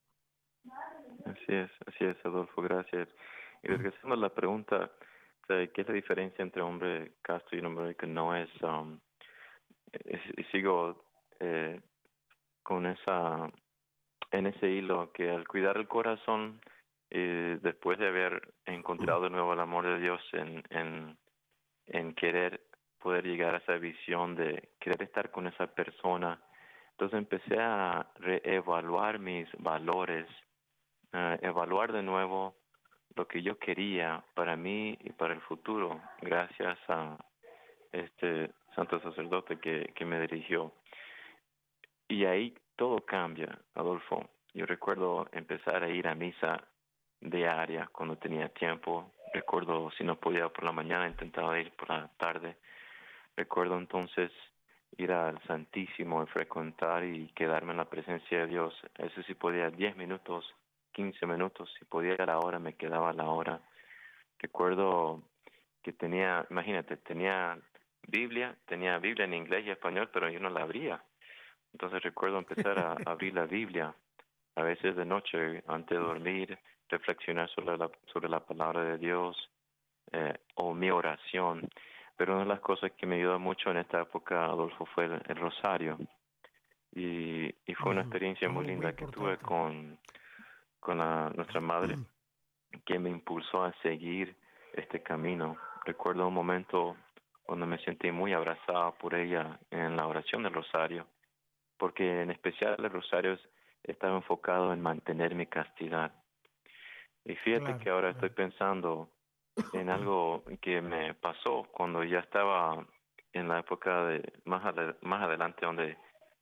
Así 1.26 1.44
es, 1.48 1.70
así 1.86 2.04
es, 2.04 2.16
Adolfo, 2.24 2.62
gracias. 2.62 3.08
Y 3.64 3.68
regresando 3.68 4.14
a 4.14 4.18
la 4.18 4.28
pregunta, 4.28 4.90
¿qué 5.48 5.70
es 5.74 5.88
la 5.88 5.94
diferencia 5.94 6.42
entre 6.42 6.62
hombre 6.62 7.12
casto 7.22 7.56
y 7.56 7.60
un 7.60 7.66
hombre 7.66 7.94
que 7.94 8.06
no 8.06 8.36
es? 8.36 8.50
Um, 8.62 9.00
y 10.36 10.44
sigo 10.44 11.04
eh, 11.40 11.80
con 12.62 12.86
esa, 12.86 13.50
en 14.30 14.46
ese 14.46 14.68
hilo 14.68 15.12
que 15.12 15.30
al 15.30 15.48
cuidar 15.48 15.76
el 15.76 15.88
corazón, 15.88 16.60
eh, 17.10 17.58
después 17.62 17.98
de 17.98 18.08
haber 18.08 18.54
encontrado 18.66 19.22
de 19.22 19.30
nuevo 19.30 19.52
el 19.52 19.60
amor 19.60 19.86
de 19.86 19.98
Dios 19.98 20.20
en 20.32 21.16
en 21.86 22.14
querer 22.14 22.60
poder 23.00 23.24
llegar 23.26 23.54
a 23.54 23.58
esa 23.58 23.76
visión 23.76 24.34
de 24.34 24.70
querer 24.80 25.02
estar 25.02 25.30
con 25.30 25.46
esa 25.46 25.66
persona. 25.66 26.40
Entonces 26.92 27.18
empecé 27.18 27.58
a 27.58 28.06
reevaluar 28.16 29.18
mis 29.18 29.48
valores, 29.58 30.26
evaluar 31.12 31.92
de 31.92 32.02
nuevo 32.02 32.56
lo 33.16 33.26
que 33.26 33.42
yo 33.42 33.58
quería 33.58 34.22
para 34.34 34.56
mí 34.56 34.96
y 35.02 35.10
para 35.10 35.34
el 35.34 35.40
futuro, 35.42 36.00
gracias 36.20 36.78
a 36.88 37.16
este 37.92 38.50
santo 38.74 39.00
sacerdote 39.00 39.58
que, 39.58 39.92
que 39.94 40.04
me 40.04 40.20
dirigió. 40.20 40.72
Y 42.08 42.24
ahí 42.24 42.54
todo 42.76 43.00
cambia, 43.04 43.58
Adolfo. 43.74 44.28
Yo 44.52 44.66
recuerdo 44.66 45.28
empezar 45.32 45.82
a 45.82 45.88
ir 45.88 46.06
a 46.06 46.14
misa 46.14 46.62
diaria 47.20 47.88
cuando 47.92 48.16
tenía 48.16 48.48
tiempo, 48.48 49.12
Recuerdo, 49.34 49.90
si 49.98 50.04
no 50.04 50.14
podía 50.14 50.48
por 50.48 50.62
la 50.62 50.70
mañana, 50.70 51.08
intentaba 51.08 51.58
ir 51.58 51.72
por 51.72 51.90
la 51.90 52.08
tarde. 52.18 52.56
Recuerdo 53.36 53.76
entonces 53.76 54.30
ir 54.96 55.10
al 55.10 55.42
Santísimo 55.42 56.22
y 56.22 56.26
frecuentar 56.26 57.02
y 57.02 57.26
quedarme 57.34 57.72
en 57.72 57.78
la 57.78 57.90
presencia 57.90 58.38
de 58.38 58.46
Dios. 58.46 58.72
Eso 58.96 59.24
sí 59.24 59.34
podía 59.34 59.70
10 59.70 59.96
minutos, 59.96 60.44
15 60.95 61.26
minutos. 61.26 61.70
Si 61.78 61.84
podía 61.84 62.14
a 62.14 62.26
la 62.26 62.38
hora, 62.38 62.59
me 62.59 62.74
quedaba 62.74 63.11
a 63.11 63.12
la 63.12 63.24
hora. 63.24 63.61
Recuerdo 64.38 65.22
que 65.82 65.92
tenía, 65.92 66.47
imagínate, 66.51 66.97
tenía 66.97 67.59
Biblia, 68.07 68.57
tenía 68.66 68.99
Biblia 68.99 69.26
en 69.26 69.34
inglés 69.34 69.66
y 69.66 69.70
español, 69.70 70.09
pero 70.12 70.30
yo 70.30 70.40
no 70.40 70.49
la 70.49 70.62
abría. 70.62 71.03
Entonces 71.72 72.03
recuerdo 72.03 72.38
empezar 72.38 72.78
a 72.78 72.97
abrir 73.11 73.34
la 73.34 73.47
Biblia, 73.47 73.95
a 74.57 74.62
veces 74.62 74.97
de 74.97 75.05
noche, 75.05 75.62
antes 75.66 75.99
de 75.99 76.05
dormir, 76.05 76.59
reflexionar 76.88 77.51
sobre 77.51 77.76
la, 77.76 77.90
sobre 78.12 78.28
la 78.28 78.40
palabra 78.40 78.84
de 78.84 78.99
Dios 78.99 79.36
eh, 80.12 80.34
o 80.55 80.72
mi 80.72 80.90
oración. 80.90 81.68
Pero 82.16 82.34
una 82.34 82.45
de 82.45 82.49
las 82.49 82.61
cosas 82.61 82.92
que 82.92 83.07
me 83.07 83.16
ayudó 83.16 83.38
mucho 83.40 83.70
en 83.70 83.78
esta 83.78 84.03
época, 84.03 84.45
Adolfo, 84.45 84.86
fue 84.86 85.07
el, 85.07 85.36
rosario. 85.36 85.99
Y, 86.92 87.53
y, 87.66 87.74
fue 87.74 87.90
una 87.90 88.03
experiencia 88.03 88.49
muy 88.49 88.66
linda 88.66 88.95
que 88.95 89.07
tuve 89.07 89.36
con, 89.38 89.99
con 90.85 90.99
nuestra 91.35 91.62
madre, 91.62 91.97
que 92.85 92.99
me 92.99 93.09
impulsó 93.09 93.64
a 93.64 93.72
seguir 93.80 94.37
este 94.74 95.03
camino. 95.03 95.57
Recuerdo 95.87 96.28
un 96.28 96.35
momento 96.35 96.95
cuando 97.43 97.66
me 97.66 97.78
sentí 97.78 98.12
muy 98.12 98.35
abrazado 98.35 98.95
por 98.99 99.14
ella 99.14 99.59
en 99.70 99.97
la 99.97 100.07
oración 100.07 100.43
del 100.43 100.53
rosario, 100.53 101.07
porque 101.78 102.20
en 102.20 102.30
especial 102.30 102.76
el 102.78 102.91
rosario 102.91 103.39
estaba 103.82 104.16
enfocado 104.16 104.74
en 104.74 104.82
mantener 104.82 105.35
mi 105.35 105.47
castidad. 105.47 106.12
Y 107.24 107.35
fíjate 107.37 107.78
que 107.78 107.89
ahora 107.89 108.11
estoy 108.11 108.28
pensando 108.28 109.09
en 109.72 109.89
algo 109.89 110.45
que 110.61 110.82
me 110.82 111.14
pasó 111.14 111.66
cuando 111.72 112.05
ya 112.05 112.18
estaba 112.18 112.87
en 113.32 113.49
la 113.49 113.61
época 113.61 114.05
de 114.05 114.35
más, 114.45 114.62
más 115.01 115.22
adelante 115.22 115.64
donde 115.64 115.97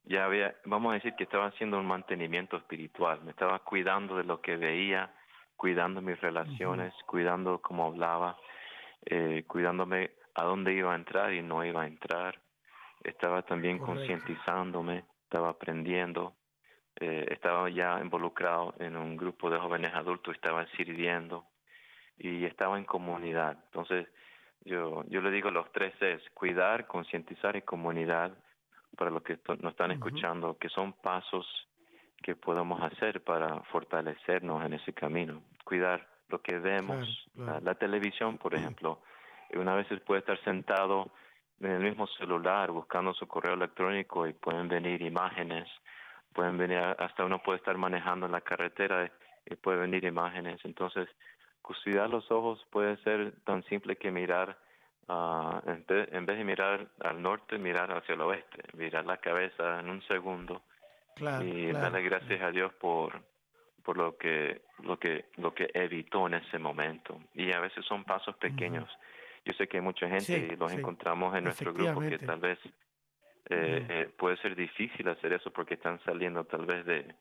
ya 0.04 0.24
había, 0.24 0.54
vamos 0.64 0.90
a 0.90 0.94
decir 0.94 1.14
que 1.14 1.24
estaba 1.24 1.46
haciendo 1.46 1.78
un 1.78 1.86
mantenimiento 1.86 2.56
espiritual, 2.56 3.22
me 3.22 3.30
estaba 3.30 3.60
cuidando 3.60 4.16
de 4.16 4.24
lo 4.24 4.40
que 4.40 4.56
veía, 4.56 5.14
cuidando 5.56 6.00
mis 6.02 6.20
relaciones, 6.20 6.92
cuidando 7.06 7.60
cómo 7.60 7.86
hablaba, 7.86 8.36
eh, 9.06 9.44
cuidándome 9.46 10.10
a 10.34 10.44
dónde 10.44 10.72
iba 10.72 10.92
a 10.92 10.96
entrar 10.96 11.32
y 11.32 11.42
no 11.42 11.64
iba 11.64 11.82
a 11.82 11.86
entrar. 11.86 12.40
Estaba 13.04 13.42
también 13.42 13.78
concientizándome, 13.78 15.04
estaba 15.24 15.50
aprendiendo, 15.50 16.34
eh, 16.96 17.26
estaba 17.30 17.70
ya 17.70 18.00
involucrado 18.00 18.74
en 18.78 18.96
un 18.96 19.16
grupo 19.16 19.50
de 19.50 19.58
jóvenes 19.58 19.94
adultos, 19.94 20.34
estaba 20.34 20.66
sirviendo 20.76 21.46
y 22.18 22.44
estaba 22.44 22.76
en 22.76 22.84
comunidad. 22.84 23.58
Entonces, 23.66 24.08
yo, 24.64 25.04
yo 25.08 25.20
le 25.20 25.30
digo 25.30 25.50
los 25.50 25.70
tres 25.72 25.94
es 26.00 26.22
cuidar, 26.30 26.86
concientizar 26.86 27.56
y 27.56 27.62
comunidad 27.62 28.36
para 28.96 29.10
los 29.10 29.22
que 29.22 29.38
nos 29.60 29.72
están 29.72 29.90
escuchando, 29.90 30.56
que 30.58 30.68
son 30.68 30.92
pasos 30.92 31.46
que 32.22 32.36
podemos 32.36 32.80
hacer 32.82 33.22
para 33.22 33.60
fortalecernos 33.64 34.64
en 34.64 34.74
ese 34.74 34.92
camino. 34.92 35.42
Cuidar 35.64 36.06
lo 36.28 36.40
que 36.40 36.58
vemos, 36.58 37.28
La, 37.34 37.74
televisión, 37.74 38.38
por 38.38 38.54
ejemplo. 38.54 39.00
Una 39.54 39.74
vez 39.74 39.86
puede 40.06 40.20
estar 40.20 40.42
sentado 40.44 41.10
en 41.60 41.72
el 41.72 41.82
mismo 41.82 42.06
celular 42.06 42.70
buscando 42.70 43.12
su 43.12 43.26
correo 43.26 43.54
electrónico 43.54 44.26
y 44.26 44.32
pueden 44.32 44.68
venir 44.68 45.02
imágenes, 45.02 45.68
pueden 46.32 46.56
venir, 46.56 46.78
hasta 46.78 47.24
uno 47.24 47.42
puede 47.42 47.58
estar 47.58 47.76
manejando 47.76 48.26
en 48.26 48.32
la 48.32 48.40
carretera 48.40 49.10
y 49.44 49.56
puede 49.56 49.78
venir 49.78 50.04
imágenes. 50.04 50.60
Entonces, 50.64 51.08
cuidar 51.60 52.08
los 52.08 52.30
ojos 52.30 52.64
puede 52.70 52.96
ser 52.98 53.32
tan 53.44 53.62
simple 53.64 53.96
que 53.96 54.10
mirar, 54.10 54.58
uh, 55.12 55.70
en, 55.70 56.26
vez 56.26 56.38
de 56.38 56.44
mirar 56.44 56.88
al 57.00 57.20
norte, 57.20 57.58
mirar 57.58 57.92
hacia 57.92 58.14
el 58.14 58.20
oeste, 58.20 58.62
mirar 58.74 59.04
la 59.06 59.18
cabeza 59.18 59.80
en 59.80 59.90
un 59.90 60.02
segundo. 60.02 60.62
Y 61.16 61.72
darle 61.72 62.02
gracias 62.02 62.40
a 62.40 62.50
Dios 62.50 62.72
por 62.74 63.20
por 63.82 63.96
lo 63.96 64.16
que 64.16 64.62
lo 64.82 64.98
que 64.98 65.26
lo 65.36 65.54
que 65.54 65.70
evitó 65.74 66.26
en 66.26 66.34
ese 66.34 66.58
momento. 66.58 67.20
Y 67.34 67.52
a 67.52 67.60
veces 67.60 67.84
son 67.84 68.04
pasos 68.04 68.36
pequeños. 68.36 68.88
Yo 69.44 69.52
sé 69.54 69.66
que 69.68 69.78
hay 69.78 69.82
mucha 69.82 70.08
gente 70.08 70.52
y 70.52 70.56
los 70.56 70.72
encontramos 70.72 71.36
en 71.36 71.44
nuestro 71.44 71.74
grupo 71.74 72.00
que 72.00 72.18
tal 72.18 72.40
vez 72.40 72.58
eh, 73.50 73.86
eh, 73.88 74.10
puede 74.16 74.36
ser 74.38 74.54
difícil 74.54 75.08
hacer 75.08 75.32
eso 75.32 75.52
porque 75.52 75.74
están 75.74 76.00
saliendo 76.04 76.44
tal 76.44 76.64
vez 76.64 76.86
de, 76.86 77.14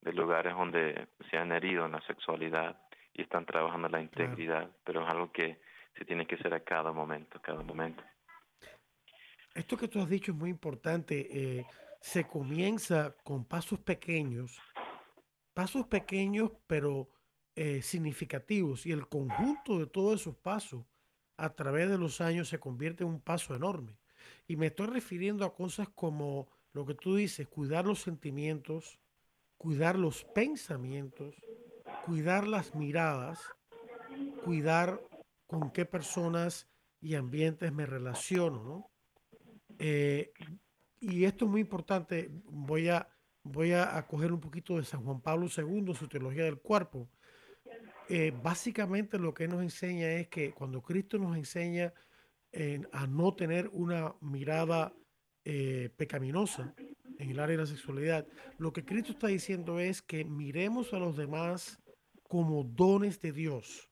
de 0.00 0.12
lugares 0.12 0.54
donde 0.54 1.06
se 1.30 1.38
han 1.38 1.52
herido 1.52 1.86
en 1.86 1.92
la 1.92 2.00
sexualidad 2.02 2.76
y 3.14 3.22
están 3.22 3.46
trabajando 3.46 3.88
la 3.88 4.00
integridad, 4.00 4.68
pero 4.84 5.02
es 5.02 5.08
algo 5.08 5.30
que 5.30 5.60
se 5.96 6.04
tiene 6.04 6.26
que 6.26 6.36
hacer 6.36 6.54
a 6.54 6.60
cada 6.60 6.92
momento, 6.92 7.40
cada 7.42 7.62
momento. 7.62 8.02
Esto 9.54 9.76
que 9.76 9.88
tú 9.88 10.00
has 10.00 10.08
dicho 10.08 10.32
es 10.32 10.38
muy 10.38 10.50
importante. 10.50 11.28
Eh, 11.30 11.66
se 12.00 12.24
comienza 12.24 13.14
con 13.22 13.44
pasos 13.44 13.78
pequeños, 13.80 14.58
pasos 15.54 15.86
pequeños 15.86 16.50
pero 16.66 17.08
eh, 17.54 17.82
significativos 17.82 18.86
y 18.86 18.92
el 18.92 19.06
conjunto 19.08 19.78
de 19.78 19.86
todos 19.86 20.20
esos 20.20 20.36
pasos 20.36 20.84
a 21.36 21.50
través 21.54 21.90
de 21.90 21.98
los 21.98 22.20
años 22.20 22.48
se 22.48 22.58
convierte 22.58 23.04
en 23.04 23.10
un 23.10 23.20
paso 23.20 23.54
enorme. 23.54 23.98
Y 24.46 24.56
me 24.56 24.68
estoy 24.68 24.86
refiriendo 24.86 25.44
a 25.44 25.54
cosas 25.54 25.88
como 25.90 26.48
lo 26.72 26.86
que 26.86 26.94
tú 26.94 27.16
dices, 27.16 27.48
cuidar 27.48 27.84
los 27.86 28.00
sentimientos, 28.00 28.98
cuidar 29.58 29.98
los 29.98 30.24
pensamientos, 30.24 31.34
cuidar 32.06 32.46
las 32.48 32.74
miradas, 32.74 33.40
cuidar 34.44 35.00
con 35.52 35.70
qué 35.70 35.84
personas 35.84 36.66
y 36.98 37.14
ambientes 37.14 37.70
me 37.72 37.84
relaciono, 37.84 38.64
¿no? 38.64 38.90
Eh, 39.78 40.32
y 40.98 41.24
esto 41.24 41.44
es 41.44 41.50
muy 41.50 41.60
importante, 41.60 42.30
voy 42.44 42.88
a, 42.88 43.06
voy 43.42 43.72
a, 43.72 44.06
coger 44.06 44.32
un 44.32 44.40
poquito 44.40 44.78
de 44.78 44.84
San 44.84 45.04
Juan 45.04 45.20
Pablo 45.20 45.48
II, 45.54 45.94
su 45.94 46.08
teología 46.08 46.44
del 46.44 46.60
cuerpo. 46.60 47.10
Eh, 48.08 48.32
básicamente 48.42 49.18
lo 49.18 49.34
que 49.34 49.46
nos 49.46 49.62
enseña 49.62 50.12
es 50.12 50.28
que 50.28 50.52
cuando 50.52 50.80
Cristo 50.80 51.18
nos 51.18 51.36
enseña 51.36 51.92
a 52.92 53.06
no 53.06 53.34
tener 53.34 53.68
una 53.72 54.14
mirada 54.20 54.94
eh, 55.44 55.90
pecaminosa 55.96 56.74
en 57.18 57.30
el 57.30 57.40
área 57.40 57.56
de 57.56 57.62
la 57.62 57.66
sexualidad, 57.66 58.26
lo 58.58 58.72
que 58.72 58.84
Cristo 58.84 59.12
está 59.12 59.28
diciendo 59.28 59.80
es 59.80 60.02
que 60.02 60.24
miremos 60.24 60.92
a 60.92 60.98
los 60.98 61.16
demás 61.16 61.78
como 62.22 62.64
dones 62.64 63.20
de 63.20 63.32
Dios. 63.32 63.91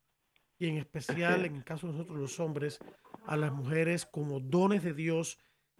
Y 0.60 0.68
en 0.68 0.76
especial, 0.76 1.46
en 1.46 1.56
el 1.56 1.64
caso 1.64 1.86
de 1.86 1.94
nosotros 1.94 2.18
los 2.18 2.38
hombres, 2.38 2.78
a 3.24 3.34
las 3.38 3.50
mujeres 3.50 4.04
como 4.04 4.40
dones 4.40 4.84
de 4.84 4.92
Dios 4.92 5.38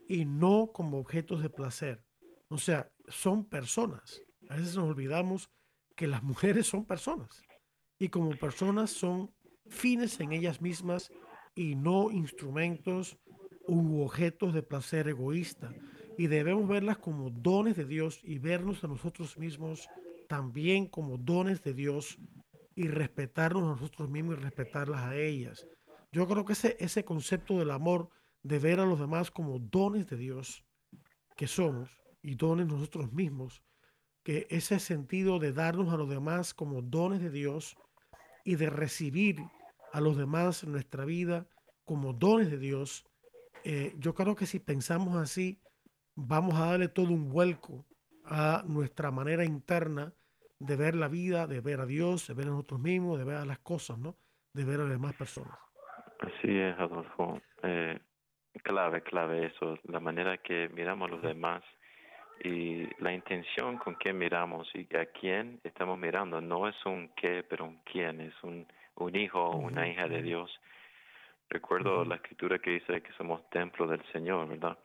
y 0.08 0.24
no 0.24 0.70
como 0.72 0.98
objetos 0.98 1.42
de 1.42 1.50
placer. 1.50 2.02
O 2.48 2.56
sea, 2.56 2.90
son 3.06 3.44
personas. 3.44 4.22
A 4.48 4.56
veces 4.56 4.74
nos 4.74 4.88
olvidamos 4.88 5.50
que 5.94 6.06
las 6.06 6.22
mujeres 6.22 6.66
son 6.66 6.86
personas. 6.86 7.42
Y 7.98 8.08
como 8.08 8.30
personas 8.30 8.90
son 8.90 9.30
fines 9.68 10.18
en 10.18 10.32
ellas 10.32 10.62
mismas 10.62 11.12
y 11.54 11.74
no 11.74 12.10
instrumentos 12.10 13.18
u 13.66 14.00
objetos 14.00 14.54
de 14.54 14.62
placer 14.62 15.08
egoísta. 15.08 15.74
Y 16.16 16.26
debemos 16.28 16.66
verlas 16.66 16.96
como 16.96 17.28
dones 17.28 17.76
de 17.76 17.84
Dios 17.84 18.18
y 18.24 18.38
vernos 18.38 18.82
a 18.82 18.88
nosotros 18.88 19.36
mismos 19.36 19.86
también 20.26 20.86
como 20.86 21.18
dones 21.18 21.62
de 21.62 21.74
Dios 21.74 22.18
y 22.80 22.88
respetarnos 22.88 23.62
a 23.62 23.66
nosotros 23.66 24.08
mismos 24.08 24.38
y 24.38 24.40
respetarlas 24.40 25.02
a 25.02 25.14
ellas. 25.14 25.66
Yo 26.12 26.26
creo 26.26 26.46
que 26.46 26.54
ese, 26.54 26.78
ese 26.80 27.04
concepto 27.04 27.58
del 27.58 27.72
amor, 27.72 28.08
de 28.42 28.58
ver 28.58 28.80
a 28.80 28.86
los 28.86 28.98
demás 28.98 29.30
como 29.30 29.58
dones 29.58 30.08
de 30.08 30.16
Dios 30.16 30.64
que 31.36 31.46
somos 31.46 31.90
y 32.22 32.36
dones 32.36 32.68
nosotros 32.68 33.12
mismos, 33.12 33.62
que 34.22 34.46
ese 34.48 34.80
sentido 34.80 35.38
de 35.38 35.52
darnos 35.52 35.92
a 35.92 35.98
los 35.98 36.08
demás 36.08 36.54
como 36.54 36.80
dones 36.80 37.20
de 37.20 37.28
Dios 37.28 37.76
y 38.46 38.54
de 38.54 38.70
recibir 38.70 39.36
a 39.92 40.00
los 40.00 40.16
demás 40.16 40.62
en 40.62 40.72
nuestra 40.72 41.04
vida 41.04 41.46
como 41.84 42.14
dones 42.14 42.50
de 42.50 42.58
Dios, 42.58 43.04
eh, 43.64 43.94
yo 43.98 44.14
creo 44.14 44.36
que 44.36 44.46
si 44.46 44.58
pensamos 44.58 45.16
así, 45.16 45.60
vamos 46.14 46.54
a 46.54 46.64
darle 46.64 46.88
todo 46.88 47.12
un 47.12 47.28
vuelco 47.28 47.84
a 48.24 48.64
nuestra 48.66 49.10
manera 49.10 49.44
interna 49.44 50.14
de 50.60 50.76
ver 50.76 50.94
la 50.94 51.08
vida, 51.08 51.46
de 51.46 51.60
ver 51.60 51.80
a 51.80 51.86
Dios, 51.86 52.28
de 52.28 52.34
ver 52.34 52.46
a 52.46 52.50
nosotros 52.50 52.80
mismos, 52.80 53.18
de 53.18 53.24
ver 53.24 53.36
a 53.36 53.44
las 53.46 53.58
cosas, 53.58 53.98
¿no? 53.98 54.14
De 54.52 54.64
ver 54.64 54.80
a 54.80 54.84
las 54.84 54.92
demás 54.92 55.14
personas. 55.14 55.58
Así 56.20 56.58
es, 56.58 56.78
Adolfo. 56.78 57.40
Eh, 57.62 57.98
clave, 58.62 59.02
clave 59.02 59.46
eso, 59.46 59.78
la 59.84 60.00
manera 60.00 60.36
que 60.38 60.68
miramos 60.68 61.08
a 61.08 61.14
los 61.14 61.22
demás 61.22 61.62
y 62.44 62.86
la 63.02 63.12
intención 63.12 63.78
con 63.78 63.96
que 63.96 64.12
miramos 64.12 64.68
y 64.74 64.86
a 64.96 65.06
quién 65.06 65.60
estamos 65.64 65.98
mirando. 65.98 66.40
No 66.42 66.68
es 66.68 66.76
un 66.84 67.10
qué, 67.16 67.42
pero 67.48 67.64
un 67.64 67.78
quién, 67.84 68.20
es 68.20 68.34
un, 68.42 68.66
un 68.96 69.16
hijo 69.16 69.42
o 69.42 69.56
una 69.56 69.88
hija 69.88 70.08
de 70.08 70.22
Dios. 70.22 70.50
Recuerdo 71.48 72.04
la 72.04 72.16
escritura 72.16 72.58
que 72.58 72.72
dice 72.72 73.00
que 73.00 73.12
somos 73.14 73.48
templo 73.48 73.86
del 73.86 74.04
Señor, 74.12 74.46
¿verdad? 74.46 74.78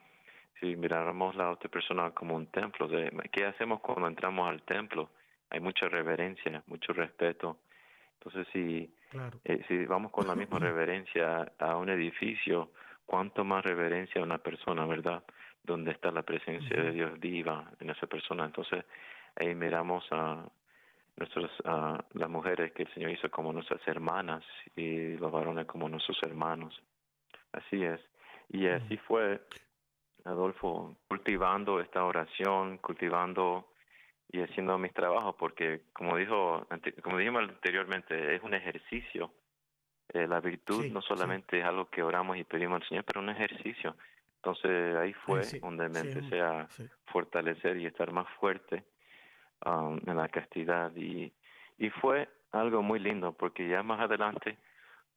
Si 0.58 0.74
miráramos 0.74 1.36
la 1.36 1.50
otra 1.50 1.68
persona 1.68 2.10
como 2.12 2.34
un 2.34 2.46
templo, 2.46 2.88
¿qué 3.30 3.44
hacemos 3.44 3.80
cuando 3.80 4.08
entramos 4.08 4.48
al 4.48 4.62
templo? 4.62 5.10
Hay 5.50 5.60
mucha 5.60 5.88
reverencia, 5.88 6.62
mucho 6.66 6.92
respeto. 6.92 7.58
Entonces, 8.14 8.46
si, 8.52 8.92
eh, 9.44 9.64
si 9.68 9.84
vamos 9.86 10.10
con 10.10 10.26
la 10.26 10.34
misma 10.34 10.58
reverencia 10.58 11.52
a 11.58 11.76
un 11.76 11.88
edificio, 11.88 12.70
cuánto 13.04 13.44
más 13.44 13.64
reverencia 13.64 14.20
a 14.20 14.24
una 14.24 14.38
persona, 14.38 14.86
¿verdad? 14.86 15.22
Donde 15.62 15.92
está 15.92 16.10
la 16.10 16.22
presencia 16.22 16.76
de 16.82 16.92
Dios 16.92 17.18
viva 17.20 17.70
en 17.80 17.90
esa 17.90 18.06
persona. 18.06 18.44
Entonces, 18.44 18.84
ahí 19.36 19.54
miramos 19.54 20.04
a 20.10 20.44
nuestras 21.16 21.50
a 21.64 22.04
las 22.12 22.28
mujeres 22.28 22.72
que 22.72 22.82
el 22.82 22.92
Señor 22.92 23.10
hizo 23.10 23.30
como 23.30 23.52
nuestras 23.52 23.86
hermanas 23.88 24.44
y 24.74 25.16
los 25.16 25.32
varones 25.32 25.66
como 25.66 25.88
nuestros 25.88 26.22
hermanos. 26.22 26.80
Así 27.52 27.82
es. 27.82 28.00
Y 28.50 28.66
así 28.66 28.96
fue 28.98 29.40
Adolfo 30.24 30.96
cultivando 31.08 31.80
esta 31.80 32.04
oración, 32.04 32.78
cultivando 32.78 33.68
y 34.30 34.40
haciendo 34.40 34.76
mis 34.78 34.92
trabajos 34.92 35.34
porque 35.38 35.82
como 35.92 36.16
dijo 36.16 36.66
como 37.02 37.18
dijimos 37.18 37.48
anteriormente 37.48 38.34
es 38.34 38.42
un 38.42 38.54
ejercicio. 38.54 39.32
Eh, 40.12 40.28
la 40.28 40.40
virtud 40.40 40.86
no 40.92 41.02
solamente 41.02 41.58
es 41.58 41.64
algo 41.64 41.90
que 41.90 42.02
oramos 42.02 42.36
y 42.36 42.44
pedimos 42.44 42.80
al 42.80 42.88
Señor 42.88 43.04
pero 43.04 43.20
un 43.20 43.30
ejercicio. 43.30 43.96
Entonces 44.36 44.96
ahí 44.96 45.12
fue 45.12 45.42
donde 45.60 45.88
me 45.88 46.00
empecé 46.00 46.40
a 46.40 46.68
fortalecer 47.06 47.76
y 47.78 47.86
estar 47.86 48.12
más 48.12 48.28
fuerte 48.38 48.84
um, 49.64 49.98
en 50.06 50.16
la 50.16 50.28
castidad. 50.28 50.94
Y 50.94 51.32
y 51.78 51.90
fue 51.90 52.28
algo 52.52 52.82
muy 52.82 52.98
lindo 52.98 53.32
porque 53.32 53.68
ya 53.68 53.82
más 53.82 54.00
adelante 54.00 54.58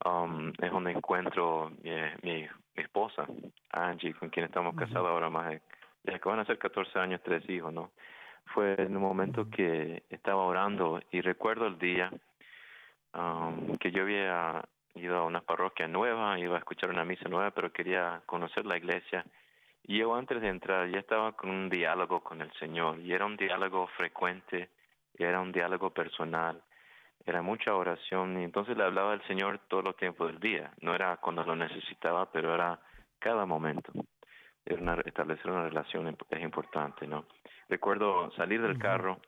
um, 0.05 0.51
es 0.62 0.72
donde 0.72 0.91
encuentro 0.91 1.72
mi, 1.82 1.91
mi, 2.24 2.47
esposa 2.76 3.28
Angie 3.72 4.14
con 4.14 4.30
quien 4.30 4.45
estamos 4.45 4.74
casados 4.74 5.07
ahora 5.07 5.30
más 5.30 5.49
de, 5.49 5.62
ya 6.03 6.18
que 6.18 6.30
van 6.30 6.39
a 6.39 6.45
ser 6.45 6.57
14 6.57 6.97
años 6.97 7.22
tres 7.24 7.47
hijos 7.49 7.74
no 7.74 7.91
fue 8.54 8.76
en 8.78 8.95
un 8.95 9.04
momento 9.04 9.50
que 9.50 10.04
estaba 10.10 10.43
orando 10.43 11.02
y 11.12 11.22
recuerdo 11.22 11.68
el 11.68 11.78
día 11.78 12.12
um, 13.14 13.78
que 13.78 13.91
yo 13.91 14.04
había 14.04 14.64
ido 14.95 15.18
a 15.18 15.26
una 15.26 15.41
parroquia 15.41 15.88
nueva, 15.88 16.38
iba 16.39 16.56
a 16.56 16.60
escuchar 16.60 16.89
una 16.89 17.06
misa 17.06 17.30
nueva, 17.30 17.52
pero 17.52 17.72
quería 17.72 18.22
conocer 18.26 18.66
la 18.66 18.78
iglesia 18.78 19.24
Y 19.84 20.00
yo 20.00 20.14
antes 20.16 20.41
de 20.41 20.50
entrar 20.50 20.89
ya 20.89 21.00
estaba 21.00 21.34
con 21.34 21.50
un 21.50 21.70
diálogo 21.70 22.22
con 22.22 22.41
el 22.41 22.52
Señor 22.54 23.00
y 23.00 23.14
era 23.14 23.26
un 23.26 23.38
diálogo 23.38 23.88
frecuente, 23.97 24.70
era 25.18 25.39
un 25.39 25.52
diálogo 25.52 25.91
personal, 25.91 26.62
era 27.26 27.41
mucha 27.41 27.76
oración 27.76 28.39
y 28.39 28.43
entonces 28.43 28.78
le 28.78 28.84
hablaba 28.84 29.14
al 29.14 29.26
Señor 29.28 29.60
todo 29.68 29.89
el 29.89 29.95
tiempo 29.95 30.26
del 30.28 30.39
día. 30.39 30.72
No 30.82 30.95
era 30.95 31.18
cuando 31.18 31.43
lo 31.43 31.56
necesitaba, 31.56 32.32
pero 32.32 32.54
era 32.54 32.80
cada 33.20 33.45
momento. 33.45 33.91
Era 34.66 34.82
una, 34.82 34.93
establecer 35.06 35.52
una 35.52 35.64
relación 35.64 36.16
es 36.30 36.41
importante, 36.41 37.08
¿no? 37.08 37.26
Recuerdo 37.70 38.32
salir 38.32 38.61
del 38.61 38.80
carro 38.80 39.20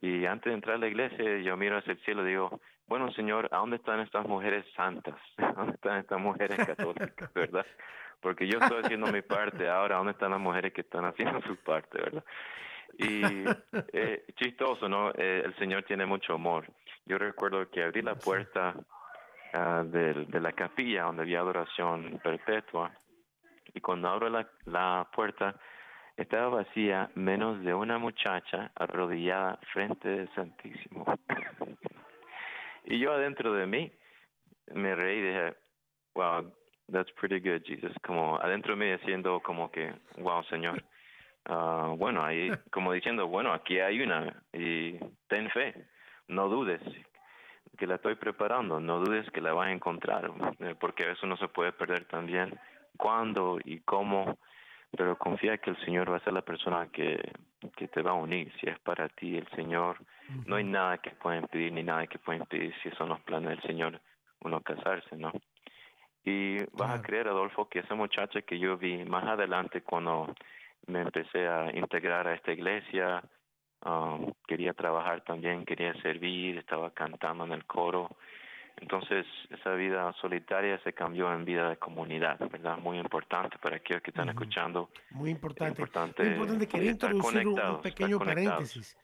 y 0.00 0.24
antes 0.26 0.50
de 0.50 0.54
entrar 0.54 0.76
a 0.76 0.78
la 0.78 0.88
iglesia 0.88 1.38
yo 1.38 1.56
miro 1.56 1.76
hacia 1.76 1.92
el 1.92 2.00
cielo 2.00 2.22
y 2.24 2.30
digo, 2.30 2.60
bueno 2.88 3.12
Señor, 3.12 3.48
¿a 3.52 3.58
dónde 3.58 3.76
están 3.76 4.00
estas 4.00 4.26
mujeres 4.26 4.64
santas? 4.74 5.16
¿A 5.36 5.52
dónde 5.52 5.74
están 5.74 5.98
estas 5.98 6.20
mujeres 6.20 6.58
católicas, 6.66 7.32
verdad? 7.34 7.66
Porque 8.20 8.46
yo 8.46 8.58
estoy 8.58 8.82
haciendo 8.82 9.12
mi 9.12 9.20
parte, 9.20 9.68
ahora 9.68 9.96
¿dónde 9.96 10.12
están 10.12 10.30
las 10.30 10.40
mujeres 10.40 10.72
que 10.72 10.80
están 10.80 11.04
haciendo 11.04 11.42
su 11.42 11.56
parte, 11.56 11.98
verdad? 11.98 12.24
Y 12.96 13.44
eh, 13.92 14.24
chistoso, 14.36 14.88
¿no? 14.88 15.10
Eh, 15.10 15.42
el 15.44 15.54
Señor 15.56 15.82
tiene 15.82 16.06
mucho 16.06 16.34
amor. 16.34 16.64
Yo 17.04 17.18
recuerdo 17.18 17.68
que 17.68 17.82
abrí 17.82 18.00
la 18.00 18.14
puerta 18.14 18.74
uh, 19.52 19.84
de, 19.84 20.24
de, 20.26 20.40
la 20.40 20.52
capilla 20.52 21.02
donde 21.02 21.22
había 21.22 21.40
adoración 21.40 22.18
perpetua 22.22 22.92
y 23.74 23.80
cuando 23.80 24.08
abro 24.08 24.30
la, 24.30 24.48
la 24.64 25.06
puerta 25.12 25.54
estaba 26.16 26.48
vacía 26.48 27.10
menos 27.14 27.62
de 27.64 27.74
una 27.74 27.98
muchacha 27.98 28.70
arrodillada 28.76 29.58
frente 29.72 30.08
del 30.08 30.34
Santísimo. 30.34 31.04
y 32.84 32.98
yo 32.98 33.12
adentro 33.12 33.52
de 33.52 33.66
mí 33.66 33.92
me 34.72 34.94
reí 34.94 35.18
y 35.18 35.22
dije, 35.22 35.54
wow, 36.14 36.52
that's 36.92 37.10
pretty 37.12 37.40
good, 37.40 37.62
Jesus. 37.64 37.92
Como 38.04 38.38
adentro 38.38 38.76
de 38.76 38.84
mí 38.84 38.90
diciendo 38.92 39.40
como 39.40 39.70
que, 39.70 39.92
wow, 40.18 40.42
Señor. 40.44 40.82
Uh, 41.46 41.94
bueno, 41.96 42.24
ahí 42.24 42.50
como 42.70 42.92
diciendo, 42.92 43.26
bueno, 43.26 43.52
aquí 43.52 43.78
hay 43.78 44.00
una 44.00 44.42
y 44.52 44.98
ten 45.28 45.50
fe, 45.50 45.74
no 46.28 46.48
dudes 46.48 46.80
que 47.76 47.86
la 47.86 47.96
estoy 47.96 48.14
preparando, 48.14 48.80
no 48.80 49.00
dudes 49.00 49.28
que 49.30 49.42
la 49.42 49.52
vas 49.52 49.66
a 49.68 49.72
encontrar, 49.72 50.30
eh, 50.60 50.74
porque 50.78 51.10
eso 51.10 51.26
no 51.26 51.36
se 51.36 51.48
puede 51.48 51.72
perder 51.72 52.06
también. 52.06 52.58
Cuándo 52.96 53.58
y 53.64 53.80
cómo 53.80 54.38
pero 54.96 55.16
confía 55.16 55.58
que 55.58 55.70
el 55.70 55.76
Señor 55.84 56.10
va 56.10 56.16
a 56.16 56.24
ser 56.24 56.32
la 56.32 56.42
persona 56.42 56.88
que, 56.92 57.20
que 57.76 57.88
te 57.88 58.02
va 58.02 58.12
a 58.12 58.14
unir. 58.14 58.52
Si 58.60 58.68
es 58.68 58.78
para 58.80 59.08
ti 59.08 59.36
el 59.36 59.46
Señor, 59.48 59.98
no 60.46 60.56
hay 60.56 60.64
nada 60.64 60.98
que 60.98 61.10
pueda 61.10 61.36
impedir 61.38 61.72
ni 61.72 61.82
nada 61.82 62.06
que 62.06 62.18
pueda 62.18 62.38
impedir 62.38 62.74
si 62.82 62.90
son 62.92 63.08
los 63.08 63.20
planes 63.20 63.50
del 63.50 63.62
Señor 63.62 64.00
uno 64.44 64.60
casarse, 64.60 65.16
¿no? 65.16 65.32
Y 66.24 66.58
vas 66.72 66.98
a 66.98 67.02
creer, 67.02 67.28
Adolfo, 67.28 67.68
que 67.68 67.80
esa 67.80 67.94
muchacha 67.94 68.42
que 68.42 68.58
yo 68.58 68.78
vi 68.78 69.04
más 69.04 69.24
adelante 69.24 69.82
cuando 69.82 70.34
me 70.86 71.00
empecé 71.00 71.46
a 71.48 71.70
integrar 71.76 72.28
a 72.28 72.34
esta 72.34 72.52
iglesia, 72.52 73.22
um, 73.84 74.32
quería 74.46 74.72
trabajar 74.72 75.22
también, 75.22 75.64
quería 75.64 75.92
servir, 76.00 76.58
estaba 76.58 76.90
cantando 76.90 77.44
en 77.44 77.52
el 77.52 77.64
coro, 77.66 78.16
entonces, 78.76 79.24
esa 79.50 79.74
vida 79.74 80.12
solitaria 80.20 80.80
se 80.82 80.92
cambió 80.92 81.32
en 81.32 81.44
vida 81.44 81.70
de 81.70 81.76
comunidad, 81.76 82.38
¿verdad? 82.50 82.78
Muy 82.78 82.98
importante 82.98 83.56
para 83.58 83.76
aquellos 83.76 84.02
que 84.02 84.10
están 84.10 84.28
escuchando. 84.28 84.90
Muy 85.10 85.30
importante. 85.30 85.80
Muy 85.80 85.86
importante. 85.86 86.68
Quería 86.68 86.90
introducir 86.90 87.46
un, 87.46 87.80
pequeño 87.80 88.18
paréntesis. 88.18 88.96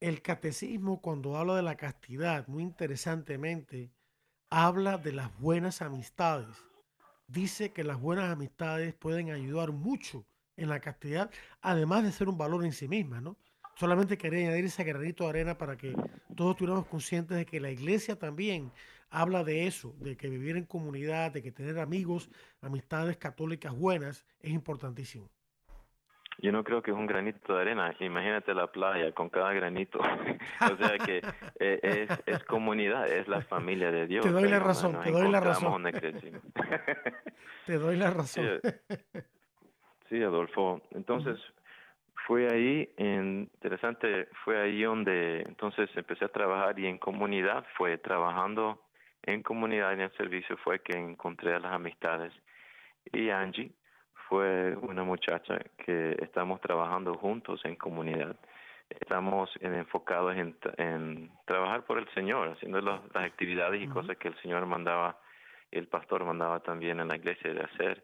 El 0.00 0.20
catecismo, 0.20 1.00
cuando 1.00 1.36
habla 1.36 1.54
de 1.54 1.62
la 1.62 1.76
castidad, 1.76 2.48
muy 2.48 2.64
interesantemente, 2.64 3.92
habla 4.50 4.98
de 4.98 5.12
las 5.12 5.38
buenas 5.38 5.80
amistades. 5.80 6.62
Dice 7.28 7.72
que 7.72 7.84
las 7.84 8.00
buenas 8.00 8.30
amistades 8.30 8.94
pueden 8.94 9.30
ayudar 9.30 9.70
mucho 9.70 10.26
en 10.56 10.68
la 10.68 10.80
castidad, 10.80 11.30
además 11.62 12.02
de 12.02 12.12
ser 12.12 12.28
un 12.28 12.36
valor 12.36 12.64
en 12.64 12.72
sí 12.72 12.88
misma, 12.88 13.20
¿no? 13.20 13.38
Solamente 13.74 14.18
quería 14.18 14.48
añadir 14.48 14.66
ese 14.66 14.84
granito 14.84 15.24
de 15.24 15.30
arena 15.30 15.58
para 15.58 15.76
que 15.76 15.94
todos 16.36 16.52
estuviéramos 16.52 16.86
conscientes 16.86 17.36
de 17.36 17.46
que 17.46 17.60
la 17.60 17.70
iglesia 17.70 18.16
también 18.18 18.70
habla 19.10 19.44
de 19.44 19.66
eso, 19.66 19.94
de 19.98 20.16
que 20.16 20.28
vivir 20.28 20.56
en 20.56 20.64
comunidad, 20.64 21.32
de 21.32 21.42
que 21.42 21.52
tener 21.52 21.78
amigos, 21.78 22.30
amistades 22.60 23.16
católicas 23.16 23.76
buenas 23.76 24.24
es 24.40 24.52
importantísimo. 24.52 25.30
Yo 26.38 26.50
no 26.50 26.64
creo 26.64 26.82
que 26.82 26.90
es 26.90 26.96
un 26.96 27.06
granito 27.06 27.54
de 27.54 27.60
arena. 27.60 27.94
Imagínate 28.00 28.54
la 28.54 28.66
playa 28.66 29.12
con 29.12 29.28
cada 29.28 29.52
granito. 29.52 29.98
o 30.72 30.76
sea 30.76 30.98
que 30.98 31.18
eh, 31.60 31.80
es, 31.82 32.22
es, 32.26 32.44
comunidad, 32.44 33.06
es 33.06 33.28
la 33.28 33.42
familia 33.42 33.90
de 33.90 34.06
Dios. 34.06 34.24
Te 34.24 34.32
doy 34.32 34.48
la 34.48 34.58
razón, 34.58 34.98
te 35.02 35.10
doy 35.10 35.30
la 35.30 35.40
razón. 35.40 35.82
te 37.66 37.78
doy 37.78 37.96
la 37.96 38.10
razón. 38.10 38.60
Sí, 40.08 40.22
Adolfo. 40.22 40.80
Entonces, 40.92 41.38
fue 42.32 42.48
ahí, 42.50 42.88
interesante, 42.96 44.26
fue 44.42 44.58
ahí 44.58 44.84
donde 44.84 45.42
entonces 45.42 45.90
empecé 45.94 46.24
a 46.24 46.28
trabajar 46.28 46.78
y 46.78 46.86
en 46.86 46.96
comunidad 46.96 47.62
fue 47.76 47.98
trabajando 47.98 48.80
en 49.24 49.42
comunidad 49.42 49.92
en 49.92 50.00
el 50.00 50.12
servicio 50.12 50.56
fue 50.64 50.80
que 50.80 50.96
encontré 50.96 51.52
a 51.52 51.60
las 51.60 51.74
amistades 51.74 52.32
y 53.12 53.28
Angie 53.28 53.70
fue 54.30 54.74
una 54.76 55.04
muchacha 55.04 55.58
que 55.84 56.16
estamos 56.22 56.58
trabajando 56.62 57.12
juntos 57.18 57.60
en 57.64 57.76
comunidad. 57.76 58.34
Estamos 58.88 59.50
enfocados 59.60 60.34
en, 60.34 61.30
trabajar 61.44 61.84
por 61.84 61.98
el 61.98 62.08
Señor, 62.14 62.48
haciendo 62.48 62.80
las, 62.80 63.02
actividades 63.12 63.82
y 63.82 63.88
cosas 63.88 64.16
que 64.16 64.28
el 64.28 64.40
Señor 64.40 64.64
mandaba, 64.64 65.18
el 65.70 65.86
pastor 65.86 66.24
mandaba 66.24 66.60
también 66.60 66.98
en 66.98 67.08
la 67.08 67.16
iglesia 67.16 67.52
de 67.52 67.60
hacer. 67.60 68.02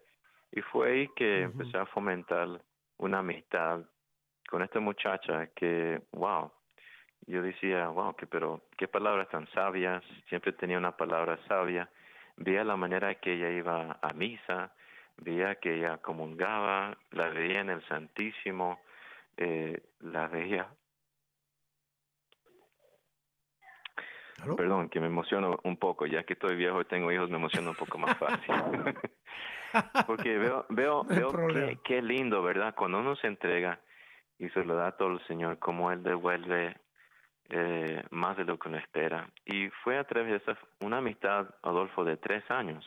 Y 0.52 0.60
fue 0.60 0.90
ahí 0.90 1.08
que 1.16 1.44
empecé 1.44 1.78
a 1.78 1.86
fomentar 1.86 2.60
una 2.98 3.20
amistad 3.20 3.80
con 4.48 4.62
esta 4.62 4.80
muchacha 4.80 5.48
que, 5.54 6.00
wow, 6.12 6.50
yo 7.26 7.42
decía, 7.42 7.88
wow, 7.88 8.16
que, 8.16 8.26
pero 8.26 8.62
qué 8.76 8.88
palabras 8.88 9.28
tan 9.28 9.46
sabias, 9.48 10.02
siempre 10.28 10.52
tenía 10.52 10.78
una 10.78 10.96
palabra 10.96 11.38
sabia, 11.46 11.88
veía 12.36 12.64
la 12.64 12.76
manera 12.76 13.14
que 13.16 13.34
ella 13.34 13.50
iba 13.50 13.98
a 14.00 14.12
misa, 14.14 14.72
veía 15.18 15.56
que 15.56 15.74
ella 15.74 15.98
comungaba, 15.98 16.96
la 17.10 17.28
veía 17.28 17.60
en 17.60 17.70
el 17.70 17.86
Santísimo, 17.86 18.80
eh, 19.36 19.82
la 20.00 20.28
veía. 20.28 20.68
Perdón, 24.56 24.88
que 24.88 25.00
me 25.00 25.08
emociono 25.08 25.58
un 25.64 25.76
poco, 25.76 26.06
ya 26.06 26.22
que 26.22 26.34
estoy 26.34 26.56
viejo 26.56 26.80
y 26.80 26.84
tengo 26.84 27.10
hijos, 27.10 27.28
me 27.28 27.36
emociono 27.36 27.70
un 27.70 27.76
poco 27.76 27.98
más 27.98 28.16
fácil. 28.16 28.54
Porque 30.06 30.38
veo, 30.38 30.64
veo, 30.70 31.04
veo 31.04 31.30
qué, 31.48 31.78
qué 31.84 32.00
lindo, 32.00 32.42
¿verdad? 32.42 32.74
Cuando 32.74 33.00
uno 33.00 33.16
se 33.16 33.26
entrega, 33.26 33.80
y 34.38 34.48
se 34.50 34.64
lo 34.64 34.76
da 34.76 34.92
todo 34.92 35.12
el 35.12 35.26
Señor, 35.26 35.58
como 35.58 35.90
Él 35.90 36.02
devuelve 36.02 36.76
eh, 37.50 38.02
más 38.10 38.36
de 38.36 38.44
lo 38.44 38.58
que 38.58 38.68
uno 38.68 38.78
espera. 38.78 39.28
Y 39.44 39.68
fue 39.82 39.98
a 39.98 40.04
través 40.04 40.30
de 40.30 40.36
esa, 40.36 40.58
una 40.80 40.98
amistad, 40.98 41.48
Adolfo, 41.62 42.04
de 42.04 42.16
tres 42.16 42.48
años, 42.50 42.84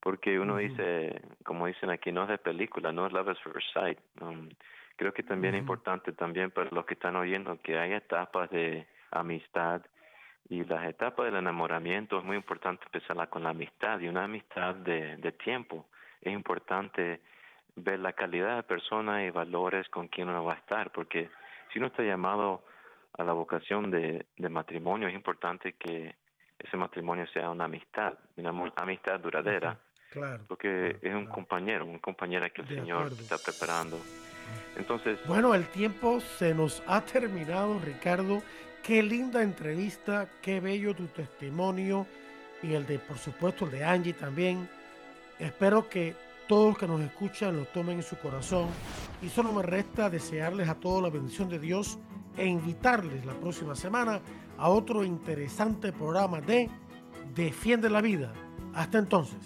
porque 0.00 0.38
uno 0.38 0.56
dice, 0.56 1.20
como 1.44 1.66
dicen 1.66 1.90
aquí, 1.90 2.12
no 2.12 2.22
es 2.22 2.28
de 2.28 2.38
película, 2.38 2.92
no 2.92 3.06
es 3.06 3.12
love 3.12 3.28
at 3.28 3.36
first 3.42 3.72
sight. 3.72 3.98
Um, 4.20 4.48
creo 4.96 5.12
que 5.12 5.22
también 5.22 5.54
es 5.54 5.60
importante 5.60 6.12
también 6.12 6.50
para 6.50 6.70
los 6.70 6.86
que 6.86 6.94
están 6.94 7.16
oyendo 7.16 7.60
que 7.60 7.78
hay 7.78 7.92
etapas 7.92 8.50
de 8.50 8.86
amistad 9.10 9.82
y 10.48 10.64
las 10.64 10.84
etapas 10.88 11.26
del 11.26 11.36
enamoramiento 11.36 12.18
es 12.18 12.24
muy 12.24 12.36
importante 12.36 12.84
empezarla 12.84 13.28
con 13.28 13.44
la 13.44 13.50
amistad 13.50 14.00
y 14.00 14.08
una 14.08 14.24
amistad 14.24 14.74
de, 14.74 15.16
de 15.16 15.32
tiempo. 15.32 15.86
Es 16.20 16.32
importante 16.32 17.20
ver 17.76 17.98
la 18.00 18.12
calidad 18.12 18.56
de 18.56 18.62
persona 18.62 19.24
y 19.24 19.30
valores 19.30 19.88
con 19.88 20.08
quien 20.08 20.28
uno 20.28 20.44
va 20.44 20.54
a 20.54 20.56
estar, 20.56 20.90
porque 20.92 21.30
si 21.72 21.78
uno 21.78 21.88
está 21.88 22.02
llamado 22.02 22.64
a 23.14 23.24
la 23.24 23.32
vocación 23.32 23.90
de, 23.90 24.26
de 24.36 24.48
matrimonio, 24.48 25.08
es 25.08 25.14
importante 25.14 25.74
que 25.74 26.14
ese 26.58 26.76
matrimonio 26.76 27.26
sea 27.28 27.50
una 27.50 27.64
amistad, 27.64 28.14
una 28.36 28.72
amistad 28.76 29.20
duradera, 29.20 29.78
claro, 30.10 30.44
porque 30.46 30.98
es 31.00 31.14
un 31.14 31.26
compañero, 31.26 31.84
una 31.84 31.98
compañera 31.98 32.50
que 32.50 32.62
el 32.62 32.68
Señor 32.68 33.08
está 33.12 33.36
preparando. 33.38 33.98
Entonces, 34.76 35.18
bueno, 35.26 35.54
el 35.54 35.66
tiempo 35.68 36.20
se 36.20 36.54
nos 36.54 36.82
ha 36.86 37.00
terminado, 37.04 37.78
Ricardo. 37.78 38.42
Qué 38.82 39.02
linda 39.02 39.42
entrevista, 39.42 40.28
qué 40.42 40.60
bello 40.60 40.94
tu 40.94 41.06
testimonio 41.06 42.06
y 42.62 42.74
el 42.74 42.86
de, 42.86 42.98
por 42.98 43.16
supuesto, 43.16 43.66
el 43.66 43.72
de 43.72 43.84
Angie 43.84 44.12
también. 44.12 44.68
Espero 45.38 45.88
que 45.88 46.14
todos 46.52 46.68
los 46.68 46.78
que 46.78 46.86
nos 46.86 47.00
escuchan 47.00 47.56
lo 47.56 47.64
tomen 47.64 47.96
en 47.96 48.02
su 48.02 48.18
corazón 48.18 48.66
y 49.22 49.30
solo 49.30 49.54
me 49.54 49.62
resta 49.62 50.10
desearles 50.10 50.68
a 50.68 50.74
todos 50.74 51.02
la 51.02 51.08
bendición 51.08 51.48
de 51.48 51.58
Dios 51.58 51.98
e 52.36 52.44
invitarles 52.44 53.24
la 53.24 53.32
próxima 53.32 53.74
semana 53.74 54.20
a 54.58 54.68
otro 54.68 55.02
interesante 55.02 55.94
programa 55.94 56.42
de 56.42 56.68
Defiende 57.34 57.88
la 57.88 58.02
Vida. 58.02 58.34
Hasta 58.74 58.98
entonces. 58.98 59.38